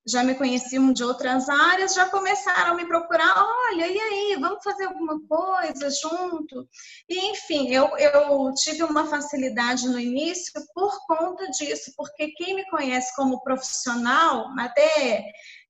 já 0.07 0.23
me 0.23 0.35
conheciam 0.35 0.93
de 0.93 1.03
outras 1.03 1.49
áreas, 1.49 1.93
já 1.93 2.07
começaram 2.09 2.71
a 2.71 2.75
me 2.75 2.87
procurar, 2.87 3.35
olha, 3.37 3.87
e 3.87 3.99
aí, 3.99 4.37
vamos 4.39 4.63
fazer 4.63 4.85
alguma 4.85 5.19
coisa 5.27 5.89
junto? 5.89 6.67
E, 7.09 7.31
enfim, 7.31 7.69
eu, 7.69 7.89
eu 7.97 8.53
tive 8.55 8.83
uma 8.83 9.05
facilidade 9.07 9.87
no 9.87 9.99
início 9.99 10.53
por 10.73 10.97
conta 11.05 11.49
disso, 11.51 11.91
porque 11.97 12.31
quem 12.37 12.55
me 12.55 12.69
conhece 12.69 13.13
como 13.15 13.43
profissional, 13.43 14.47
até 14.57 15.25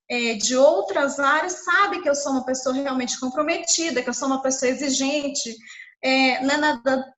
é, 0.09 0.35
de 0.35 0.55
outras 0.55 1.19
áreas, 1.19 1.63
sabe 1.65 2.01
que 2.01 2.09
eu 2.09 2.15
sou 2.15 2.33
uma 2.33 2.45
pessoa 2.45 2.75
realmente 2.75 3.19
comprometida, 3.19 4.03
que 4.03 4.09
eu 4.09 4.13
sou 4.13 4.27
uma 4.27 4.41
pessoa 4.41 4.69
exigente, 4.69 5.55
é, 6.01 6.41
não 6.43 6.55
é 6.55 6.57
nada 6.57 7.16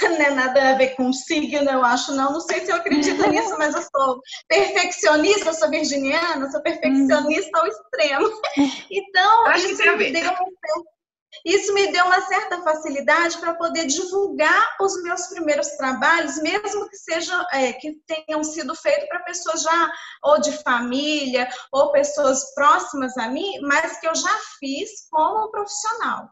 não 0.02 0.26
é 0.26 0.30
nada 0.30 0.70
a 0.70 0.74
ver 0.74 0.96
com 0.96 1.12
signo, 1.12 1.70
eu 1.70 1.84
acho, 1.84 2.12
não. 2.14 2.32
Não 2.32 2.40
sei 2.40 2.64
se 2.64 2.70
eu 2.70 2.76
acredito 2.76 3.22
nisso, 3.30 3.56
mas 3.58 3.74
eu 3.74 3.82
sou 3.82 4.20
perfeccionista, 4.48 5.50
eu 5.50 5.54
sou 5.54 5.70
virginiana, 5.70 6.50
sou 6.50 6.62
perfeccionista 6.62 7.58
ao 7.58 7.66
extremo. 7.66 8.28
Então, 8.90 9.52
isso 9.52 9.96
me 9.96 10.12
deu 10.12 10.30
um 10.30 10.96
isso 11.44 11.72
me 11.74 11.92
deu 11.92 12.04
uma 12.06 12.20
certa 12.22 12.62
facilidade 12.62 13.38
para 13.38 13.54
poder 13.54 13.86
divulgar 13.86 14.76
os 14.80 15.02
meus 15.02 15.26
primeiros 15.28 15.68
trabalhos, 15.76 16.38
mesmo 16.38 16.88
que 16.88 16.96
sejam 16.96 17.44
é, 17.52 17.72
que 17.72 17.94
tenham 18.06 18.42
sido 18.42 18.74
feitos 18.74 19.08
para 19.08 19.24
pessoas 19.24 19.62
já 19.62 19.92
ou 20.24 20.40
de 20.40 20.52
família 20.62 21.48
ou 21.72 21.92
pessoas 21.92 22.54
próximas 22.54 23.16
a 23.16 23.28
mim, 23.28 23.60
mas 23.62 23.98
que 24.00 24.08
eu 24.08 24.14
já 24.14 24.38
fiz 24.58 25.08
como 25.10 25.50
profissional. 25.50 26.28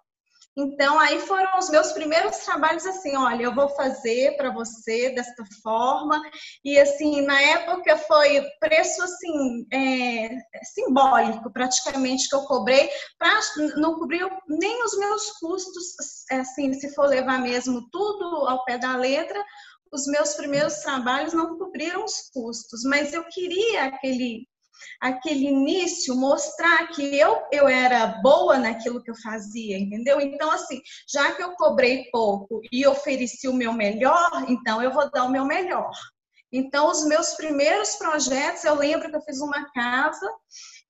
Então, 0.56 1.00
aí 1.00 1.18
foram 1.20 1.58
os 1.58 1.68
meus 1.68 1.92
primeiros 1.92 2.36
trabalhos 2.38 2.86
assim, 2.86 3.16
olha, 3.16 3.42
eu 3.42 3.54
vou 3.54 3.68
fazer 3.70 4.36
para 4.36 4.52
você 4.52 5.10
desta 5.10 5.44
forma. 5.62 6.20
E 6.64 6.78
assim, 6.78 7.22
na 7.22 7.40
época 7.40 7.96
foi 7.98 8.40
preço 8.60 9.02
assim, 9.02 9.66
é, 9.72 10.28
simbólico 10.74 11.52
praticamente 11.52 12.28
que 12.28 12.36
eu 12.36 12.44
cobrei, 12.44 12.88
para 13.18 13.40
não 13.76 13.94
cobrir 13.98 14.24
nem 14.48 14.84
os 14.84 14.96
meus 14.96 15.30
custos, 15.40 15.84
assim, 16.30 16.72
se 16.72 16.94
for 16.94 17.08
levar 17.08 17.40
mesmo 17.40 17.88
tudo 17.90 18.46
ao 18.46 18.64
pé 18.64 18.78
da 18.78 18.96
letra, 18.96 19.44
os 19.92 20.06
meus 20.06 20.34
primeiros 20.34 20.74
trabalhos 20.78 21.32
não 21.32 21.56
cobriram 21.58 22.04
os 22.04 22.30
custos, 22.32 22.82
mas 22.84 23.12
eu 23.12 23.24
queria 23.28 23.84
aquele 23.84 24.46
aquele 25.00 25.46
início, 25.46 26.16
mostrar 26.16 26.88
que 26.88 27.02
eu, 27.16 27.42
eu 27.52 27.68
era 27.68 28.20
boa 28.22 28.58
naquilo 28.58 29.02
que 29.02 29.10
eu 29.10 29.16
fazia, 29.16 29.78
entendeu? 29.78 30.20
Então, 30.20 30.50
assim, 30.50 30.80
já 31.08 31.32
que 31.32 31.42
eu 31.42 31.52
cobrei 31.52 32.04
pouco 32.10 32.60
e 32.72 32.86
ofereci 32.86 33.48
o 33.48 33.54
meu 33.54 33.72
melhor, 33.72 34.44
então 34.48 34.82
eu 34.82 34.92
vou 34.92 35.10
dar 35.10 35.24
o 35.24 35.30
meu 35.30 35.44
melhor. 35.44 35.90
Então, 36.52 36.88
os 36.88 37.04
meus 37.06 37.34
primeiros 37.34 37.96
projetos, 37.96 38.64
eu 38.64 38.76
lembro 38.76 39.10
que 39.10 39.16
eu 39.16 39.22
fiz 39.22 39.40
uma 39.40 39.68
casa 39.72 40.30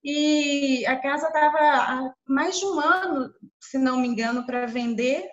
e 0.04 0.84
a 0.86 1.00
casa 1.00 1.26
estava 1.26 1.58
há 1.58 2.14
mais 2.28 2.58
de 2.58 2.66
um 2.66 2.78
ano, 2.78 3.32
se 3.58 3.78
não 3.78 3.98
me 3.98 4.06
engano, 4.06 4.44
para 4.44 4.66
vender. 4.66 5.26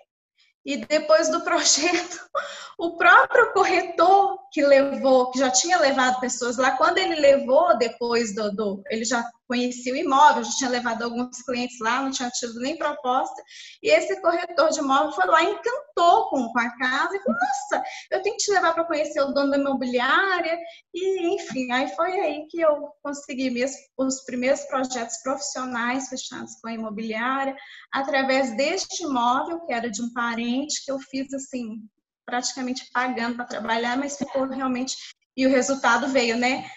E 0.64 0.76
depois 0.76 1.28
do 1.28 1.42
projeto, 1.42 2.20
o 2.78 2.96
próprio 2.96 3.52
corretor 3.52 4.38
que 4.52 4.62
levou, 4.64 5.30
que 5.30 5.38
já 5.38 5.50
tinha 5.50 5.78
levado 5.78 6.20
pessoas 6.20 6.56
lá, 6.56 6.76
quando 6.76 6.98
ele 6.98 7.16
levou 7.16 7.76
depois 7.78 8.34
do, 8.34 8.52
do, 8.54 8.82
ele 8.88 9.04
já 9.04 9.28
conhecia 9.52 9.92
o 9.92 9.96
imóvel, 9.96 10.44
já 10.44 10.50
tinha 10.52 10.70
levado 10.70 11.02
alguns 11.02 11.42
clientes 11.42 11.78
lá, 11.78 12.00
não 12.00 12.10
tinha 12.10 12.30
tido 12.30 12.58
nem 12.58 12.78
proposta, 12.78 13.42
e 13.82 13.90
esse 13.90 14.18
corretor 14.22 14.70
de 14.70 14.78
imóvel 14.78 15.12
foi 15.12 15.26
lá, 15.26 15.42
encantou 15.42 16.30
com, 16.30 16.50
com 16.50 16.58
a 16.58 16.70
casa, 16.78 17.14
e 17.14 17.22
falou, 17.22 17.38
nossa, 17.38 17.84
eu 18.10 18.22
tenho 18.22 18.34
que 18.34 18.44
te 18.44 18.50
levar 18.50 18.72
para 18.72 18.84
conhecer 18.84 19.20
o 19.20 19.32
dono 19.32 19.50
da 19.50 19.58
imobiliária, 19.58 20.58
e 20.94 21.34
enfim, 21.34 21.70
aí 21.70 21.94
foi 21.94 22.18
aí 22.18 22.46
que 22.48 22.62
eu 22.62 22.88
consegui 23.02 23.50
mesmo 23.50 23.76
os 23.98 24.24
primeiros 24.24 24.62
projetos 24.62 25.18
profissionais 25.22 26.08
fechados 26.08 26.54
com 26.62 26.68
a 26.68 26.72
imobiliária, 26.72 27.54
através 27.92 28.56
deste 28.56 29.04
imóvel, 29.04 29.60
que 29.66 29.72
era 29.74 29.90
de 29.90 30.00
um 30.00 30.10
parente, 30.14 30.82
que 30.82 30.90
eu 30.90 30.98
fiz 30.98 31.30
assim, 31.34 31.76
praticamente 32.24 32.88
pagando 32.90 33.36
para 33.36 33.44
trabalhar, 33.44 33.98
mas 33.98 34.16
ficou 34.16 34.46
realmente. 34.46 34.96
E 35.36 35.46
o 35.46 35.50
resultado 35.50 36.08
veio, 36.08 36.36
né? 36.36 36.70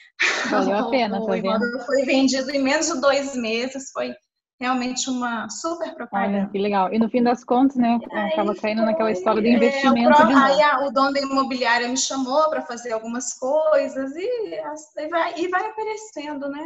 Valeu 0.50 0.78
a 0.78 0.90
pena, 0.92 1.20
o, 1.20 1.26
tá 1.26 1.34
vendo? 1.34 1.86
Foi 1.86 2.04
vendido 2.04 2.50
em 2.52 2.62
menos 2.62 2.88
de 2.88 3.02
dois 3.02 3.36
meses, 3.36 3.92
foi 3.92 4.16
realmente 4.60 5.10
uma 5.10 5.50
super 5.50 5.94
propaganda. 5.96 6.38
Olha, 6.38 6.50
que 6.50 6.58
legal. 6.58 6.94
E 6.94 7.00
no 7.00 7.10
fim 7.10 7.22
das 7.22 7.44
contas, 7.44 7.76
né, 7.76 8.00
acaba 8.32 8.56
caindo 8.56 8.80
foi, 8.80 8.86
naquela 8.86 9.12
história 9.12 9.42
do 9.42 9.48
investimento. 9.48 10.22
É, 10.22 10.26
o, 10.26 10.38
aí 10.38 10.62
a, 10.62 10.86
o 10.86 10.92
dono 10.92 11.14
da 11.14 11.20
imobiliária 11.20 11.88
me 11.88 11.98
chamou 11.98 12.50
para 12.50 12.62
fazer 12.62 12.94
algumas 12.94 13.34
coisas 13.34 14.16
e, 14.16 14.62
e, 14.98 15.08
vai, 15.10 15.40
e 15.40 15.48
vai 15.48 15.66
aparecendo, 15.66 16.48
né? 16.50 16.64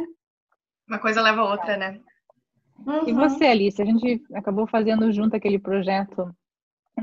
Uma 0.88 0.98
coisa 0.98 1.20
leva 1.20 1.40
a 1.40 1.50
outra, 1.50 1.76
né? 1.76 2.00
Uhum. 2.86 3.08
E 3.08 3.12
você, 3.12 3.46
Alice? 3.46 3.80
A 3.80 3.84
gente 3.84 4.22
acabou 4.34 4.66
fazendo 4.66 5.12
junto 5.12 5.36
aquele 5.36 5.58
projeto 5.58 6.34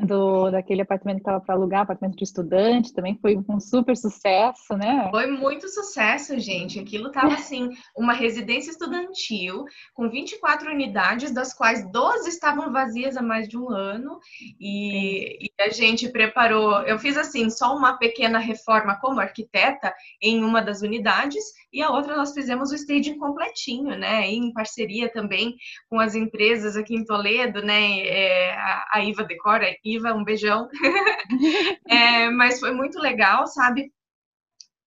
do, 0.05 0.51
daquele 0.51 0.81
apartamento 0.81 1.17
que 1.17 1.21
estava 1.21 1.39
para 1.39 1.55
alugar, 1.55 1.81
apartamento 1.81 2.17
de 2.17 2.23
estudante, 2.23 2.93
também 2.93 3.17
foi 3.21 3.37
um 3.49 3.59
super 3.59 3.95
sucesso, 3.95 4.75
né? 4.75 5.07
Foi 5.11 5.27
muito 5.27 5.67
sucesso, 5.69 6.37
gente. 6.39 6.79
Aquilo 6.79 7.07
estava 7.07 7.33
assim, 7.35 7.69
uma 7.95 8.13
residência 8.13 8.71
estudantil 8.71 9.65
com 9.93 10.09
24 10.09 10.71
unidades, 10.71 11.31
das 11.31 11.53
quais 11.53 11.89
12 11.91 12.29
estavam 12.29 12.71
vazias 12.71 13.17
há 13.17 13.21
mais 13.21 13.47
de 13.47 13.57
um 13.57 13.69
ano. 13.69 14.19
E, 14.59 15.45
e, 15.45 15.51
a 15.59 15.69
gente 15.69 16.09
preparou, 16.09 16.81
eu 16.83 16.99
fiz 16.99 17.17
assim, 17.17 17.49
só 17.49 17.75
uma 17.75 17.97
pequena 17.97 18.37
reforma 18.37 18.99
como 18.99 19.19
arquiteta 19.19 19.93
em 20.21 20.43
uma 20.43 20.61
das 20.61 20.81
unidades, 20.81 21.43
e 21.77 21.81
a 21.83 21.91
outra 21.91 22.17
nós 22.17 22.33
fizemos 22.33 22.71
o 22.71 22.75
staging 22.75 23.19
completinho, 23.19 23.95
né? 23.95 24.27
Em 24.27 24.51
parceria 24.51 25.11
também 25.11 25.55
com 25.87 25.99
as 25.99 26.15
empresas 26.15 26.75
aqui 26.75 26.95
em 26.95 27.05
Toledo, 27.05 27.61
né? 27.61 27.99
É, 27.99 28.57
a, 28.91 29.03
Iva 29.03 29.23
Decora 29.23 29.67
Iva, 29.85 30.11
um 30.11 30.23
beijão. 30.23 30.67
é, 31.87 32.31
mas 32.31 32.59
foi 32.59 32.71
muito 32.71 32.99
legal, 32.99 33.45
sabe? 33.45 33.91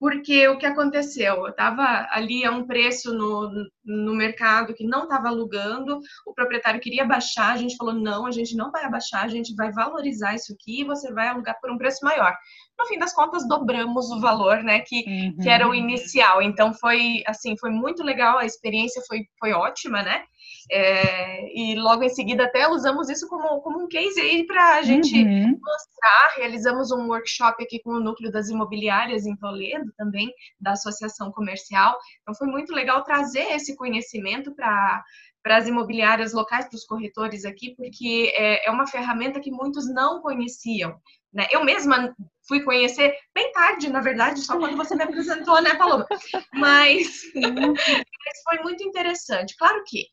Porque 0.01 0.49
o 0.49 0.59
que 0.59 0.67
aconteceu? 0.67 1.37
Eu 1.37 1.51
estava 1.51 2.09
ali 2.11 2.45
a 2.45 2.51
um 2.51 2.67
preço 2.67 3.15
no, 3.15 3.53
no 3.85 4.15
mercado 4.15 4.75
que 4.75 4.83
não 4.83 5.05
estava 5.05 5.29
alugando, 5.29 6.01
o 6.27 6.35
proprietário 6.35 6.81
queria 6.81 7.05
baixar, 7.05 7.53
a 7.53 7.57
gente 7.57 7.77
falou: 7.77 7.95
não, 7.95 8.27
a 8.27 8.33
gente 8.33 8.57
não 8.57 8.73
vai 8.73 8.83
abaixar, 8.85 9.25
a 9.25 9.29
gente 9.29 9.55
vai 9.55 9.71
valorizar 9.71 10.35
isso 10.35 10.55
aqui 10.55 10.81
e 10.81 10.85
você 10.85 11.13
vai 11.13 11.29
alugar 11.29 11.57
por 11.61 11.71
um 11.71 11.79
preço 11.79 12.05
maior. 12.05 12.35
No 12.81 12.87
fim 12.87 12.99
das 12.99 13.13
contas, 13.13 13.47
dobramos 13.47 14.11
o 14.11 14.21
valor, 14.21 14.63
né, 14.63 14.81
que, 14.81 15.05
uhum. 15.07 15.37
que 15.43 15.49
era 15.51 15.69
o 15.69 15.75
inicial. 15.75 16.41
Então, 16.41 16.73
foi 16.73 17.23
assim, 17.27 17.55
foi 17.59 17.71
muito 17.71 18.03
legal, 18.03 18.39
a 18.39 18.47
experiência 18.47 19.03
foi, 19.07 19.27
foi 19.39 19.53
ótima, 19.53 20.03
né? 20.03 20.25
É, 20.71 21.53
e 21.55 21.75
logo 21.75 22.03
em 22.03 22.09
seguida 22.09 22.45
até 22.45 22.69
usamos 22.69 23.09
isso 23.09 23.29
como, 23.29 23.61
como 23.61 23.83
um 23.83 23.89
case 23.89 24.21
aí 24.21 24.47
para 24.47 24.77
a 24.77 24.83
gente 24.83 25.15
uhum. 25.15 25.59
mostrar. 25.61 26.35
Realizamos 26.37 26.91
um 26.91 27.09
workshop 27.09 27.63
aqui 27.63 27.81
com 27.83 27.91
o 27.91 28.01
núcleo 28.01 28.31
das 28.31 28.49
imobiliárias 28.49 29.27
em 29.27 29.37
Toledo 29.37 29.93
também, 29.97 30.33
da 30.61 30.73
associação 30.73 31.31
comercial. 31.33 31.99
Então 32.23 32.35
foi 32.35 32.47
muito 32.47 32.73
legal 32.73 33.05
trazer 33.05 33.53
esse 33.53 33.77
conhecimento 33.77 34.55
para 34.55 35.05
para 35.43 35.57
as 35.57 35.67
imobiliárias 35.67 36.33
locais, 36.33 36.67
para 36.67 36.77
os 36.77 36.85
corretores 36.85 37.45
aqui, 37.45 37.75
porque 37.75 38.33
é, 38.35 38.69
é 38.69 38.71
uma 38.71 38.87
ferramenta 38.87 39.41
que 39.41 39.51
muitos 39.51 39.89
não 39.93 40.21
conheciam. 40.21 41.01
Né? 41.33 41.47
Eu 41.51 41.65
mesma 41.65 42.15
fui 42.47 42.63
conhecer 42.63 43.15
bem 43.35 43.53
tarde, 43.53 43.89
na 43.89 44.01
verdade, 44.01 44.41
só 44.41 44.59
quando 44.59 44.77
você 44.77 44.97
me 44.97 45.05
apresentou, 45.05 45.63
né, 45.63 45.75
Paloma? 45.77 46.07
Mas, 46.55 47.23
mas 47.35 48.43
foi 48.45 48.59
muito 48.63 48.83
interessante. 48.83 49.57
Claro 49.57 49.83
que 49.87 50.07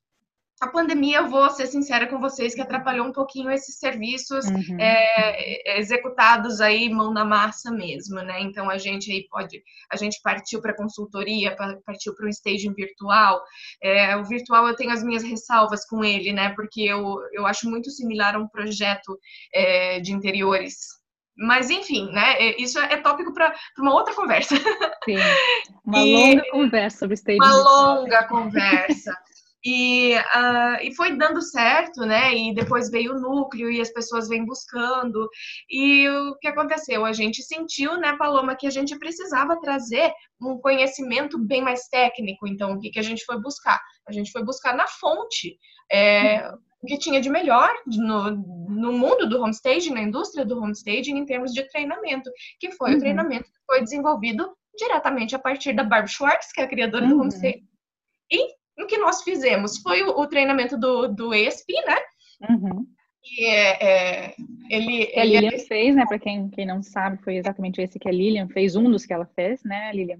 a 0.60 0.68
pandemia, 0.68 1.20
eu 1.20 1.30
vou 1.30 1.50
ser 1.52 1.68
sincera 1.68 2.08
com 2.08 2.20
vocês, 2.20 2.56
que 2.56 2.62
atrapalhou 2.62 3.06
um 3.06 3.12
pouquinho 3.12 3.52
esses 3.52 3.78
serviços 3.78 4.46
uhum. 4.46 4.78
é, 4.80 5.80
executados 5.80 6.60
aí 6.60 6.90
mão 6.90 7.14
na 7.14 7.24
massa 7.24 7.72
mesmo, 7.72 8.16
né? 8.22 8.42
Então 8.42 8.68
a 8.68 8.78
gente 8.78 9.12
aí 9.12 9.28
pode, 9.30 9.62
a 9.92 9.96
gente 9.96 10.20
partiu 10.24 10.60
para 10.60 10.76
consultoria, 10.76 11.56
partiu 11.86 12.16
para 12.16 12.26
um 12.26 12.30
staging 12.30 12.74
virtual. 12.74 13.40
É, 13.82 14.16
o 14.18 14.24
virtual 14.26 14.68
eu 14.68 14.76
tenho 14.76 14.92
as 14.92 15.04
minhas 15.04 15.24
ressalvas 15.24 15.86
com 15.86 16.04
ele, 16.04 16.34
né? 16.34 16.50
Porque 16.56 16.82
eu, 16.82 17.18
eu 17.34 17.46
acho 17.46 17.70
muito 17.70 17.92
similar 17.92 18.36
a 18.36 18.40
um 18.40 18.48
projeto 18.48 19.18
é, 19.54 20.00
de 20.00 20.12
interiores 20.12 20.98
mas, 21.40 21.70
enfim, 21.70 22.12
né? 22.12 22.34
É, 22.40 22.60
isso 22.60 22.80
é 22.80 22.98
tópico 22.98 23.32
para 23.32 23.54
uma 23.78 23.94
outra 23.94 24.16
conversa. 24.16 24.56
Sim. 25.06 25.18
Uma 25.86 26.00
e, 26.00 26.16
longa 26.16 26.50
conversa 26.52 26.98
sobre 26.98 27.14
staging. 27.14 27.40
Uma 27.40 27.56
longa 27.56 28.24
conversa. 28.28 29.14
E, 29.70 30.16
uh, 30.16 30.78
e 30.82 30.96
foi 30.96 31.18
dando 31.18 31.42
certo, 31.42 32.06
né? 32.06 32.34
E 32.34 32.54
depois 32.54 32.90
veio 32.90 33.14
o 33.14 33.20
núcleo 33.20 33.70
e 33.70 33.82
as 33.82 33.92
pessoas 33.92 34.30
vêm 34.30 34.46
buscando. 34.46 35.28
E 35.70 36.08
o 36.08 36.38
que 36.38 36.48
aconteceu? 36.48 37.04
A 37.04 37.12
gente 37.12 37.44
sentiu, 37.44 37.98
né, 37.98 38.16
Paloma, 38.16 38.56
que 38.56 38.66
a 38.66 38.70
gente 38.70 38.98
precisava 38.98 39.60
trazer 39.60 40.10
um 40.42 40.58
conhecimento 40.58 41.38
bem 41.38 41.62
mais 41.62 41.90
técnico. 41.90 42.48
Então, 42.48 42.76
o 42.76 42.80
que, 42.80 42.92
que 42.92 43.00
a 43.00 43.04
gente 43.04 43.26
foi 43.26 43.42
buscar? 43.42 43.78
A 44.08 44.14
gente 44.14 44.32
foi 44.32 44.42
buscar 44.42 44.74
na 44.74 44.88
fonte. 44.88 45.58
É, 45.92 46.50
o 46.82 46.88
que 46.88 46.98
tinha 46.98 47.20
de 47.20 47.30
melhor 47.30 47.70
no, 47.86 48.32
no 48.32 48.94
mundo 48.94 49.28
do 49.28 49.42
homestaging, 49.42 49.94
na 49.94 50.02
indústria 50.02 50.46
do 50.46 50.62
homestaging, 50.62 51.18
em 51.18 51.26
termos 51.26 51.52
de 51.52 51.68
treinamento, 51.68 52.32
que 52.58 52.72
foi 52.72 52.92
uhum. 52.92 52.98
o 52.98 53.00
treinamento 53.00 53.52
que 53.52 53.66
foi 53.66 53.82
desenvolvido 53.82 54.50
diretamente 54.78 55.36
a 55.36 55.40
partir 55.40 55.74
da 55.74 55.84
Barb 55.84 56.08
Schwartz, 56.08 56.54
que 56.54 56.62
é 56.62 56.64
a 56.64 56.70
criadora 56.70 57.04
uhum. 57.04 57.10
do 57.10 57.20
homestaging, 57.20 57.68
e 58.32 58.57
o 58.78 58.86
que 58.86 58.98
nós 58.98 59.24
fizemos 59.24 59.80
foi 59.80 60.04
o, 60.04 60.20
o 60.20 60.28
treinamento 60.28 60.78
do, 60.78 61.08
do 61.08 61.34
ESP, 61.34 61.74
né? 61.86 61.98
Uhum. 62.50 62.86
E 63.24 63.46
é, 63.46 63.84
é, 63.84 64.36
ele, 64.70 65.08
que 65.08 65.20
a 65.20 65.24
Lilian 65.24 65.52
ele... 65.52 65.60
fez, 65.60 65.96
né? 65.96 66.06
Para 66.06 66.20
quem, 66.20 66.50
quem 66.50 66.66
não 66.66 66.82
sabe, 66.82 67.22
foi 67.24 67.36
exatamente 67.36 67.82
esse 67.82 68.00
que 68.00 68.08
a 68.08 68.12
Lilian 68.12 68.48
fez, 68.48 68.76
um 68.76 68.90
dos 68.90 69.06
que 69.06 69.14
ela 69.14 69.26
fez, 69.26 69.64
né, 69.64 69.92
Lilian? 69.94 70.20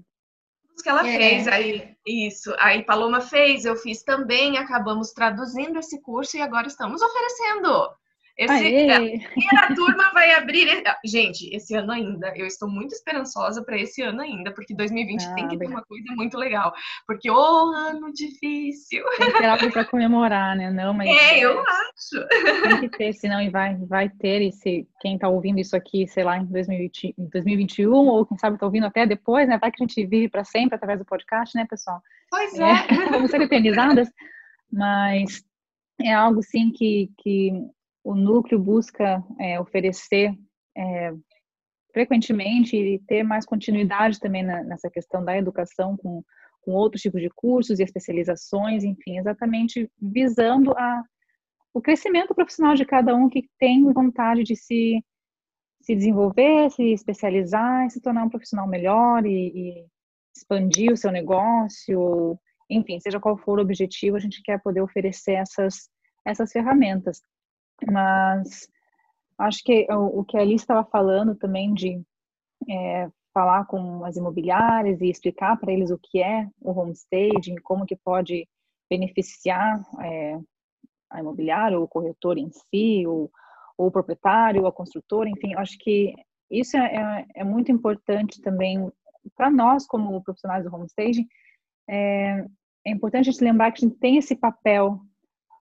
Dos 0.72 0.82
que 0.82 0.88
ela 0.88 1.08
é. 1.08 1.16
fez, 1.16 1.48
aí 1.48 1.96
isso. 2.06 2.54
Aí 2.58 2.84
Paloma 2.84 3.20
fez, 3.20 3.64
eu 3.64 3.76
fiz 3.76 4.02
também, 4.02 4.58
acabamos 4.58 5.12
traduzindo 5.12 5.78
esse 5.78 6.00
curso 6.02 6.36
e 6.36 6.42
agora 6.42 6.66
estamos 6.66 7.00
oferecendo 7.00 7.90
Esse, 8.38 8.52
a 8.52 9.00
primeira 9.00 9.74
turma 9.74 10.12
vai 10.12 10.32
abrir. 10.32 10.68
Gente, 11.04 11.52
esse 11.52 11.74
ano 11.74 11.90
ainda. 11.90 12.32
Eu 12.36 12.46
estou 12.46 12.70
muito 12.70 12.92
esperançosa 12.92 13.64
para 13.64 13.76
esse 13.76 14.00
ano 14.00 14.20
ainda, 14.20 14.54
porque 14.54 14.72
2020 14.72 15.24
ah, 15.24 15.34
tem 15.34 15.48
que 15.48 15.56
bem. 15.56 15.66
ter 15.66 15.74
uma 15.74 15.82
coisa 15.82 16.14
muito 16.14 16.38
legal. 16.38 16.72
Porque, 17.04 17.28
ô, 17.28 17.34
oh, 17.34 17.74
ano 17.74 18.12
difícil. 18.12 19.04
Tem 19.16 19.32
que 19.32 19.38
ter 19.38 19.46
algo 19.46 19.72
para 19.72 19.84
comemorar, 19.84 20.54
né? 20.54 20.70
Não, 20.70 20.94
mas. 20.94 21.08
É, 21.08 21.40
eu 21.40 21.58
acho. 21.58 22.28
Tem 22.62 22.80
que 22.88 22.96
ter, 22.96 23.12
senão 23.14 23.42
e 23.42 23.50
vai, 23.50 23.74
vai 23.74 24.08
ter. 24.08 24.40
E 24.40 24.52
se 24.52 24.86
quem 25.00 25.16
está 25.16 25.28
ouvindo 25.28 25.58
isso 25.58 25.74
aqui, 25.74 26.06
sei 26.06 26.22
lá, 26.22 26.38
em 26.38 26.44
2020, 26.44 27.14
2021, 27.18 27.92
ou 27.92 28.24
quem 28.24 28.38
sabe 28.38 28.54
está 28.54 28.66
ouvindo 28.66 28.86
até 28.86 29.04
depois, 29.04 29.48
né? 29.48 29.58
Vai 29.58 29.72
que 29.72 29.82
a 29.82 29.84
gente 29.84 30.06
vive 30.06 30.28
para 30.28 30.44
sempre 30.44 30.76
através 30.76 31.00
do 31.00 31.04
podcast, 31.04 31.56
né, 31.56 31.66
pessoal? 31.68 32.00
Pois 32.30 32.56
é. 32.56 32.70
é. 32.70 33.10
Vamos 33.10 33.32
ser 33.32 33.40
eternizadas. 33.40 34.08
Mas 34.70 35.42
é 36.00 36.12
algo, 36.12 36.40
sim, 36.40 36.70
que, 36.70 37.10
que 37.18 37.50
o 38.08 38.14
núcleo 38.14 38.58
busca 38.58 39.22
é, 39.38 39.60
oferecer 39.60 40.34
é, 40.74 41.12
frequentemente 41.92 42.74
e 42.74 42.98
ter 43.00 43.22
mais 43.22 43.44
continuidade 43.44 44.18
também 44.18 44.42
na, 44.42 44.62
nessa 44.64 44.88
questão 44.88 45.22
da 45.22 45.36
educação 45.36 45.94
com, 45.94 46.24
com 46.62 46.72
outros 46.72 47.02
tipos 47.02 47.20
de 47.20 47.28
cursos 47.28 47.78
e 47.78 47.82
especializações, 47.82 48.82
enfim, 48.82 49.18
exatamente 49.18 49.90
visando 50.00 50.72
a, 50.72 51.04
o 51.74 51.82
crescimento 51.82 52.34
profissional 52.34 52.74
de 52.74 52.86
cada 52.86 53.14
um 53.14 53.28
que 53.28 53.46
tem 53.58 53.84
vontade 53.92 54.42
de 54.42 54.56
se, 54.56 55.04
se 55.82 55.94
desenvolver, 55.94 56.70
se 56.70 56.84
especializar, 56.84 57.90
se 57.90 58.00
tornar 58.00 58.24
um 58.24 58.30
profissional 58.30 58.66
melhor 58.66 59.26
e, 59.26 59.52
e 59.54 59.86
expandir 60.34 60.94
o 60.94 60.96
seu 60.96 61.12
negócio, 61.12 62.38
enfim, 62.70 62.98
seja 63.00 63.20
qual 63.20 63.36
for 63.36 63.58
o 63.58 63.62
objetivo, 63.62 64.16
a 64.16 64.20
gente 64.20 64.40
quer 64.42 64.62
poder 64.62 64.80
oferecer 64.80 65.32
essas, 65.32 65.90
essas 66.24 66.50
ferramentas. 66.50 67.20
Mas 67.86 68.68
acho 69.38 69.62
que 69.62 69.86
o, 69.90 70.20
o 70.20 70.24
que 70.24 70.36
a 70.36 70.40
Alice 70.40 70.64
estava 70.64 70.84
falando 70.84 71.34
também 71.34 71.72
de 71.72 72.02
é, 72.68 73.08
falar 73.32 73.66
com 73.66 74.04
as 74.04 74.16
imobiliárias 74.16 75.00
e 75.00 75.08
explicar 75.08 75.56
para 75.58 75.72
eles 75.72 75.90
o 75.90 75.98
que 75.98 76.20
é 76.20 76.48
o 76.60 76.72
homestaging, 76.72 77.56
como 77.62 77.86
que 77.86 77.96
pode 77.96 78.48
beneficiar 78.90 79.80
é, 80.00 80.40
a 81.10 81.20
imobiliária, 81.20 81.78
o 81.78 81.88
corretor 81.88 82.38
em 82.38 82.50
si, 82.50 83.06
o, 83.06 83.30
o 83.76 83.90
proprietário, 83.90 84.66
a 84.66 84.72
construtora, 84.72 85.28
enfim, 85.28 85.54
acho 85.54 85.78
que 85.78 86.14
isso 86.50 86.76
é, 86.76 86.96
é, 86.96 87.26
é 87.36 87.44
muito 87.44 87.70
importante 87.70 88.40
também 88.40 88.90
para 89.36 89.50
nós 89.50 89.86
como 89.86 90.22
profissionais 90.22 90.64
do 90.64 90.74
homestaging, 90.74 91.26
é, 91.88 92.44
é 92.86 92.90
importante 92.90 93.28
a 93.28 93.32
gente 93.32 93.44
lembrar 93.44 93.70
que 93.72 93.84
a 93.84 93.88
gente 93.88 93.98
tem 93.98 94.16
esse 94.16 94.34
papel 94.34 95.00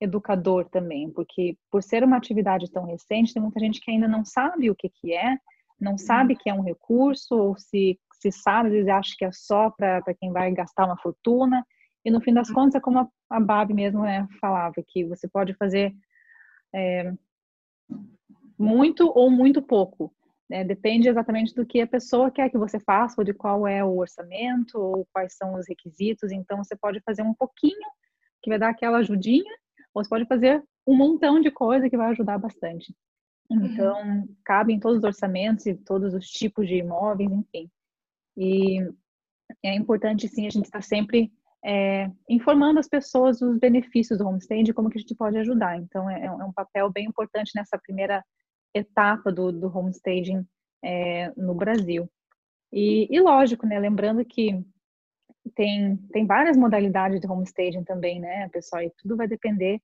educador 0.02 0.70
também, 0.70 1.12
porque 1.12 1.58
por 1.72 1.82
ser 1.82 2.04
uma 2.04 2.18
atividade 2.18 2.72
tão 2.72 2.86
recente, 2.86 3.34
tem 3.34 3.42
muita 3.42 3.60
gente 3.60 3.80
que 3.82 3.92
ainda 3.92 4.08
não 4.08 4.24
sabe 4.24 4.70
o 4.70 4.76
que, 4.76 4.90
que 4.90 5.14
é, 5.14 5.38
não 5.80 5.98
sabe 5.98 6.36
que 6.36 6.50
é 6.50 6.54
um 6.54 6.64
recurso, 6.64 7.36
ou 7.36 7.58
se, 7.58 8.00
se 8.14 8.32
sabe, 8.32 8.70
às 8.70 8.74
vezes 8.74 8.90
acha 8.90 9.16
que 9.18 9.26
é 9.26 9.32
só 9.32 9.70
para 9.70 10.02
quem 10.20 10.32
vai 10.32 10.52
gastar 10.52 10.86
uma 10.86 10.98
fortuna, 10.98 11.66
e 12.04 12.12
no 12.12 12.22
fim 12.22 12.34
das 12.34 12.50
contas, 12.50 12.76
é 12.76 12.80
como 12.80 13.00
a, 13.00 13.08
a 13.30 13.40
Babi 13.40 13.74
mesmo 13.74 14.02
né, 14.04 14.28
falava, 14.40 14.76
que 14.88 15.04
você 15.06 15.28
pode 15.28 15.54
fazer 15.56 15.94
é, 16.74 17.14
muito 18.58 19.12
ou 19.14 19.30
muito 19.30 19.62
pouco, 19.62 20.14
né? 20.50 20.64
Depende 20.64 21.10
exatamente 21.10 21.54
do 21.54 21.66
que 21.66 21.82
a 21.82 21.88
pessoa 21.88 22.32
quer 22.32 22.50
que 22.50 22.58
você 22.58 22.80
faça, 22.80 23.16
ou 23.18 23.26
de 23.26 23.34
qual 23.34 23.68
é 23.68 23.84
o 23.84 23.98
orçamento, 23.98 24.80
ou 24.80 25.08
quais 25.14 25.36
são 25.36 25.56
os 25.56 25.68
requisitos. 25.68 26.32
Então, 26.32 26.64
você 26.64 26.76
pode 26.76 27.02
fazer 27.02 27.22
um 27.22 27.34
pouquinho, 27.34 27.90
que 28.42 28.50
vai 28.50 28.58
dar 28.58 28.70
aquela 28.70 29.00
ajudinha, 29.00 29.54
você 30.04 30.10
pode 30.10 30.26
fazer 30.26 30.64
um 30.86 30.96
montão 30.96 31.40
de 31.40 31.52
coisa 31.52 31.90
que 31.90 31.98
vai 31.98 32.12
ajudar 32.12 32.38
bastante. 32.38 32.96
Então, 33.50 34.02
uhum. 34.02 34.36
cabe 34.44 34.74
em 34.74 34.80
todos 34.80 35.00
os 35.00 35.04
orçamentos 35.04 35.66
e 35.66 35.74
todos 35.74 36.14
os 36.14 36.28
tipos 36.28 36.68
de 36.68 36.76
imóveis, 36.76 37.32
enfim. 37.32 37.70
E 38.36 38.80
é 39.64 39.74
importante, 39.74 40.28
sim, 40.28 40.46
a 40.46 40.50
gente 40.50 40.66
estar 40.66 40.84
sempre 40.84 41.32
é, 41.66 42.10
informando 42.30 42.80
as 42.80 42.88
pessoas 42.88 43.42
os 43.42 43.58
benefícios 43.58 44.20
do 44.20 44.28
homestay 44.28 44.62
e 44.62 44.74
como 44.74 44.90
que 44.90 44.98
a 44.98 45.02
gente 45.02 45.16
pode 45.16 45.38
ajudar. 45.38 45.78
Então, 45.78 46.10
é, 46.10 46.26
é 46.26 46.32
um 46.32 46.52
papel 46.52 46.92
bem 46.92 47.06
importante 47.06 47.52
nessa 47.56 47.78
primeira 47.78 48.24
etapa 48.74 49.32
do, 49.32 49.52
do 49.52 49.76
homestaging 49.76 50.46
é, 50.84 51.32
no 51.36 51.56
Brasil. 51.56 52.10
E, 52.72 53.08
e, 53.10 53.20
lógico, 53.20 53.66
né, 53.66 53.80
lembrando 53.80 54.24
que 54.26 54.64
tem, 55.50 55.98
tem 56.12 56.26
várias 56.26 56.58
modalidades 56.58 57.20
de 57.20 57.28
homestaging 57.28 57.84
também, 57.84 58.20
né, 58.20 58.50
pessoal, 58.50 58.82
e 58.82 58.92
tudo 58.98 59.16
vai 59.16 59.28
depender 59.28 59.80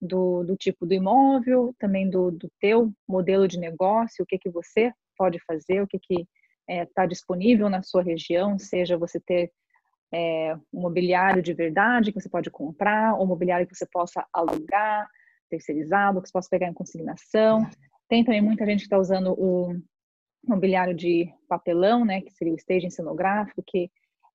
do, 0.00 0.44
do 0.44 0.56
tipo 0.56 0.86
do 0.86 0.94
imóvel, 0.94 1.74
também 1.78 2.08
do, 2.08 2.30
do 2.30 2.50
teu 2.60 2.92
modelo 3.08 3.48
de 3.48 3.58
negócio, 3.58 4.22
o 4.22 4.26
que 4.26 4.38
que 4.38 4.50
você 4.50 4.92
pode 5.16 5.38
fazer, 5.46 5.80
o 5.80 5.86
que 5.86 5.96
está 5.96 6.24
é, 6.68 6.86
tá 6.86 7.06
disponível 7.06 7.68
na 7.68 7.82
sua 7.82 8.02
região, 8.02 8.58
seja 8.58 8.98
você 8.98 9.18
ter 9.20 9.50
é, 10.12 10.54
um 10.72 10.80
mobiliário 10.80 11.42
de 11.42 11.52
verdade 11.52 12.12
que 12.12 12.20
você 12.20 12.28
pode 12.28 12.50
comprar, 12.50 13.14
ou 13.14 13.26
mobiliário 13.26 13.66
que 13.66 13.74
você 13.74 13.86
possa 13.86 14.26
alugar, 14.32 15.08
terceirizado, 15.48 16.20
que 16.20 16.28
você 16.28 16.32
possa 16.32 16.48
pegar 16.50 16.68
em 16.68 16.74
consignação. 16.74 17.66
Tem 18.08 18.24
também 18.24 18.40
muita 18.40 18.66
gente 18.66 18.80
que 18.80 18.86
está 18.86 18.98
usando 18.98 19.32
o 19.32 19.74
mobiliário 20.46 20.94
de 20.94 21.32
papelão, 21.48 22.04
né, 22.04 22.20
que 22.20 22.32
seria 22.32 22.52
o 22.52 22.56
staging 22.56 22.90
cenográfico, 22.90 23.62
que 23.66 23.90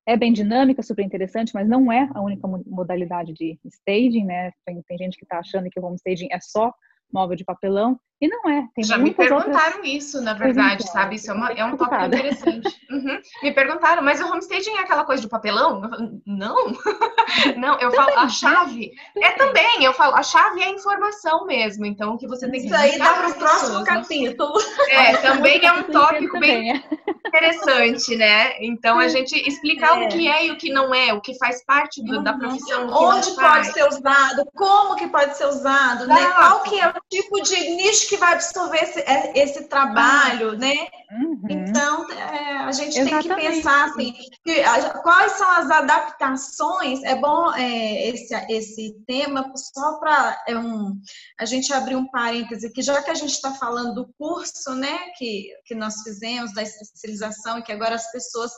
é 0.06 0.16
bem 0.16 0.32
dinâmica, 0.32 0.82
super 0.82 1.04
interessante, 1.04 1.52
mas 1.54 1.68
não 1.68 1.92
é 1.92 2.08
a 2.14 2.20
única 2.20 2.46
modalidade 2.66 3.32
de 3.32 3.58
staging, 3.64 4.24
né? 4.24 4.52
Tem, 4.64 4.82
tem 4.82 4.98
gente 4.98 5.16
que 5.16 5.24
está 5.24 5.38
achando 5.38 5.70
que 5.70 5.78
o 5.78 5.84
home 5.84 5.96
staging 5.96 6.28
é 6.30 6.40
só 6.40 6.72
móvel 7.12 7.36
de 7.36 7.44
papelão, 7.44 7.98
e 8.22 8.28
não 8.28 8.48
é. 8.48 8.68
Tem 8.72 8.84
Já 8.84 8.96
me 8.96 9.12
perguntaram 9.12 9.78
outras... 9.78 9.84
isso, 9.84 10.22
na 10.22 10.32
verdade, 10.32 10.88
sabe? 10.88 11.16
Isso 11.16 11.28
é, 11.28 11.34
uma, 11.34 11.50
é 11.50 11.64
um 11.64 11.76
tópico 11.76 12.04
interessante. 12.04 12.80
Uhum. 12.88 13.20
Me 13.42 13.52
perguntaram, 13.52 14.00
mas 14.00 14.20
o 14.20 14.28
homestaging 14.28 14.76
é 14.76 14.78
aquela 14.78 15.04
coisa 15.04 15.20
de 15.20 15.28
papelão? 15.28 15.82
não. 16.24 16.72
não, 17.58 17.80
eu 17.80 17.90
falo, 17.90 18.16
a 18.16 18.28
chave. 18.28 18.92
É 19.20 19.32
também, 19.32 19.82
eu 19.82 19.92
falo, 19.92 20.14
a 20.14 20.22
chave 20.22 20.60
é 20.60 20.66
a 20.66 20.70
informação 20.70 21.46
mesmo. 21.46 21.84
Então, 21.84 22.16
que 22.16 22.28
você 22.28 22.48
tem 22.48 22.60
que. 22.60 22.66
Isso 22.66 22.76
aí 22.76 22.96
dá 22.96 23.12
para 23.12 23.28
o 23.30 23.34
próximo 23.34 23.80
né? 23.80 23.86
capítulo. 23.86 24.54
É, 24.88 25.16
também 25.16 25.66
é 25.66 25.72
um 25.72 25.82
tópico 25.82 26.38
bem 26.38 26.76
é. 26.76 26.82
interessante, 27.26 28.14
né? 28.14 28.54
Então, 28.60 29.00
a 29.00 29.08
gente 29.08 29.34
explicar 29.48 30.00
é. 30.00 30.06
o 30.06 30.08
que 30.08 30.28
é 30.28 30.46
e 30.46 30.52
o 30.52 30.56
que 30.56 30.72
não 30.72 30.94
é, 30.94 31.12
o 31.12 31.20
que 31.20 31.36
faz 31.38 31.64
parte 31.64 32.00
do, 32.04 32.22
da 32.22 32.34
profissão. 32.34 32.88
Onde 32.88 33.32
pode 33.32 33.72
ser 33.72 33.88
usado, 33.88 34.48
como 34.54 34.94
que 34.94 35.08
pode 35.08 35.36
ser 35.36 35.46
usado, 35.46 36.06
né? 36.06 36.30
Qual 36.36 36.62
que 36.62 36.78
é 36.78 36.88
o 36.88 36.94
tipo 37.10 37.42
de 37.42 37.58
nicho 37.70 38.11
que 38.12 38.18
vai 38.18 38.34
absorver 38.34 38.78
esse, 38.82 39.00
é, 39.00 39.32
esse 39.38 39.64
trabalho, 39.68 40.52
né? 40.58 40.86
Uhum. 41.10 41.40
Então, 41.48 42.10
é, 42.12 42.58
a 42.58 42.70
gente 42.70 42.98
Exatamente. 42.98 43.28
tem 43.28 43.36
que 43.36 43.52
pensar 43.54 43.84
assim, 43.86 44.14
que, 44.44 44.60
a, 44.60 44.90
quais 44.98 45.32
são 45.32 45.50
as 45.50 45.70
adaptações. 45.70 47.02
É 47.04 47.14
bom 47.14 47.50
é, 47.54 48.08
esse, 48.10 48.34
esse 48.50 48.96
tema 49.06 49.50
só 49.56 49.98
para 49.98 50.44
é 50.46 50.54
um, 50.54 51.00
a 51.40 51.46
gente 51.46 51.72
abrir 51.72 51.96
um 51.96 52.06
parêntese 52.10 52.70
que 52.70 52.82
já 52.82 53.02
que 53.02 53.10
a 53.10 53.14
gente 53.14 53.32
está 53.32 53.54
falando 53.54 53.94
do 53.94 54.12
curso, 54.18 54.74
né, 54.74 54.98
que, 55.16 55.48
que 55.64 55.74
nós 55.74 56.02
fizemos 56.02 56.52
da 56.52 56.62
especialização 56.62 57.58
e 57.58 57.62
que 57.62 57.72
agora 57.72 57.94
as 57.94 58.12
pessoas 58.12 58.52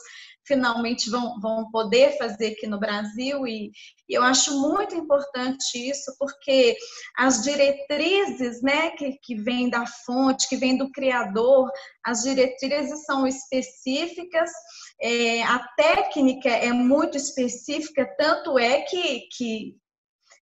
finalmente 0.45 1.09
vão, 1.09 1.39
vão 1.39 1.69
poder 1.71 2.17
fazer 2.17 2.53
aqui 2.53 2.67
no 2.67 2.79
Brasil, 2.79 3.45
e, 3.47 3.71
e, 4.07 4.13
eu 4.13 4.23
acho 4.23 4.59
muito 4.59 4.95
importante 4.95 5.77
isso, 5.77 6.15
porque 6.19 6.75
as 7.17 7.41
diretrizes 7.43 8.61
né, 8.61 8.91
que, 8.91 9.17
que 9.23 9.35
vêm 9.35 9.69
da 9.69 9.85
fonte, 10.05 10.47
que 10.47 10.57
vêm 10.57 10.77
do 10.77 10.91
criador, 10.91 11.69
as 12.03 12.23
diretrizes 12.23 13.05
são 13.05 13.25
específicas, 13.25 14.51
é, 15.01 15.43
a 15.43 15.59
técnica 15.75 16.49
é 16.49 16.71
muito 16.71 17.17
específica, 17.17 18.05
tanto 18.17 18.57
é 18.59 18.81
que, 18.81 19.27
que 19.35 19.75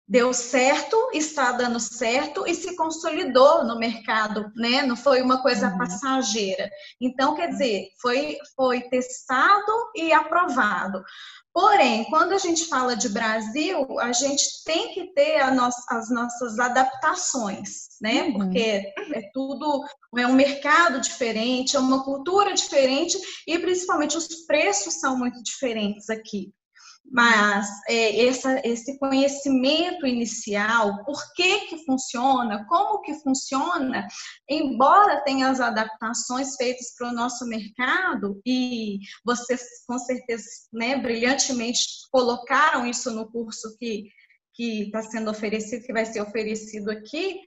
deu 0.07 0.33
certo, 0.33 1.09
está 1.13 1.51
dando 1.51 1.79
certo 1.79 2.47
e 2.47 2.55
se 2.55 2.75
consolidou 2.77 3.65
no 3.65 3.77
mercado, 3.77 4.49
né? 4.55 4.81
Não 4.83 4.95
foi 4.95 5.21
uma 5.21 5.41
coisa 5.41 5.69
uhum. 5.69 5.77
passageira. 5.77 6.69
Então, 7.01 7.35
quer 7.35 7.49
dizer, 7.49 7.89
foi, 8.01 8.37
foi 8.55 8.81
testado 8.81 9.71
e 9.95 10.13
aprovado. 10.13 11.03
Porém, 11.53 12.05
quando 12.05 12.33
a 12.33 12.37
gente 12.37 12.65
fala 12.65 12.95
de 12.95 13.09
Brasil, 13.09 13.99
a 13.99 14.13
gente 14.13 14.63
tem 14.63 14.93
que 14.93 15.13
ter 15.13 15.41
as 15.41 16.09
nossas 16.09 16.57
adaptações, 16.57 17.87
né? 18.01 18.23
Uhum. 18.23 18.33
Porque 18.33 18.59
é 18.59 19.29
tudo, 19.33 19.83
é 20.17 20.25
um 20.25 20.33
mercado 20.33 21.01
diferente, 21.01 21.75
é 21.75 21.79
uma 21.79 22.05
cultura 22.05 22.53
diferente 22.53 23.17
e 23.45 23.59
principalmente 23.59 24.15
os 24.15 24.27
preços 24.45 24.93
são 24.95 25.17
muito 25.17 25.41
diferentes 25.43 26.09
aqui 26.09 26.53
mas 27.09 27.67
é, 27.87 28.25
essa, 28.27 28.61
esse 28.65 28.97
conhecimento 28.99 30.05
inicial, 30.05 31.03
por 31.05 31.33
que 31.33 31.67
que 31.67 31.85
funciona, 31.85 32.65
como 32.67 33.01
que 33.01 33.13
funciona, 33.21 34.07
embora 34.49 35.23
tenha 35.23 35.49
as 35.49 35.59
adaptações 35.59 36.55
feitas 36.55 36.93
para 36.97 37.09
o 37.09 37.13
nosso 37.13 37.45
mercado, 37.45 38.41
e 38.45 38.99
vocês 39.25 39.61
com 39.87 39.97
certeza 39.97 40.45
né, 40.73 40.97
brilhantemente 40.97 41.79
colocaram 42.11 42.85
isso 42.85 43.11
no 43.11 43.31
curso 43.31 43.77
que 43.79 44.11
está 44.57 45.01
sendo 45.01 45.31
oferecido, 45.31 45.85
que 45.85 45.93
vai 45.93 46.05
ser 46.05 46.21
oferecido 46.21 46.91
aqui, 46.91 47.41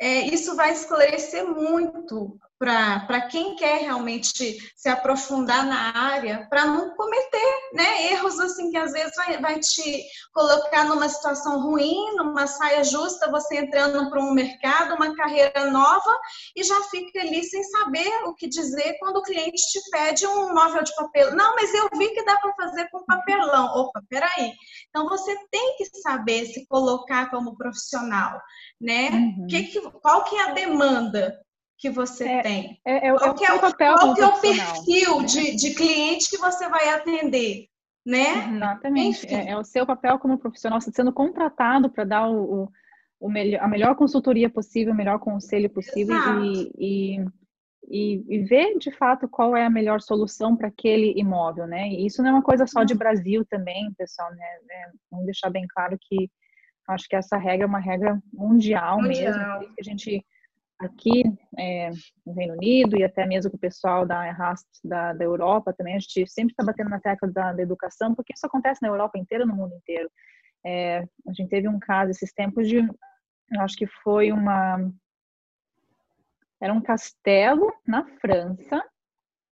é, 0.00 0.26
isso 0.26 0.56
vai 0.56 0.72
esclarecer 0.72 1.46
muito 1.46 2.36
para 2.62 3.22
quem 3.22 3.56
quer 3.56 3.80
realmente 3.80 4.56
se 4.76 4.88
aprofundar 4.88 5.66
na 5.66 5.98
área, 5.98 6.46
para 6.48 6.64
não 6.64 6.94
cometer 6.94 7.70
né, 7.72 8.12
erros 8.12 8.38
assim 8.38 8.70
que 8.70 8.76
às 8.76 8.92
vezes 8.92 9.12
vai, 9.16 9.40
vai 9.40 9.58
te 9.58 10.04
colocar 10.32 10.84
numa 10.84 11.08
situação 11.08 11.60
ruim, 11.60 12.14
numa 12.14 12.46
saia 12.46 12.84
justa, 12.84 13.28
você 13.32 13.56
entrando 13.56 14.08
para 14.08 14.20
um 14.20 14.32
mercado, 14.32 14.94
uma 14.94 15.12
carreira 15.16 15.72
nova, 15.72 16.16
e 16.54 16.62
já 16.62 16.80
fica 16.84 17.20
ali 17.20 17.42
sem 17.42 17.64
saber 17.64 18.08
o 18.26 18.34
que 18.34 18.48
dizer 18.48 18.96
quando 19.00 19.16
o 19.16 19.22
cliente 19.22 19.60
te 19.72 19.80
pede 19.90 20.24
um 20.24 20.54
móvel 20.54 20.84
de 20.84 20.94
papel. 20.94 21.34
Não, 21.34 21.56
mas 21.56 21.74
eu 21.74 21.88
vi 21.98 22.10
que 22.10 22.24
dá 22.24 22.38
para 22.38 22.54
fazer 22.54 22.88
com 22.90 23.04
papelão. 23.04 23.66
Opa, 23.74 24.00
peraí. 24.08 24.52
Então 24.88 25.08
você 25.08 25.34
tem 25.50 25.76
que 25.78 25.86
saber 26.00 26.46
se 26.46 26.64
colocar 26.66 27.28
como 27.28 27.56
profissional, 27.56 28.40
né? 28.80 29.10
Uhum. 29.10 29.46
Que 29.48 29.80
qual 30.00 30.22
que 30.24 30.36
é 30.36 30.42
a 30.42 30.52
demanda 30.52 31.41
que 31.82 31.90
você 31.90 32.28
é, 32.28 32.42
tem? 32.42 32.80
É, 32.86 33.08
é, 33.08 33.12
qual, 33.12 33.34
é, 33.36 33.44
é 33.44 33.52
o, 33.54 33.60
papel 33.60 33.94
qual 33.96 34.16
é 34.16 34.26
o 34.26 34.40
perfil 34.40 35.20
né? 35.20 35.26
de, 35.26 35.56
de 35.56 35.74
cliente 35.74 36.30
que 36.30 36.38
você 36.38 36.68
vai 36.68 36.88
atender? 36.90 37.66
Né? 38.06 38.54
Exatamente. 38.54 39.26
É, 39.26 39.50
é, 39.50 39.58
o 39.58 39.64
seu 39.64 39.84
papel 39.84 40.16
como 40.20 40.38
profissional, 40.38 40.80
você 40.80 40.92
sendo 40.92 41.12
contratado 41.12 41.90
para 41.90 42.04
dar 42.04 42.28
o, 42.28 42.62
o, 42.62 42.68
o 43.20 43.28
melhor, 43.28 43.60
a 43.64 43.66
melhor 43.66 43.96
consultoria 43.96 44.48
possível, 44.48 44.92
o 44.92 44.96
melhor 44.96 45.18
conselho 45.18 45.68
possível 45.68 46.16
e, 46.44 46.70
e, 46.78 47.24
e, 47.88 48.24
e, 48.28 48.38
ver 48.44 48.78
de 48.78 48.92
fato 48.92 49.28
qual 49.28 49.56
é 49.56 49.66
a 49.66 49.70
melhor 49.70 50.00
solução 50.00 50.56
para 50.56 50.68
aquele 50.68 51.12
imóvel, 51.16 51.66
né? 51.66 51.88
E 51.88 52.06
isso 52.06 52.22
não 52.22 52.30
é 52.30 52.32
uma 52.34 52.42
coisa 52.42 52.64
só 52.64 52.84
de 52.84 52.92
uhum. 52.92 52.98
Brasil 52.98 53.44
também, 53.50 53.92
pessoal, 53.94 54.30
né? 54.30 54.46
É, 54.70 54.90
vamos 55.10 55.26
deixar 55.26 55.50
bem 55.50 55.66
claro 55.68 55.98
que 56.00 56.30
acho 56.88 57.08
que 57.08 57.16
essa 57.16 57.36
regra 57.36 57.64
é 57.64 57.68
uma 57.68 57.80
regra 57.80 58.20
mundial, 58.32 59.00
mundial. 59.00 59.58
mesmo, 59.60 59.74
que 59.74 59.80
a 59.80 59.84
gente 59.84 60.24
aqui 60.84 61.22
é, 61.58 61.90
no 62.26 62.32
Reino 62.32 62.54
Unido 62.54 62.96
e 62.96 63.04
até 63.04 63.26
mesmo 63.26 63.50
com 63.50 63.56
o 63.56 63.60
pessoal 63.60 64.06
da 64.06 64.26
Errast 64.26 64.66
da, 64.84 65.12
da 65.12 65.24
Europa 65.24 65.72
também, 65.72 65.94
a 65.94 65.98
gente 65.98 66.26
sempre 66.26 66.52
está 66.52 66.64
batendo 66.64 66.90
na 66.90 67.00
tecla 67.00 67.30
da, 67.30 67.52
da, 67.52 67.62
educação, 67.62 68.14
porque 68.14 68.32
isso 68.34 68.46
acontece 68.46 68.82
na 68.82 68.88
Europa 68.88 69.18
inteira, 69.18 69.46
no 69.46 69.54
mundo 69.54 69.74
inteiro. 69.74 70.10
É, 70.64 71.00
a 71.26 71.32
gente 71.32 71.48
teve 71.48 71.68
um 71.68 71.78
caso 71.78 72.10
esses 72.10 72.32
tempos 72.32 72.68
de, 72.68 72.86
acho 73.58 73.76
que 73.76 73.86
foi 73.86 74.32
uma, 74.32 74.78
era 76.60 76.72
um 76.72 76.80
castelo 76.80 77.72
na 77.86 78.04
França 78.20 78.82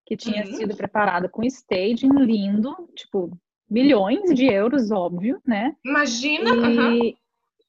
que 0.05 0.16
tinha 0.16 0.45
uhum. 0.45 0.55
sido 0.55 0.76
preparado 0.76 1.29
com 1.29 1.45
staging 1.45 2.12
lindo, 2.18 2.74
tipo 2.95 3.31
milhões 3.68 4.35
de 4.35 4.47
euros, 4.47 4.91
óbvio, 4.91 5.41
né? 5.47 5.76
Imagina. 5.85 6.51
E, 6.55 6.79
uhum. 6.79 7.14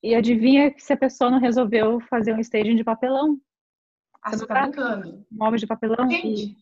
e 0.04 0.16
adivinha 0.16 0.74
se 0.78 0.94
a 0.94 0.98
pessoa 0.98 1.30
não 1.30 1.40
resolveu 1.40 2.00
fazer 2.10 2.34
um 2.34 2.40
staging 2.40 2.76
de 2.76 2.84
papelão? 2.84 3.38
Tá 4.22 4.64
brincando. 4.66 5.26
Móveis 5.32 5.62
de 5.62 5.68
papelão. 5.68 6.10
Gente. 6.10 6.56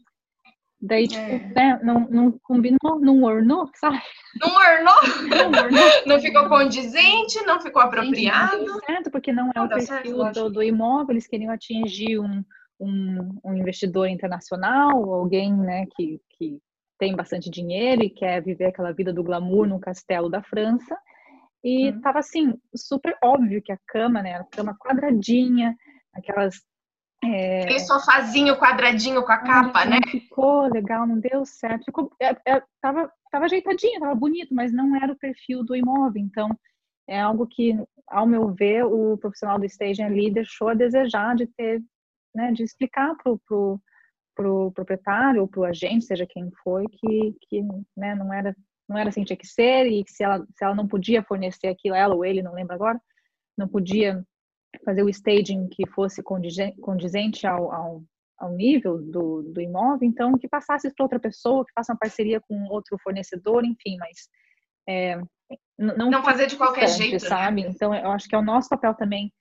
E 0.80 0.86
daí, 0.86 1.08
tipo, 1.08 1.22
é. 1.22 1.40
né, 1.56 1.80
não, 1.84 2.02
não 2.02 2.32
combinou, 2.44 3.00
não 3.00 3.24
ornou, 3.24 3.68
sabe? 3.76 4.00
Não 4.40 4.50
ornou? 4.50 5.28
Não, 5.28 5.64
ornou. 5.64 5.80
não 6.06 6.20
ficou 6.20 6.48
condizente, 6.48 7.44
não 7.46 7.60
ficou 7.60 7.82
apropriado. 7.82 8.64
Não 8.64 8.80
certo, 8.82 9.10
porque 9.10 9.32
não 9.32 9.52
é 9.56 9.62
o 9.62 9.68
perfil 9.68 10.22
certo, 10.22 10.34
do, 10.34 10.50
do, 10.52 10.64
imóvel, 10.64 11.14
eles 11.14 11.28
queriam 11.28 11.52
atingir 11.52 12.20
um, 12.20 12.44
um, 12.80 13.40
um, 13.44 13.56
investidor 13.56 14.08
internacional, 14.08 14.92
alguém 15.12 15.52
né, 15.52 15.86
que, 15.96 16.22
que 16.38 16.62
tem 17.00 17.16
bastante 17.16 17.50
dinheiro 17.50 18.04
e 18.04 18.10
quer 18.12 18.44
viver 18.44 18.66
aquela 18.66 18.92
vida 18.92 19.12
do 19.12 19.24
glamour 19.24 19.68
no 19.68 19.80
castelo 19.80 20.30
da 20.30 20.44
França. 20.44 20.96
E 21.64 21.90
hum. 21.90 22.02
tava 22.02 22.20
assim, 22.20 22.54
super 22.76 23.18
óbvio 23.24 23.64
que 23.64 23.72
a 23.72 23.80
cama, 23.88 24.22
né, 24.22 24.36
a 24.36 24.44
cama 24.44 24.78
quadradinha, 24.80 25.76
aquelas 26.14 26.62
é... 27.24 27.64
Aquele 27.64 27.80
sofazinho 27.80 28.58
quadradinho 28.58 29.24
com 29.24 29.32
a 29.32 29.38
capa, 29.38 29.86
né? 29.86 29.98
Ficou 30.10 30.68
legal, 30.68 31.08
não 31.08 31.20
deu 31.20 31.46
certo. 31.46 31.86
Ficou, 31.86 32.12
é, 32.22 32.36
é, 32.48 32.64
tava, 32.82 33.12
tava 33.32 33.46
ajeitadinho, 33.46 34.00
tava 34.00 34.16
bonito, 34.16 34.54
mas 34.54 34.72
não 34.72 34.96
era 34.96 35.12
o 35.12 35.18
perfil 35.18 35.64
do 35.64 35.76
imóvel. 35.76 36.22
Então, 36.22 36.50
é 37.08 37.20
algo 37.20 37.48
que, 37.48 37.76
ao 38.08 38.28
meu 38.28 38.54
ver, 38.54 38.86
o 38.86 39.18
profissional 39.18 39.58
do 39.58 39.66
staging 39.66 40.04
ali 40.04 40.32
deixou 40.32 40.70
a 40.70 40.74
desejar 40.74 41.36
de 41.36 41.48
ter, 41.48 41.82
né, 42.36 42.52
de 42.52 42.64
explicar 42.64 43.16
pro, 43.16 43.40
pro, 43.48 43.82
pro 44.36 44.72
proprietário 44.72 45.42
ou 45.42 45.48
pro 45.48 45.64
agente, 45.64 46.06
seja 46.06 46.28
quem 46.28 46.52
foi, 46.64 46.86
que, 46.88 47.36
que 47.50 47.62
né, 47.96 48.14
não 48.14 48.32
era 48.32 48.56
não 48.90 48.98
era 48.98 49.10
assim 49.10 49.26
tinha 49.26 49.36
que 49.36 49.46
ser 49.46 49.86
e 49.86 50.04
que 50.04 50.12
se 50.12 50.24
ela, 50.24 50.46
se 50.56 50.64
ela 50.64 50.74
não 50.74 50.88
podia 50.88 51.22
fornecer 51.22 51.68
aquilo, 51.68 51.94
ela 51.94 52.16
ou 52.16 52.24
ele, 52.24 52.42
não 52.42 52.54
lembro 52.54 52.74
agora, 52.74 52.98
não 53.58 53.68
podia 53.68 54.24
fazer 54.84 55.04
o 55.04 55.10
staging 55.10 55.68
que 55.70 55.88
fosse 55.88 56.22
condizente 56.24 57.46
ao, 57.46 57.72
ao, 57.72 58.04
ao 58.38 58.52
nível 58.52 58.98
do, 58.98 59.44
do 59.44 59.62
imóvel, 59.62 60.08
então 60.08 60.38
que 60.38 60.48
passasse 60.48 60.94
para 60.94 61.04
outra 61.04 61.20
pessoa, 61.20 61.66
que 61.66 61.74
faça 61.74 61.94
uma 61.94 62.00
parceria 62.00 62.42
com 62.42 62.68
outro 62.70 62.98
fornecedor, 63.04 63.64
enfim, 63.66 63.98
mas 63.98 64.30
é, 64.88 65.20
não, 65.78 66.10
não 66.10 66.24
fazer 66.24 66.48
de 66.48 66.56
qualquer 66.56 66.88
jeito, 66.88 67.24
né? 67.24 67.30
sabe? 67.30 67.64
Né? 67.64 67.70
Então 67.70 67.94
eu 67.94 68.12
acho 68.12 68.28
que 68.28 68.36
é 68.36 68.40
o 68.40 68.44
nosso 68.44 68.70
papel 68.70 68.94
também 68.94 69.32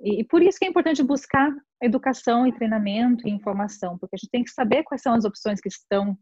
e, 0.00 0.20
e 0.20 0.24
por 0.24 0.42
isso 0.42 0.58
que 0.58 0.64
é 0.64 0.68
importante 0.68 1.02
buscar 1.02 1.52
educação 1.82 2.46
e 2.46 2.52
treinamento 2.52 3.28
e 3.28 3.30
informação, 3.30 3.98
porque 3.98 4.16
a 4.16 4.18
gente 4.18 4.30
tem 4.30 4.44
que 4.44 4.50
saber 4.50 4.82
quais 4.82 5.02
são 5.02 5.14
as 5.14 5.24
opções 5.24 5.60
que 5.60 5.68
estão 5.68 6.16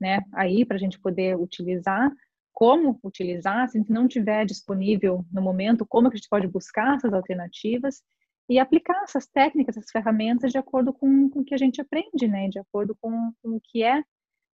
né, 0.00 0.20
aí 0.34 0.64
para 0.64 0.76
a 0.76 0.80
gente 0.80 1.00
poder 1.00 1.36
utilizar 1.36 2.10
como 2.52 2.98
utilizar, 3.02 3.68
se 3.68 3.82
não 3.88 4.06
tiver 4.06 4.44
disponível 4.44 5.24
no 5.32 5.40
momento, 5.42 5.86
como 5.86 6.08
que 6.08 6.16
a 6.16 6.18
gente 6.18 6.28
pode 6.28 6.46
buscar 6.46 6.96
essas 6.96 7.12
alternativas 7.12 8.02
e 8.48 8.58
aplicar 8.58 9.02
essas 9.02 9.26
técnicas, 9.26 9.76
essas 9.76 9.90
ferramentas 9.90 10.52
de 10.52 10.58
acordo 10.58 10.92
com, 10.92 11.30
com 11.30 11.40
o 11.40 11.44
que 11.44 11.54
a 11.54 11.58
gente 11.58 11.80
aprende, 11.80 12.28
né? 12.28 12.48
De 12.48 12.58
acordo 12.58 12.96
com, 13.00 13.32
com 13.42 13.56
o 13.56 13.60
que 13.60 13.82
é 13.82 14.02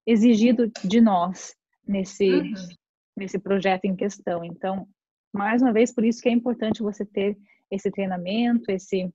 exigido 0.07 0.71
de 0.85 1.01
nós 1.01 1.55
nesse, 1.87 2.29
uhum. 2.29 2.55
nesse 3.17 3.39
projeto 3.39 3.85
em 3.85 3.95
questão. 3.95 4.45
Então, 4.45 4.89
mais 5.33 5.63
uma 5.63 5.73
vez, 5.73 5.93
por 5.93 6.05
isso 6.05 6.21
que 6.21 6.29
é 6.29 6.33
importante 6.33 6.83
você 6.83 7.05
ter 7.05 7.37
esse 7.71 7.91
treinamento, 7.91 8.71
esse, 8.71 9.11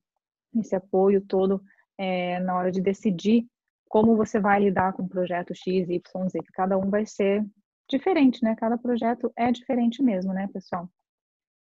esse 0.57 0.75
apoio 0.75 1.21
todo 1.21 1.61
é, 1.97 2.39
na 2.39 2.55
hora 2.55 2.71
de 2.71 2.81
decidir 2.81 3.45
como 3.89 4.15
você 4.15 4.39
vai 4.39 4.61
lidar 4.61 4.93
com 4.93 5.03
o 5.03 5.09
projeto 5.09 5.53
X, 5.53 5.89
Y, 5.89 6.29
Z, 6.29 6.39
que 6.39 6.51
cada 6.53 6.77
um 6.77 6.89
vai 6.89 7.05
ser 7.05 7.43
diferente, 7.89 8.43
né? 8.43 8.55
Cada 8.55 8.77
projeto 8.77 9.31
é 9.35 9.51
diferente 9.51 10.01
mesmo, 10.01 10.33
né, 10.33 10.47
pessoal? 10.53 10.89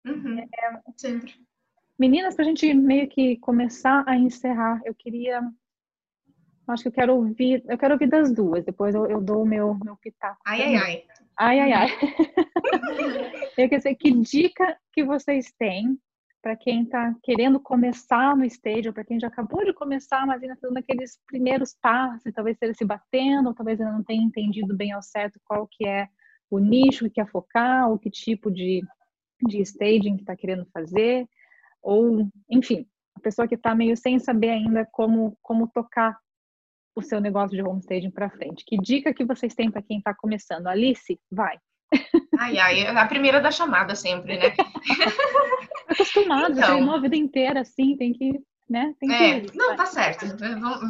Uhum, 0.05 0.39
é, 0.39 0.81
sempre. 0.95 1.33
Meninas, 1.97 2.35
para 2.35 2.45
a 2.45 2.47
gente 2.47 2.71
meio 2.73 3.07
que 3.07 3.37
começar 3.37 4.03
a 4.07 4.15
encerrar, 4.15 4.79
eu 4.85 4.93
queria. 4.93 5.41
Acho 6.67 6.83
que 6.83 6.89
eu 6.89 6.93
quero 6.93 7.15
ouvir. 7.15 7.63
Eu 7.67 7.77
quero 7.77 7.93
ouvir 7.93 8.07
das 8.07 8.31
duas, 8.31 8.63
depois 8.63 8.93
eu, 8.93 9.07
eu 9.07 9.21
dou 9.21 9.41
o 9.43 9.47
meu, 9.47 9.77
meu 9.83 9.97
pitaco. 9.97 10.39
Ai, 10.45 10.61
ai, 10.61 10.75
ai. 10.75 11.03
Ai, 11.39 11.59
ai, 11.59 11.73
ai. 11.73 11.89
eu 13.57 13.69
quero 13.69 13.81
saber 13.81 13.95
que 13.95 14.11
dica 14.11 14.77
que 14.91 15.03
vocês 15.03 15.51
têm 15.57 15.99
para 16.41 16.55
quem 16.55 16.83
está 16.83 17.13
querendo 17.23 17.59
começar 17.59 18.35
no 18.35 18.45
stage, 18.45 18.87
ou 18.87 18.93
para 18.93 19.03
quem 19.03 19.19
já 19.19 19.27
acabou 19.27 19.65
de 19.65 19.73
começar, 19.73 20.25
mas 20.25 20.41
ainda 20.41 20.53
está 20.53 20.67
dando 20.67 20.77
aqueles 20.77 21.19
primeiros 21.27 21.75
passos, 21.81 22.31
talvez 22.33 22.55
esteja 22.55 22.73
se 22.73 22.85
batendo, 22.85 23.49
ou 23.49 23.53
talvez 23.53 23.79
ainda 23.81 23.91
não 23.91 24.03
tenha 24.03 24.23
entendido 24.23 24.75
bem 24.75 24.91
ao 24.91 25.01
certo 25.01 25.39
qual 25.43 25.67
que 25.67 25.85
é 25.85 26.07
o 26.49 26.59
nicho 26.59 27.05
que 27.05 27.11
quer 27.11 27.29
focar, 27.29 27.89
ou 27.89 27.99
que 27.99 28.09
tipo 28.09 28.51
de, 28.51 28.81
de 29.41 29.61
staging 29.61 30.15
que 30.15 30.23
está 30.23 30.35
querendo 30.35 30.65
fazer, 30.73 31.27
ou, 31.81 32.27
enfim, 32.49 32.85
a 33.15 33.19
pessoa 33.19 33.47
que 33.47 33.55
está 33.55 33.73
meio 33.73 33.95
sem 33.97 34.19
saber 34.19 34.49
ainda 34.49 34.87
como, 34.91 35.37
como 35.41 35.67
tocar 35.67 36.17
o 36.95 37.01
seu 37.01 37.21
negócio 37.21 37.55
de 37.55 37.61
home 37.61 37.79
staging 37.79 38.11
para 38.11 38.29
frente. 38.29 38.63
Que 38.65 38.77
dica 38.77 39.13
que 39.13 39.23
vocês 39.23 39.53
têm 39.53 39.69
para 39.69 39.81
quem 39.81 39.99
está 39.99 40.13
começando? 40.13 40.67
Alice, 40.67 41.19
vai. 41.31 41.57
Ai, 42.39 42.57
ai, 42.57 42.87
a 42.87 43.05
primeira 43.05 43.39
da 43.39 43.51
chamada 43.51 43.95
sempre, 43.95 44.37
né? 44.37 44.53
Acostumado, 45.87 46.51
então, 46.51 46.67
treinou 46.67 46.95
a 46.95 46.99
vida 46.99 47.15
inteira 47.15 47.61
assim, 47.61 47.95
tem 47.95 48.13
que 48.13 48.41
né? 48.69 48.93
Tem 48.99 49.11
é, 49.13 49.45
não, 49.53 49.75
tá 49.75 49.85
certo, 49.85 50.25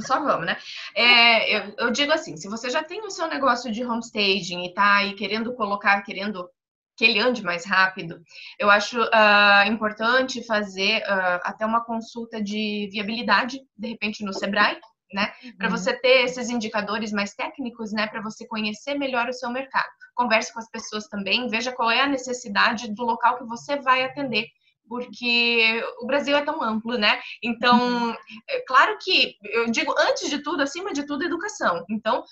só 0.05 0.19
vamos, 0.19 0.45
né? 0.45 0.57
É, 0.95 1.57
eu, 1.57 1.75
eu, 1.77 1.91
digo 1.91 2.11
assim, 2.11 2.35
se 2.35 2.49
você 2.49 2.69
já 2.69 2.83
tem 2.83 3.01
o 3.01 3.11
seu 3.11 3.27
negócio 3.27 3.71
de 3.71 3.83
homestaging 3.83 4.65
e 4.65 4.73
tá 4.73 4.97
aí 4.97 5.13
querendo 5.13 5.53
colocar, 5.53 6.01
querendo 6.01 6.49
que 6.95 7.05
ele 7.05 7.19
ande 7.19 7.43
mais 7.43 7.63
rápido, 7.63 8.19
eu 8.57 8.71
acho 8.71 8.99
uh, 8.99 9.67
importante 9.67 10.43
fazer 10.45 11.03
uh, 11.03 11.39
até 11.43 11.63
uma 11.63 11.83
consulta 11.83 12.41
de 12.41 12.89
viabilidade, 12.91 13.61
de 13.77 13.87
repente 13.87 14.25
no 14.25 14.33
Sebrae, 14.33 14.79
né? 15.13 15.31
Para 15.57 15.67
uhum. 15.67 15.77
você 15.77 15.93
ter 15.93 16.25
esses 16.25 16.49
indicadores 16.49 17.11
mais 17.11 17.33
técnicos, 17.33 17.93
né? 17.93 18.07
Para 18.07 18.21
você 18.21 18.47
conhecer 18.47 18.95
melhor 18.95 19.29
o 19.29 19.33
seu 19.33 19.49
mercado. 19.51 19.87
Converse 20.15 20.51
com 20.51 20.59
as 20.59 20.69
pessoas 20.69 21.07
também, 21.07 21.47
veja 21.47 21.71
qual 21.71 21.91
é 21.91 22.01
a 22.01 22.07
necessidade 22.07 22.93
do 22.93 23.03
local 23.03 23.37
que 23.37 23.45
você 23.45 23.77
vai 23.77 24.03
atender 24.03 24.47
porque 24.87 25.83
o 26.01 26.05
Brasil 26.05 26.35
é 26.35 26.41
tão 26.41 26.61
amplo, 26.61 26.97
né? 26.97 27.19
Então, 27.43 28.15
é 28.49 28.61
claro 28.67 28.97
que 29.01 29.35
eu 29.43 29.69
digo 29.71 29.93
antes 29.97 30.29
de 30.29 30.41
tudo, 30.41 30.63
acima 30.63 30.93
de 30.93 31.05
tudo, 31.05 31.23
educação. 31.23 31.83
Então, 31.89 32.23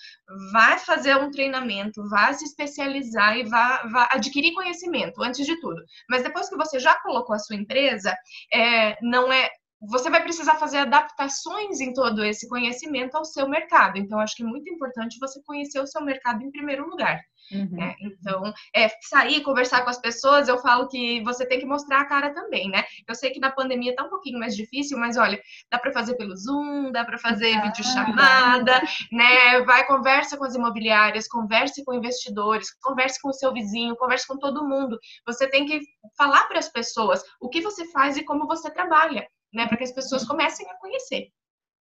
vai 0.52 0.78
fazer 0.78 1.16
um 1.16 1.30
treinamento, 1.30 2.08
vá 2.08 2.32
se 2.32 2.44
especializar 2.44 3.36
e 3.36 3.44
vá, 3.44 3.82
vá 3.90 4.08
adquirir 4.12 4.54
conhecimento 4.54 5.22
antes 5.22 5.44
de 5.46 5.58
tudo. 5.60 5.82
Mas 6.08 6.22
depois 6.22 6.48
que 6.48 6.56
você 6.56 6.78
já 6.78 6.94
colocou 7.00 7.34
a 7.34 7.38
sua 7.38 7.56
empresa, 7.56 8.16
é, 8.52 8.96
não 9.02 9.32
é 9.32 9.50
você 9.80 10.08
vai 10.08 10.22
precisar 10.22 10.56
fazer 10.56 10.78
adaptações 10.78 11.80
em 11.80 11.92
todo 11.92 12.24
esse 12.24 12.48
conhecimento 12.48 13.16
ao 13.16 13.24
seu 13.24 13.48
mercado. 13.48 13.98
Então, 13.98 14.18
acho 14.18 14.34
que 14.34 14.42
é 14.42 14.46
muito 14.46 14.68
importante 14.70 15.18
você 15.20 15.40
conhecer 15.44 15.80
o 15.80 15.86
seu 15.86 16.02
mercado 16.02 16.42
em 16.42 16.50
primeiro 16.50 16.88
lugar. 16.88 17.20
Uhum. 17.52 17.68
Né? 17.72 17.94
Então, 18.00 18.52
é, 18.74 18.88
sair, 19.02 19.42
conversar 19.42 19.82
com 19.84 19.90
as 19.90 20.00
pessoas, 20.00 20.48
eu 20.48 20.58
falo 20.58 20.88
que 20.88 21.22
você 21.22 21.46
tem 21.46 21.60
que 21.60 21.66
mostrar 21.66 22.00
a 22.00 22.04
cara 22.04 22.34
também, 22.34 22.68
né? 22.68 22.84
Eu 23.06 23.14
sei 23.14 23.30
que 23.30 23.38
na 23.38 23.52
pandemia 23.52 23.94
tá 23.94 24.02
um 24.02 24.08
pouquinho 24.08 24.38
mais 24.38 24.56
difícil, 24.56 24.98
mas 24.98 25.16
olha, 25.16 25.40
dá 25.70 25.78
para 25.78 25.92
fazer 25.92 26.16
pelo 26.16 26.36
Zoom, 26.36 26.90
dá 26.90 27.04
para 27.04 27.18
fazer 27.18 27.54
ah, 27.54 27.62
videochamada, 27.62 28.82
né? 29.12 29.60
Vai, 29.64 29.86
conversa 29.86 30.36
com 30.36 30.44
as 30.44 30.56
imobiliárias, 30.56 31.28
converse 31.28 31.84
com 31.84 31.94
investidores, 31.94 32.74
converse 32.82 33.20
com 33.22 33.28
o 33.28 33.34
seu 33.34 33.52
vizinho, 33.52 33.96
converse 33.96 34.26
com 34.26 34.38
todo 34.38 34.66
mundo. 34.66 34.98
Você 35.24 35.48
tem 35.48 35.66
que 35.66 35.80
falar 36.16 36.48
para 36.48 36.58
as 36.58 36.68
pessoas 36.68 37.22
o 37.40 37.48
que 37.48 37.60
você 37.60 37.88
faz 37.92 38.16
e 38.16 38.24
como 38.24 38.48
você 38.48 38.70
trabalha 38.70 39.24
né? 39.52 39.66
Para 39.66 39.76
que 39.76 39.84
as 39.84 39.92
pessoas 39.92 40.24
comecem 40.24 40.68
a 40.70 40.74
conhecer. 40.74 41.28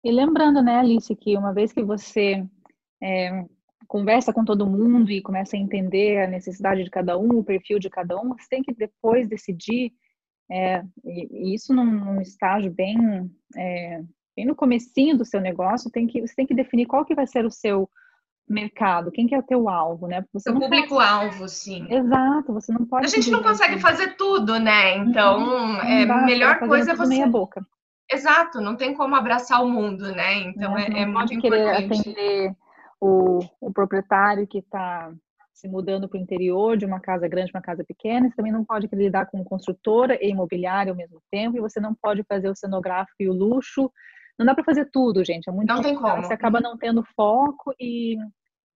E 0.04 0.12
lembrando, 0.12 0.62
né, 0.62 0.80
Alice, 0.80 1.16
que 1.16 1.36
uma 1.36 1.54
vez 1.54 1.74
que 1.74 1.84
você 1.84 2.46
é, 3.02 3.44
conversa 3.88 4.32
com 4.32 4.46
todo 4.46 4.68
mundo 4.68 5.12
e 5.12 5.22
começa 5.22 5.56
a 5.56 5.60
entender 5.60 6.24
a 6.24 6.28
necessidade 6.28 6.84
de 6.84 6.90
cada 6.90 7.18
um, 7.18 7.40
o 7.40 7.44
perfil 7.44 7.80
de 7.80 7.90
cada 7.90 8.20
um, 8.20 8.30
você 8.30 8.48
tem 8.50 8.62
que 8.62 8.74
depois 8.74 9.28
decidir, 9.28 9.92
é, 10.50 10.84
e, 11.04 11.54
isso 11.54 11.74
num, 11.74 11.86
num 11.86 12.22
estágio 12.22 12.72
bem, 12.72 12.98
é, 13.56 14.04
bem 14.36 14.46
no 14.46 14.56
comecinho 14.56 15.18
do 15.18 15.26
seu 15.26 15.42
negócio, 15.42 15.92
tem 15.92 16.06
que, 16.06 16.22
você 16.22 16.36
tem 16.36 16.46
que 16.46 16.54
definir 16.54 16.86
qual 16.86 17.06
que 17.06 17.16
vai 17.16 17.26
ser 17.26 17.46
o 17.46 17.52
seu 17.52 17.90
mercado, 18.48 19.12
quem 19.12 19.28
que 19.28 19.34
é 19.34 19.40
o 19.40 19.44
teu 19.44 19.68
alvo, 19.68 20.08
né? 20.08 20.24
Você 20.34 20.52
o 20.52 20.60
público-alvo, 20.60 21.48
sim. 21.50 21.88
Exato, 21.90 22.54
você 22.54 22.72
não 22.72 22.86
pode... 22.86 23.06
A 23.06 23.10
gente 23.10 23.32
não 23.32 23.42
consegue 23.42 23.80
fazer 23.80 24.16
tudo, 24.16 24.60
né? 24.60 24.98
Então, 24.98 25.40
uhum. 25.40 25.78
é, 25.80 26.04
a 26.04 26.26
melhor 26.26 26.60
coisa 26.60 26.92
é 26.92 26.96
você... 26.96 27.10
meia 27.10 27.28
boca. 27.28 27.66
Exato, 28.12 28.62
não 28.62 28.76
tem 28.76 28.94
como 28.94 29.16
abraçar 29.16 29.64
o 29.64 29.68
mundo, 29.68 30.12
né? 30.14 30.36
Então, 30.36 30.78
é, 30.78 30.88
é, 30.88 31.00
é 31.02 31.06
muito 31.06 31.34
importante. 31.34 31.42
querer 31.42 31.70
atender 31.70 32.56
o, 33.02 33.40
o 33.60 33.74
proprietário 33.74 34.46
que 34.46 34.60
está 34.60 35.12
se 35.52 35.68
mudando 35.68 36.08
para 36.08 36.20
o 36.20 36.22
interior 36.22 36.78
de 36.78 36.86
uma 36.86 37.00
casa 37.00 37.28
grande 37.28 37.52
para 37.52 37.60
uma 37.60 37.66
casa 37.66 37.84
pequena, 37.84 38.30
você 38.30 38.36
também 38.36 38.52
não 38.52 38.64
pode 38.64 38.88
lidar 38.92 39.26
com 39.26 39.44
construtora 39.44 40.20
e 40.22 40.30
imobiliária 40.30 40.92
ao 40.92 40.98
mesmo 40.98 41.22
tempo, 41.32 41.58
e 41.58 41.62
você 41.62 41.80
não 41.80 41.96
pode 41.96 42.24
fazer 42.24 42.50
o 42.50 42.56
cenográfico 42.56 43.16
e 43.22 43.30
o 43.30 43.34
luxo 43.34 43.90
não 44.38 44.46
dá 44.46 44.54
para 44.54 44.64
fazer 44.64 44.90
tudo, 44.92 45.24
gente. 45.24 45.50
É 45.50 45.52
muito 45.52 45.74
não 45.74 45.82
tem 45.82 45.96
como. 45.96 46.24
Você 46.24 46.34
acaba 46.34 46.60
não 46.60 46.78
tendo 46.78 47.04
foco 47.16 47.74
e, 47.80 48.18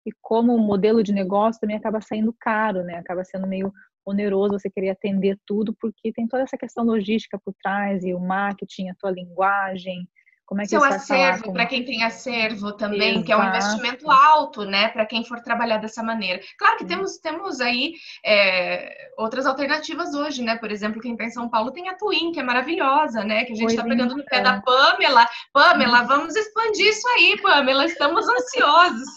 e 0.06 0.12
como 0.22 0.58
modelo 0.58 1.04
de 1.04 1.12
negócio 1.12 1.60
também 1.60 1.78
acaba 1.78 2.02
saindo 2.02 2.34
caro, 2.40 2.84
né? 2.84 2.96
Acaba 2.96 3.24
sendo 3.24 3.48
meio 3.48 3.72
oneroso 4.06 4.58
você 4.58 4.70
querer 4.70 4.90
atender 4.90 5.38
tudo, 5.46 5.76
porque 5.80 6.12
tem 6.12 6.28
toda 6.28 6.44
essa 6.44 6.58
questão 6.58 6.84
logística 6.84 7.40
por 7.44 7.54
trás 7.62 8.04
e 8.04 8.14
o 8.14 8.20
marketing, 8.20 8.90
a 8.90 8.96
tua 8.96 9.12
linguagem, 9.12 10.08
como 10.50 10.62
é 10.62 10.64
que 10.64 10.72
Seu 10.72 10.84
acervo, 10.84 11.54
para 11.54 11.68
quem 11.68 11.86
tem 11.86 12.04
acervo 12.04 12.72
também, 12.72 13.12
Exato. 13.12 13.26
que 13.28 13.32
é 13.32 13.38
um 13.38 13.48
investimento 13.48 14.10
alto, 14.10 14.66
né, 14.66 14.88
para 14.88 15.06
quem 15.06 15.24
for 15.24 15.40
trabalhar 15.42 15.78
dessa 15.78 16.02
maneira. 16.02 16.42
Claro 16.58 16.76
que 16.76 16.86
temos, 16.86 17.20
temos 17.20 17.62
aí 17.62 17.94
é, 18.26 19.12
outras 19.16 19.46
alternativas 19.46 20.16
hoje, 20.16 20.42
né? 20.42 20.58
Por 20.58 20.72
exemplo, 20.72 21.00
quem 21.00 21.12
está 21.12 21.26
em 21.26 21.30
São 21.30 21.48
Paulo 21.48 21.70
tem 21.70 21.88
a 21.88 21.96
Twin, 21.96 22.32
que 22.32 22.40
é 22.40 22.44
maravilhosa, 22.44 23.24
né? 23.24 23.46
Que 23.46 23.54
a 23.54 23.56
gente 23.56 23.70
está 23.70 23.84
pegando 23.84 24.18
no 24.18 24.26
pé 24.26 24.42
da 24.42 24.60
Pamela. 24.60 25.28
Pamela, 25.54 26.02
vamos 26.02 26.36
expandir 26.36 26.88
isso 26.88 27.08
aí, 27.10 27.40
Pamela, 27.40 27.86
estamos 27.86 28.28
ansiosos. 28.28 29.08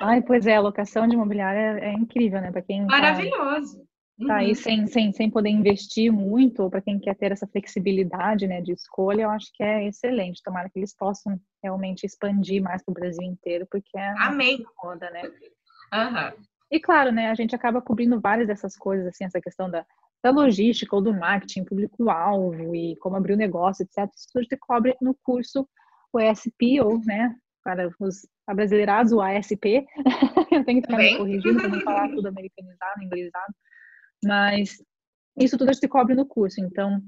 Ai, 0.00 0.22
pois 0.22 0.46
é, 0.46 0.54
a 0.54 0.60
locação 0.60 1.08
de 1.08 1.14
imobiliária 1.14 1.80
é, 1.80 1.86
é 1.86 1.92
incrível, 1.92 2.40
né? 2.40 2.52
Para 2.52 2.62
quem. 2.62 2.86
Tá 2.86 2.92
Maravilhoso. 2.92 3.78
Tá 3.78 3.91
tá 4.26 4.36
aí 4.36 4.48
uhum. 4.48 4.54
sem, 4.54 4.86
sem, 4.86 5.12
sem 5.12 5.30
poder 5.30 5.50
investir 5.50 6.12
muito, 6.12 6.62
ou 6.62 6.70
para 6.70 6.80
quem 6.80 6.98
quer 6.98 7.14
ter 7.14 7.32
essa 7.32 7.46
flexibilidade 7.46 8.46
né, 8.46 8.60
de 8.60 8.72
escolha, 8.72 9.22
eu 9.22 9.30
acho 9.30 9.50
que 9.54 9.62
é 9.62 9.86
excelente. 9.86 10.42
Tomara 10.42 10.68
que 10.68 10.78
eles 10.78 10.94
possam 10.94 11.40
realmente 11.62 12.04
expandir 12.04 12.62
mais 12.62 12.82
para 12.84 12.92
o 12.92 12.94
Brasil 12.94 13.22
inteiro, 13.22 13.66
porque 13.70 13.96
é 13.96 14.14
Amém. 14.18 14.64
moda, 14.82 15.10
né? 15.10 15.22
Uhum. 15.22 16.44
E 16.70 16.80
claro, 16.80 17.12
né, 17.12 17.30
a 17.30 17.34
gente 17.34 17.54
acaba 17.54 17.82
cobrindo 17.82 18.20
várias 18.20 18.46
dessas 18.46 18.76
coisas, 18.76 19.06
assim, 19.06 19.24
essa 19.24 19.40
questão 19.40 19.70
da, 19.70 19.84
da 20.22 20.30
logística 20.30 20.96
ou 20.96 21.02
do 21.02 21.12
marketing, 21.12 21.64
público-alvo 21.64 22.74
e 22.74 22.96
como 22.96 23.16
abrir 23.16 23.34
o 23.34 23.36
negócio, 23.36 23.82
etc. 23.82 24.10
Isso 24.16 24.28
tudo 24.32 24.46
se 24.46 24.56
cobre 24.56 24.96
no 25.00 25.14
curso 25.22 25.68
o 26.12 26.20
ESP, 26.20 26.80
ou, 26.80 27.00
né, 27.04 27.34
para 27.64 27.88
os 28.00 28.26
abrasileirados, 28.46 29.12
o 29.12 29.20
ASP. 29.20 29.86
eu 30.52 30.64
tenho 30.64 30.80
que 30.80 30.86
ficar 30.86 30.98
me 30.98 31.16
corrigindo 31.16 31.60
para 31.60 31.68
não 31.68 31.80
falar 31.80 32.08
tudo 32.10 32.28
americanizado, 32.28 33.02
inglesado. 33.02 33.54
Mas 34.24 34.82
isso 35.36 35.56
tudo 35.56 35.72
gente 35.72 35.88
cobre 35.88 36.14
no 36.14 36.26
curso. 36.26 36.60
Então, 36.60 37.00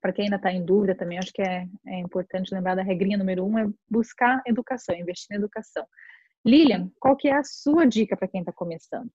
para 0.00 0.12
quem 0.12 0.24
ainda 0.24 0.36
está 0.36 0.52
em 0.52 0.64
dúvida 0.64 0.94
também, 0.94 1.18
acho 1.18 1.32
que 1.32 1.42
é, 1.42 1.66
é 1.86 1.98
importante 2.00 2.52
lembrar 2.52 2.74
da 2.74 2.82
regrinha 2.82 3.16
número 3.16 3.44
um, 3.44 3.58
é 3.58 3.66
buscar 3.88 4.42
educação, 4.46 4.94
investir 4.96 5.28
na 5.30 5.36
educação. 5.36 5.86
Lilian, 6.44 6.90
qual 6.98 7.16
que 7.16 7.28
é 7.28 7.36
a 7.36 7.44
sua 7.44 7.86
dica 7.86 8.16
para 8.16 8.28
quem 8.28 8.40
está 8.40 8.52
começando? 8.52 9.10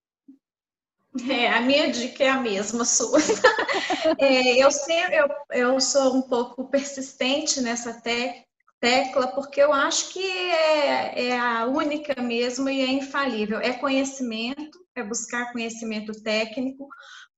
É, 1.30 1.48
a 1.52 1.62
minha 1.62 1.92
dica 1.92 2.24
é 2.24 2.30
a 2.30 2.40
mesma 2.40 2.86
sua. 2.86 3.20
é, 4.20 4.64
eu, 4.64 4.72
sempre, 4.72 5.16
eu, 5.16 5.28
eu 5.52 5.82
sou 5.82 6.16
um 6.16 6.22
pouco 6.22 6.70
persistente 6.70 7.60
nessa 7.60 8.00
te, 8.02 8.46
tecla, 8.80 9.28
porque 9.30 9.62
eu 9.62 9.74
acho 9.74 10.14
que 10.14 10.24
é, 10.24 11.30
é 11.30 11.40
a 11.40 11.66
única 11.66 12.22
mesmo 12.22 12.70
e 12.70 12.82
é 12.82 12.92
infalível. 12.92 13.60
É 13.60 13.74
conhecimento, 13.74 14.80
é 14.96 15.04
buscar 15.04 15.52
conhecimento 15.52 16.12
técnico, 16.22 16.88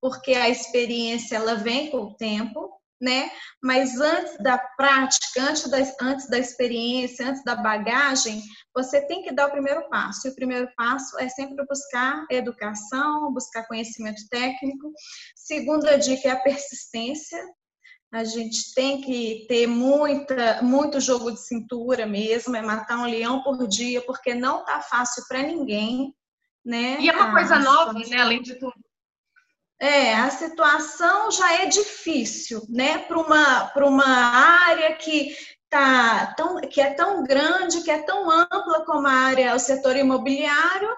porque 0.01 0.33
a 0.33 0.49
experiência 0.49 1.35
ela 1.35 1.55
vem 1.55 1.89
com 1.89 1.97
o 1.97 2.15
tempo, 2.15 2.79
né? 3.01 3.31
Mas 3.63 3.99
antes 3.99 4.37
da 4.39 4.57
prática, 4.57 5.41
antes 5.41 5.69
da, 5.69 5.77
antes 6.01 6.29
da 6.29 6.37
experiência, 6.37 7.29
antes 7.29 7.43
da 7.43 7.55
bagagem, 7.55 8.41
você 8.75 9.01
tem 9.07 9.23
que 9.23 9.31
dar 9.31 9.47
o 9.47 9.51
primeiro 9.51 9.87
passo. 9.89 10.27
E 10.27 10.31
o 10.31 10.35
primeiro 10.35 10.69
passo 10.75 11.17
é 11.17 11.29
sempre 11.29 11.65
buscar 11.65 12.25
educação, 12.29 13.31
buscar 13.33 13.67
conhecimento 13.67 14.21
técnico. 14.29 14.91
Segunda 15.35 15.97
dica 15.97 16.27
é 16.27 16.31
a 16.31 16.41
persistência. 16.41 17.41
A 18.11 18.23
gente 18.23 18.73
tem 18.73 19.01
que 19.01 19.45
ter 19.47 19.67
muita, 19.67 20.61
muito 20.63 20.99
jogo 20.99 21.31
de 21.31 21.39
cintura 21.39 22.07
mesmo, 22.07 22.55
é 22.55 22.61
matar 22.61 22.97
um 22.97 23.05
leão 23.05 23.43
por 23.43 23.67
dia, 23.67 24.01
porque 24.01 24.33
não 24.33 24.65
tá 24.65 24.81
fácil 24.81 25.23
para 25.27 25.43
ninguém, 25.43 26.13
né? 26.65 26.97
E 26.99 27.07
é 27.07 27.13
uma 27.13 27.31
coisa 27.31 27.59
nova, 27.59 27.93
né? 27.93 28.17
Além 28.17 28.41
de 28.41 28.55
tudo. 28.55 28.73
É, 29.79 30.13
a 30.13 30.29
situação 30.29 31.31
já 31.31 31.61
é 31.61 31.65
difícil, 31.67 32.63
né? 32.69 32.97
Para 32.97 33.17
uma, 33.17 33.71
uma 33.77 34.05
área 34.05 34.93
que, 34.95 35.35
tá 35.69 36.33
tão, 36.35 36.59
que 36.61 36.81
é 36.81 36.93
tão 36.93 37.23
grande, 37.23 37.81
que 37.81 37.91
é 37.91 38.01
tão 38.01 38.29
ampla 38.29 38.83
como 38.85 39.07
a 39.07 39.11
área, 39.11 39.55
o 39.55 39.59
setor 39.59 39.95
imobiliário, 39.95 40.89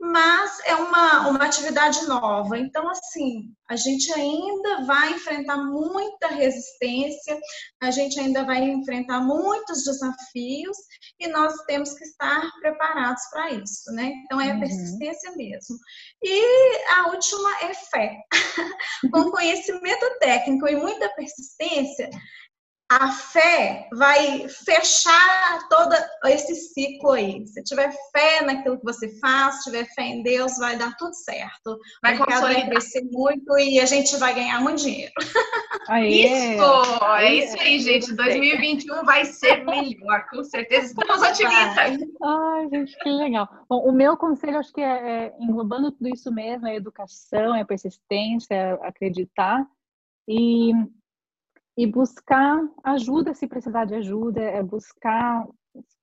mas 0.00 0.58
é 0.64 0.74
uma, 0.74 1.28
uma 1.28 1.44
atividade 1.44 2.06
nova. 2.06 2.58
Então, 2.58 2.88
assim, 2.88 3.52
a 3.68 3.76
gente 3.76 4.10
ainda 4.12 4.84
vai 4.86 5.12
enfrentar 5.12 5.58
muita 5.58 6.28
resistência, 6.28 7.38
a 7.82 7.90
gente 7.90 8.18
ainda 8.18 8.44
vai 8.44 8.62
enfrentar 8.62 9.20
muitos 9.20 9.84
desafios 9.84 10.76
e 11.18 11.28
nós 11.28 11.54
temos 11.66 11.92
que 11.92 12.04
estar 12.04 12.50
preparados 12.60 13.22
para 13.30 13.50
isso, 13.50 13.92
né? 13.92 14.10
Então, 14.24 14.40
é 14.40 14.50
a 14.50 14.54
uhum. 14.54 14.60
persistência 14.60 15.32
mesmo. 15.36 15.76
E 16.22 16.92
a 16.94 17.08
última 17.08 17.50
é 17.60 17.74
fé. 17.74 18.16
Com 19.12 19.30
conhecimento 19.30 20.18
técnico 20.18 20.66
e 20.66 20.76
muita 20.76 21.08
persistência, 21.10 22.08
a 22.90 23.12
fé 23.12 23.88
vai 23.92 24.48
fechar 24.48 25.68
todo 25.68 25.94
esse 26.24 26.56
ciclo 26.56 27.12
aí. 27.12 27.46
Se 27.46 27.62
tiver 27.62 27.92
fé 28.10 28.42
naquilo 28.42 28.78
que 28.78 28.84
você 28.84 29.08
faz, 29.20 29.58
se 29.58 29.70
tiver 29.70 29.84
fé 29.94 30.02
em 30.02 30.24
Deus, 30.24 30.58
vai 30.58 30.76
dar 30.76 30.96
tudo 30.96 31.14
certo. 31.14 31.78
Vai 32.02 32.16
o 32.16 32.18
mercado 32.18 32.42
vai 32.42 32.68
crescer 32.68 33.08
muito 33.12 33.56
e 33.58 33.78
a 33.78 33.86
gente 33.86 34.16
vai 34.16 34.34
ganhar 34.34 34.60
muito 34.60 34.82
dinheiro. 34.82 35.12
Aê. 35.86 36.08
Isso! 36.08 37.04
É 37.16 37.34
isso 37.34 37.60
aí, 37.60 37.78
gente. 37.78 38.12
2021 38.12 39.04
vai 39.04 39.24
ser 39.24 39.64
melhor, 39.64 40.26
com 40.28 40.42
certeza. 40.42 40.86
Estamos 40.86 41.22
otimistas. 41.22 42.08
Ai, 42.20 42.68
gente, 42.70 42.98
que 42.98 43.08
legal. 43.08 43.48
Bom, 43.68 43.88
o 43.88 43.92
meu 43.92 44.16
conselho, 44.16 44.58
acho 44.58 44.72
que 44.72 44.80
é, 44.80 45.26
é 45.26 45.34
englobando 45.38 45.92
tudo 45.92 46.08
isso 46.08 46.32
mesmo, 46.32 46.66
é 46.66 46.74
educação, 46.74 47.54
é 47.54 47.64
persistência, 47.64 48.52
é 48.52 48.72
acreditar. 48.82 49.64
E 50.26 50.72
e 51.76 51.86
buscar 51.86 52.60
ajuda 52.84 53.34
se 53.34 53.46
precisar 53.46 53.84
de 53.84 53.94
ajuda, 53.94 54.40
é 54.40 54.62
buscar 54.62 55.46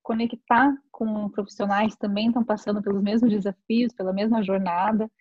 conectar 0.01 0.73
com 0.91 1.29
profissionais 1.29 1.93
que 1.93 1.99
também 1.99 2.27
estão 2.27 2.43
passando 2.43 2.81
pelos 2.81 3.01
mesmos 3.01 3.29
desafios, 3.29 3.93
pela 3.93 4.13
mesma 4.13 4.41
jornada. 4.41 5.11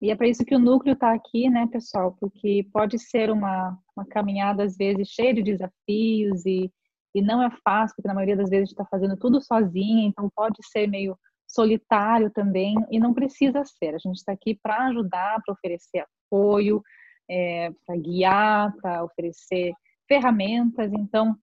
E 0.00 0.10
é 0.10 0.16
para 0.16 0.28
isso 0.28 0.44
que 0.46 0.54
o 0.54 0.58
núcleo 0.58 0.94
está 0.94 1.12
aqui, 1.12 1.50
né, 1.50 1.68
pessoal? 1.70 2.16
Porque 2.18 2.66
pode 2.72 2.98
ser 2.98 3.30
uma, 3.30 3.78
uma 3.94 4.06
caminhada, 4.06 4.64
às 4.64 4.76
vezes, 4.76 5.08
cheia 5.08 5.34
de 5.34 5.42
desafios 5.42 6.46
e, 6.46 6.72
e 7.14 7.20
não 7.20 7.42
é 7.42 7.50
fácil, 7.62 7.94
porque 7.96 8.08
na 8.08 8.14
maioria 8.14 8.36
das 8.36 8.48
vezes 8.48 8.70
está 8.70 8.86
fazendo 8.86 9.16
tudo 9.18 9.42
sozinha, 9.42 10.08
então 10.08 10.30
pode 10.34 10.56
ser 10.72 10.86
meio 10.86 11.18
solitário 11.46 12.30
também, 12.30 12.74
e 12.90 12.98
não 12.98 13.12
precisa 13.12 13.62
ser. 13.64 13.94
A 13.94 13.98
gente 13.98 14.16
está 14.16 14.32
aqui 14.32 14.58
para 14.62 14.86
ajudar, 14.86 15.42
para 15.44 15.52
oferecer 15.52 16.06
apoio, 16.30 16.82
é, 17.28 17.70
para 17.84 17.96
guiar, 17.96 18.74
para 18.80 19.04
oferecer 19.04 19.74
ferramentas. 20.10 20.92
Então, 20.92 21.36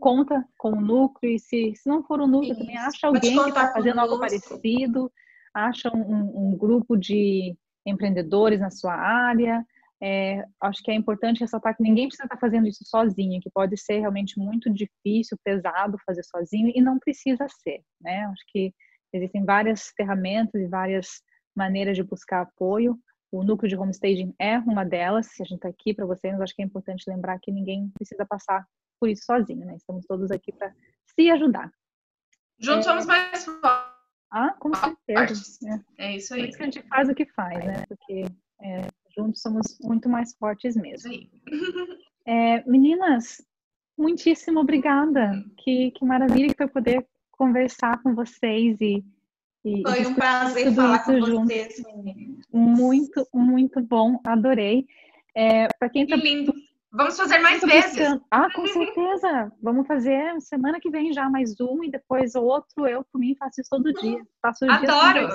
conta 0.00 0.44
com 0.58 0.72
o 0.72 0.80
núcleo 0.80 1.32
e 1.32 1.38
se, 1.38 1.72
se 1.76 1.88
não 1.88 2.02
for 2.02 2.20
o 2.20 2.26
núcleo, 2.26 2.50
Isso. 2.50 2.60
também 2.60 2.76
acha 2.76 3.06
alguém 3.06 3.40
que 3.40 3.48
está 3.48 3.72
fazendo 3.72 4.00
algo 4.00 4.18
parecido, 4.18 5.12
acha 5.54 5.88
um, 5.94 6.50
um, 6.50 6.56
grupo 6.56 6.96
de 6.96 7.56
empreendedores 7.86 8.58
na 8.58 8.70
sua 8.70 8.94
área. 8.94 9.64
É, 10.02 10.44
acho 10.60 10.82
que 10.82 10.90
é 10.90 10.94
importante 10.94 11.40
ressaltar 11.40 11.76
que 11.76 11.82
ninguém 11.82 12.08
precisa 12.08 12.24
estar 12.24 12.36
fazendo 12.36 12.66
isso 12.66 12.82
sozinho, 12.84 13.40
que 13.40 13.50
pode 13.50 13.76
ser 13.76 14.00
realmente 14.00 14.36
muito 14.36 14.68
difícil, 14.68 15.38
pesado 15.44 15.96
fazer 16.04 16.24
sozinho 16.24 16.72
e 16.74 16.80
não 16.80 16.98
precisa 16.98 17.46
ser, 17.62 17.82
né? 18.00 18.24
Acho 18.24 18.42
que 18.48 18.74
existem 19.12 19.44
várias 19.44 19.92
ferramentas 19.96 20.60
e 20.60 20.66
várias 20.66 21.22
maneiras 21.54 21.96
de 21.96 22.02
buscar 22.02 22.40
apoio. 22.40 22.98
O 23.32 23.42
núcleo 23.42 23.68
de 23.68 23.76
homestaging 23.76 24.34
é 24.38 24.58
uma 24.58 24.84
delas. 24.84 25.26
Se 25.26 25.42
a 25.42 25.46
gente 25.46 25.56
está 25.56 25.68
aqui 25.68 25.94
para 25.94 26.04
vocês, 26.04 26.38
acho 26.38 26.54
que 26.54 26.60
é 26.60 26.64
importante 26.66 27.08
lembrar 27.08 27.38
que 27.38 27.50
ninguém 27.50 27.88
precisa 27.94 28.26
passar 28.26 28.68
por 29.00 29.08
isso 29.08 29.24
sozinho, 29.24 29.64
né? 29.64 29.76
Estamos 29.76 30.04
todos 30.06 30.30
aqui 30.30 30.52
para 30.52 30.72
se 31.06 31.30
ajudar. 31.30 31.72
Juntos 32.58 32.86
é... 32.86 32.90
somos 32.90 33.06
mais 33.06 33.44
fortes. 33.44 33.92
Ah, 34.30 34.54
com 34.58 34.72
certeza. 34.74 35.58
É. 35.98 36.06
é. 36.06 36.16
isso 36.16 36.34
aí. 36.34 36.40
Por 36.40 36.48
isso 36.48 36.58
que 36.58 36.62
a 36.62 36.66
gente 36.66 36.82
faz 36.82 37.08
o 37.08 37.14
que 37.14 37.26
faz, 37.26 37.64
né? 37.64 37.84
Porque 37.88 38.24
é, 38.60 38.86
juntos 39.16 39.40
somos 39.40 39.78
muito 39.80 40.08
mais 40.08 40.34
fortes 40.36 40.76
mesmo. 40.76 41.12
É, 42.24 42.62
meninas, 42.70 43.44
muitíssimo 43.98 44.60
obrigada. 44.60 45.44
Que, 45.58 45.90
que 45.90 46.04
maravilha 46.04 46.46
que 46.50 46.56
foi 46.56 46.68
poder 46.68 47.04
conversar 47.32 48.00
com 48.00 48.14
vocês 48.14 48.80
e, 48.80 49.04
e 49.64 49.82
foi 49.82 50.06
um 50.06 50.14
prazer 50.14 50.74
falar 50.74 51.04
com 51.04 51.20
junto. 51.20 51.46
vocês, 51.46 51.82
meninas. 51.96 52.46
Muito, 52.52 53.26
muito 53.32 53.80
bom, 53.80 54.20
adorei. 54.24 54.86
É, 55.34 55.68
Para 55.78 55.88
quem 55.88 56.06
tá... 56.06 56.16
Que 56.16 56.22
lindo. 56.22 56.52
Vamos 56.94 57.16
fazer 57.16 57.38
mais 57.38 57.62
vezes. 57.62 57.92
Buscando. 57.92 58.22
Ah, 58.30 58.52
com 58.52 58.66
certeza. 58.66 59.50
Vamos 59.62 59.86
fazer 59.86 60.38
semana 60.42 60.78
que 60.78 60.90
vem 60.90 61.10
já 61.12 61.28
mais 61.30 61.58
um 61.58 61.82
e 61.82 61.90
depois 61.90 62.34
outro. 62.34 62.86
Eu, 62.86 63.02
por 63.10 63.18
mim, 63.18 63.34
faço 63.34 63.62
isso 63.62 63.70
todo 63.70 63.94
dia. 63.94 64.20
Faço 64.42 64.66
Adoro. 64.70 65.28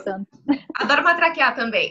Adoro 0.75 1.03
matraquear 1.03 1.55
também. 1.55 1.89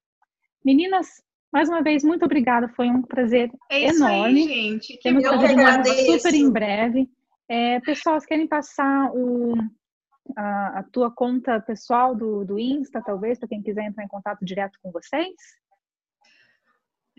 Meninas, 0.63 1.23
mais 1.51 1.67
uma 1.67 1.81
vez, 1.81 2.03
muito 2.03 2.25
obrigada. 2.25 2.67
Foi 2.69 2.87
um 2.87 3.01
prazer 3.01 3.51
é 3.69 3.87
enorme. 3.87 4.41
Aí, 4.41 4.47
gente. 4.47 4.97
Que 4.97 5.03
Temos 5.09 5.23
prazer 5.23 5.83
de 5.83 6.19
super 6.19 6.33
em 6.33 6.51
breve. 6.51 7.09
É, 7.47 7.79
pessoal, 7.79 8.19
querem 8.21 8.47
passar 8.47 9.11
o, 9.11 9.55
a, 10.37 10.79
a, 10.79 10.83
tua 10.83 11.09
conta 11.09 11.59
pessoal 11.59 12.15
do, 12.15 12.45
do 12.45 12.59
Insta, 12.59 13.01
talvez, 13.03 13.39
para 13.39 13.49
quem 13.49 13.63
quiser 13.63 13.85
entrar 13.85 14.03
em 14.03 14.07
contato 14.07 14.45
direto 14.45 14.77
com 14.83 14.91
vocês? 14.91 15.33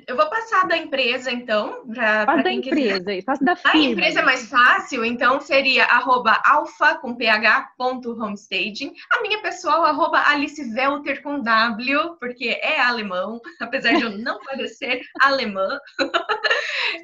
Eu 0.06 0.16
vou 0.16 0.28
passar 0.28 0.66
da 0.66 0.76
empresa, 0.76 1.30
então. 1.30 1.86
Pra, 1.86 2.24
Faz 2.26 2.44
da 2.44 2.52
empresa, 2.52 3.04
passa 3.24 3.44
da 3.44 3.56
firma. 3.56 3.78
A 3.78 3.90
empresa 3.90 4.20
é 4.20 4.22
mais 4.22 4.48
fácil, 4.48 5.04
então 5.04 5.40
seria 5.40 5.84
arroba 5.84 6.40
alfa 6.44 6.96
com 6.96 7.14
ph 7.14 7.68
ponto 7.76 8.12
homestaging. 8.12 8.92
A 9.12 9.22
minha 9.22 9.40
pessoal, 9.42 9.84
arroba 9.84 10.22
Alice 10.26 10.62
Welter 10.74 11.22
com 11.22 11.40
W, 11.40 12.16
porque 12.18 12.58
é 12.62 12.80
alemão, 12.80 13.40
apesar 13.60 13.94
de 13.94 14.02
eu 14.02 14.18
não 14.18 14.38
parecer 14.40 15.00
alemã. 15.20 15.78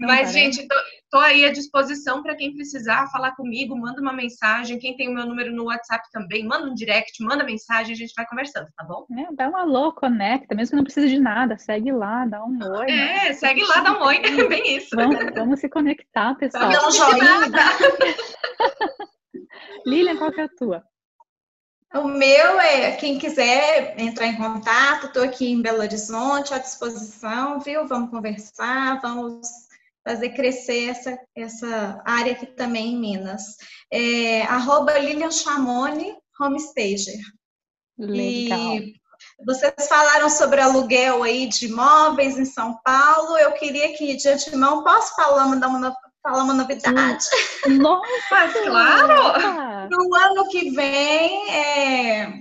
Mas, 0.00 0.32
gente, 0.32 0.66
tô, 0.66 0.76
tô, 1.16 1.20
aí 1.20 1.46
à 1.46 1.52
disposição 1.52 2.22
para 2.22 2.36
quem 2.36 2.52
precisar 2.52 3.06
falar 3.10 3.34
comigo, 3.34 3.74
manda 3.76 4.00
uma 4.00 4.12
mensagem. 4.12 4.78
Quem 4.78 4.94
tem 4.96 5.08
o 5.08 5.14
meu 5.14 5.24
número 5.24 5.50
no 5.52 5.64
WhatsApp 5.64 6.04
também, 6.12 6.44
manda 6.44 6.68
um 6.68 6.74
direct, 6.74 7.22
manda 7.22 7.42
mensagem, 7.42 7.94
a 7.94 7.96
gente 7.96 8.12
vai 8.14 8.26
conversando, 8.26 8.68
tá 8.76 8.84
bom? 8.84 9.06
É, 9.18 9.34
dá 9.34 9.48
um 9.48 9.56
alô, 9.56 9.92
conecta, 9.92 10.54
mesmo 10.54 10.70
que 10.70 10.76
não 10.76 10.84
precise 10.84 11.08
de 11.08 11.18
nada, 11.18 11.56
segue 11.56 11.90
lá, 11.90 12.26
dá 12.26 12.44
um 12.44 12.58
oi. 12.78 12.90
É, 12.90 13.32
segue 13.32 13.64
lá, 13.64 13.80
dá 13.80 13.98
um 13.98 14.02
oi. 14.04 14.18
Bem 14.48 14.76
isso. 14.76 14.94
Vamos, 14.94 15.16
vamos 15.34 15.60
se 15.60 15.68
conectar, 15.68 16.34
pessoal. 16.34 16.70
Dá 16.70 16.86
um 16.86 16.90
joinha. 16.90 17.50
Lilian, 19.86 20.16
qual 20.16 20.32
que 20.32 20.40
é 20.40 20.44
a 20.44 20.48
tua? 20.48 20.84
O 21.94 22.08
meu 22.08 22.60
é, 22.60 22.92
quem 22.96 23.18
quiser 23.18 23.94
entrar 23.98 24.26
em 24.26 24.36
contato, 24.36 25.06
estou 25.06 25.22
aqui 25.22 25.50
em 25.50 25.62
Belo 25.62 25.78
Horizonte, 25.78 26.52
à 26.52 26.58
disposição, 26.58 27.58
viu? 27.60 27.86
Vamos 27.86 28.10
conversar, 28.10 29.00
vamos 29.00 29.65
fazer 30.06 30.30
crescer 30.30 30.90
essa, 30.90 31.18
essa 31.34 32.00
área 32.06 32.32
aqui 32.32 32.46
também 32.46 32.92
em 32.92 32.96
Minas. 32.96 33.56
É, 33.92 34.42
arroba 34.42 34.96
Lilian 34.96 35.32
Chamone, 35.32 36.16
homestager. 36.40 37.18
Legal. 37.98 38.76
E 38.76 38.94
vocês 39.44 39.88
falaram 39.88 40.30
sobre 40.30 40.60
aluguel 40.60 41.24
aí 41.24 41.48
de 41.48 41.66
imóveis 41.66 42.38
em 42.38 42.44
São 42.44 42.78
Paulo. 42.84 43.36
Eu 43.36 43.52
queria 43.54 43.96
que, 43.96 44.14
de 44.14 44.28
antemão, 44.28 44.84
posso 44.84 45.16
falar 45.16 45.44
uma, 45.44 45.96
falar 46.22 46.44
uma 46.44 46.54
novidade? 46.54 47.24
Nossa, 47.66 48.52
claro! 48.64 49.88
No 49.90 50.14
ano 50.14 50.48
que 50.50 50.70
vem, 50.70 51.50
é, 51.50 52.38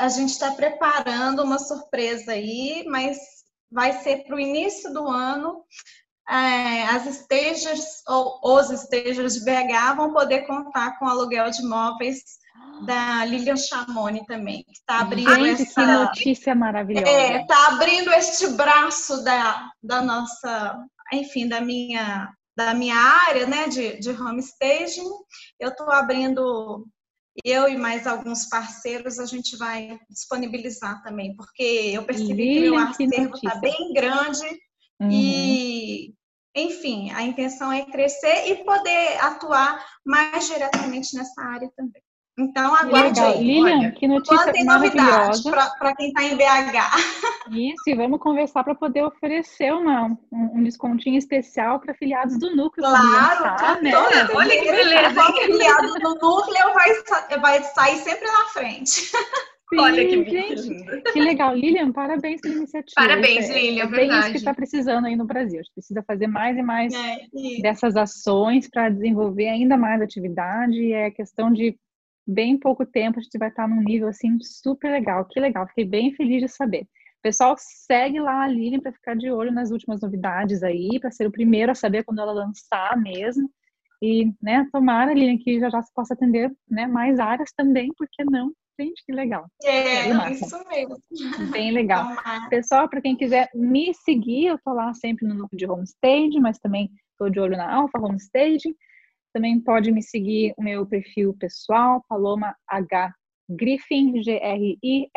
a 0.00 0.08
gente 0.08 0.30
está 0.30 0.50
preparando 0.50 1.44
uma 1.44 1.60
surpresa 1.60 2.32
aí, 2.32 2.84
mas 2.88 3.18
vai 3.70 3.92
ser 3.92 4.24
para 4.24 4.34
o 4.34 4.40
início 4.40 4.92
do 4.92 5.06
ano. 5.06 5.64
É, 6.30 6.84
as 6.84 7.06
stagers 7.06 8.02
ou 8.06 8.38
os 8.42 8.70
stagers 8.70 9.34
de 9.34 9.44
BH 9.44 9.96
vão 9.96 10.12
poder 10.12 10.46
contar 10.46 10.98
com 10.98 11.06
aluguel 11.06 11.50
de 11.50 11.62
imóveis 11.62 12.18
da 12.84 13.24
Lilian 13.24 13.56
Chamoni 13.56 14.24
também, 14.26 14.62
que 14.64 14.72
está 14.72 15.00
abrindo 15.00 15.34
Gente, 15.34 15.62
essa... 15.62 15.80
que 15.80 15.86
notícia 15.86 16.54
maravilhosa. 16.54 17.08
É, 17.08 17.40
está 17.40 17.68
abrindo 17.68 18.10
este 18.12 18.48
braço 18.48 19.24
da, 19.24 19.70
da 19.82 20.02
nossa, 20.02 20.78
enfim, 21.12 21.48
da 21.48 21.60
minha 21.60 22.30
da 22.56 22.74
minha 22.74 22.96
área, 22.96 23.46
né, 23.46 23.68
de, 23.68 24.00
de 24.00 24.10
homestaging. 24.10 25.08
Eu 25.60 25.68
estou 25.68 25.88
abrindo, 25.92 26.84
eu 27.44 27.68
e 27.68 27.76
mais 27.76 28.04
alguns 28.04 28.48
parceiros, 28.48 29.20
a 29.20 29.26
gente 29.26 29.56
vai 29.56 29.96
disponibilizar 30.10 31.00
também, 31.04 31.36
porque 31.36 31.62
eu 31.62 32.02
percebi 32.02 32.32
Lilian, 32.34 32.92
que 32.92 33.04
o 33.04 33.08
meu 33.08 33.16
acervo 33.20 33.36
está 33.36 33.54
bem 33.60 33.92
grande 33.92 34.44
uhum. 35.00 35.08
e 35.08 36.14
enfim, 36.58 37.10
a 37.12 37.22
intenção 37.22 37.72
é 37.72 37.84
crescer 37.84 38.50
e 38.50 38.64
poder 38.64 39.18
atuar 39.20 39.84
mais 40.04 40.46
diretamente 40.46 41.16
nessa 41.16 41.42
área 41.42 41.70
também. 41.76 42.02
Então, 42.38 42.72
aguarde 42.72 43.18
aí. 43.18 43.42
Lilian, 43.42 43.78
Olha, 43.78 43.90
que 43.90 44.06
notícia 44.06 44.52
tem 44.52 44.64
maravilhosa. 44.64 45.50
para 45.76 45.96
quem 45.96 46.08
está 46.08 46.22
em 46.22 46.36
BH. 46.36 47.50
Isso, 47.50 47.82
e 47.88 47.94
vamos 47.96 48.20
conversar 48.20 48.62
para 48.62 48.76
poder 48.76 49.02
oferecer 49.02 49.72
uma, 49.72 50.06
um, 50.06 50.58
um 50.58 50.62
descontinho 50.62 51.18
especial 51.18 51.80
para 51.80 51.94
filiados 51.94 52.38
do 52.38 52.54
núcleo. 52.54 52.88
Claro, 52.88 53.56
tá, 53.56 53.80
né? 53.82 53.92
olha 53.96 54.56
que 54.56 54.70
beleza. 54.70 55.20
O 55.20 55.32
filiado 55.32 55.94
do 55.94 56.14
núcleo 56.14 56.74
vai, 56.74 57.38
vai 57.40 57.62
sair 57.64 57.96
sempre 57.98 58.30
na 58.30 58.44
frente. 58.44 59.10
Sim, 59.68 59.80
Olha 59.80 60.06
que 60.06 60.24
gente, 60.24 61.12
que 61.12 61.20
legal. 61.20 61.54
Lilian, 61.54 61.92
parabéns 61.92 62.40
pela 62.40 62.54
iniciativa. 62.54 62.94
Parabéns, 62.94 63.50
é, 63.50 63.60
Lilian, 63.60 63.84
é 63.84 63.86
bem 63.86 63.98
verdade. 63.98 64.20
isso 64.20 64.30
que 64.30 64.36
está 64.38 64.54
precisando 64.54 65.06
aí 65.06 65.14
no 65.14 65.26
Brasil. 65.26 65.60
A 65.60 65.62
gente 65.62 65.74
precisa 65.74 66.02
fazer 66.02 66.26
mais 66.26 66.56
e 66.56 66.62
mais 66.62 66.94
é, 66.94 67.60
dessas 67.60 67.94
ações 67.94 68.66
para 68.68 68.88
desenvolver 68.88 69.48
ainda 69.48 69.76
mais 69.76 70.00
atividade. 70.00 70.92
É 70.92 71.10
questão 71.10 71.52
de 71.52 71.78
bem 72.26 72.58
pouco 72.58 72.86
tempo 72.86 73.18
a 73.18 73.22
gente 73.22 73.38
vai 73.38 73.48
estar 73.48 73.68
num 73.68 73.82
nível 73.82 74.08
assim 74.08 74.38
super 74.40 74.90
legal. 74.90 75.26
Que 75.26 75.38
legal, 75.38 75.66
fiquei 75.68 75.84
bem 75.84 76.14
feliz 76.14 76.40
de 76.40 76.48
saber. 76.48 76.86
Pessoal, 77.22 77.54
segue 77.58 78.20
lá 78.20 78.44
a 78.44 78.48
Lilian 78.48 78.80
para 78.80 78.92
ficar 78.92 79.16
de 79.16 79.30
olho 79.30 79.52
nas 79.52 79.70
últimas 79.70 80.00
novidades 80.00 80.62
aí, 80.62 80.98
para 80.98 81.10
ser 81.10 81.26
o 81.26 81.32
primeiro 81.32 81.72
a 81.72 81.74
saber 81.74 82.04
quando 82.04 82.20
ela 82.20 82.32
lançar 82.32 82.96
mesmo. 82.96 83.50
E, 84.00 84.32
né, 84.40 84.66
tomara, 84.72 85.12
Lilian, 85.12 85.36
que 85.36 85.58
já 85.58 85.68
já 85.68 85.82
se 85.82 85.92
possa 85.92 86.14
atender 86.14 86.50
né, 86.70 86.86
mais 86.86 87.18
áreas 87.18 87.52
também, 87.52 87.92
por 87.98 88.08
que 88.10 88.24
não? 88.24 88.52
Gente, 88.80 89.04
que 89.04 89.12
legal. 89.12 89.50
É, 89.64 90.08
isso 90.30 90.56
mesmo. 90.68 90.96
Bem 91.50 91.72
legal. 91.72 92.06
Pessoal, 92.48 92.88
para 92.88 93.00
quem 93.00 93.16
quiser 93.16 93.50
me 93.52 93.92
seguir, 93.92 94.46
eu 94.46 94.58
tô 94.58 94.72
lá 94.72 94.94
sempre 94.94 95.26
no 95.26 95.34
grupo 95.34 95.56
de 95.56 95.66
homestage, 95.68 96.38
mas 96.40 96.60
também 96.60 96.88
tô 97.18 97.28
de 97.28 97.40
olho 97.40 97.56
na 97.56 97.74
Alpha 97.74 97.98
Homestage. 97.98 98.72
Também 99.32 99.60
pode 99.60 99.90
me 99.90 100.00
seguir 100.00 100.54
o 100.56 100.62
meu 100.62 100.86
perfil 100.86 101.34
pessoal, 101.34 102.04
Paloma 102.08 102.54
H 102.68 103.12
Griffin, 103.50 104.22
G-R-I-F-F-I-N, 104.22 105.14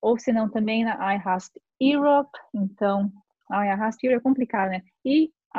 ou 0.00 0.16
se 0.16 0.32
não 0.32 0.48
também 0.48 0.84
na 0.84 1.14
iHasp 1.14 1.60
Europe. 1.80 2.38
Então, 2.54 3.10
a 3.50 3.66
iHasp 3.66 4.06
Europe 4.06 4.20
é 4.20 4.22
complicado, 4.22 4.70
né? 4.70 4.82
I-A-H-S-P 5.04 5.50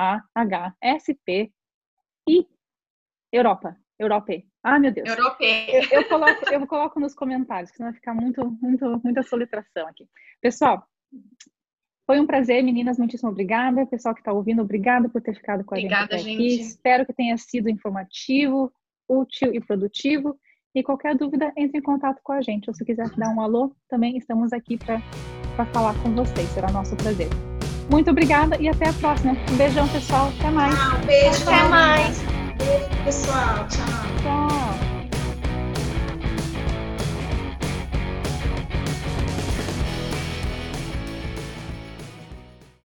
I 2.29 2.47
Europa. 3.33 3.75
Europe. 3.99 4.47
Ah, 4.63 4.79
meu 4.79 4.91
Deus. 4.91 5.07
Europe. 5.07 5.43
Eu, 5.43 5.99
eu, 5.99 6.07
coloco, 6.07 6.53
eu 6.53 6.67
coloco 6.67 6.99
nos 6.99 7.13
comentários, 7.13 7.71
senão 7.71 7.91
vai 7.91 7.95
ficar 7.95 8.13
muito, 8.13 8.57
muito, 8.61 9.01
muita 9.03 9.21
solitração 9.21 9.87
aqui. 9.87 10.07
Pessoal, 10.41 10.87
foi 12.07 12.19
um 12.19 12.25
prazer, 12.25 12.63
meninas. 12.63 12.97
Muitíssimo 12.97 13.29
obrigada. 13.29 13.85
Pessoal 13.85 14.15
que 14.15 14.21
está 14.21 14.31
ouvindo, 14.31 14.61
obrigada 14.61 15.09
por 15.09 15.21
ter 15.21 15.35
ficado 15.35 15.63
com 15.63 15.75
a 15.75 15.77
obrigada, 15.77 16.17
gente 16.17 16.33
aqui. 16.33 16.49
Gente. 16.49 16.61
Espero 16.61 17.05
que 17.05 17.13
tenha 17.13 17.37
sido 17.37 17.69
informativo, 17.69 18.71
útil 19.07 19.53
e 19.53 19.59
produtivo. 19.59 20.35
E 20.73 20.81
qualquer 20.81 21.15
dúvida, 21.15 21.51
entre 21.57 21.79
em 21.79 21.81
contato 21.81 22.19
com 22.23 22.31
a 22.31 22.41
gente. 22.41 22.69
Ou 22.69 22.73
se 22.73 22.85
quiser 22.85 23.09
dar 23.11 23.29
um 23.29 23.41
alô, 23.41 23.75
também 23.87 24.17
estamos 24.17 24.53
aqui 24.53 24.77
para 24.77 25.65
falar 25.67 25.93
com 26.01 26.13
vocês. 26.15 26.47
Será 26.49 26.71
nosso 26.71 26.95
prazer. 26.95 27.29
Muito 27.91 28.11
obrigada 28.11 28.55
e 28.61 28.69
até 28.69 28.89
a 28.89 28.93
próxima. 28.93 29.33
Um 29.51 29.57
beijão, 29.57 29.87
pessoal. 29.89 30.29
Até 30.39 30.49
mais. 30.51 30.73
Ah, 30.79 30.99
um 31.01 31.05
beijo. 31.05 31.43
Até 31.43 31.69
mais. 31.69 32.38
Beijo, 32.60 33.03
pessoal. 33.03 33.68
Tchau. 33.70 33.86
Tchau. 34.22 34.88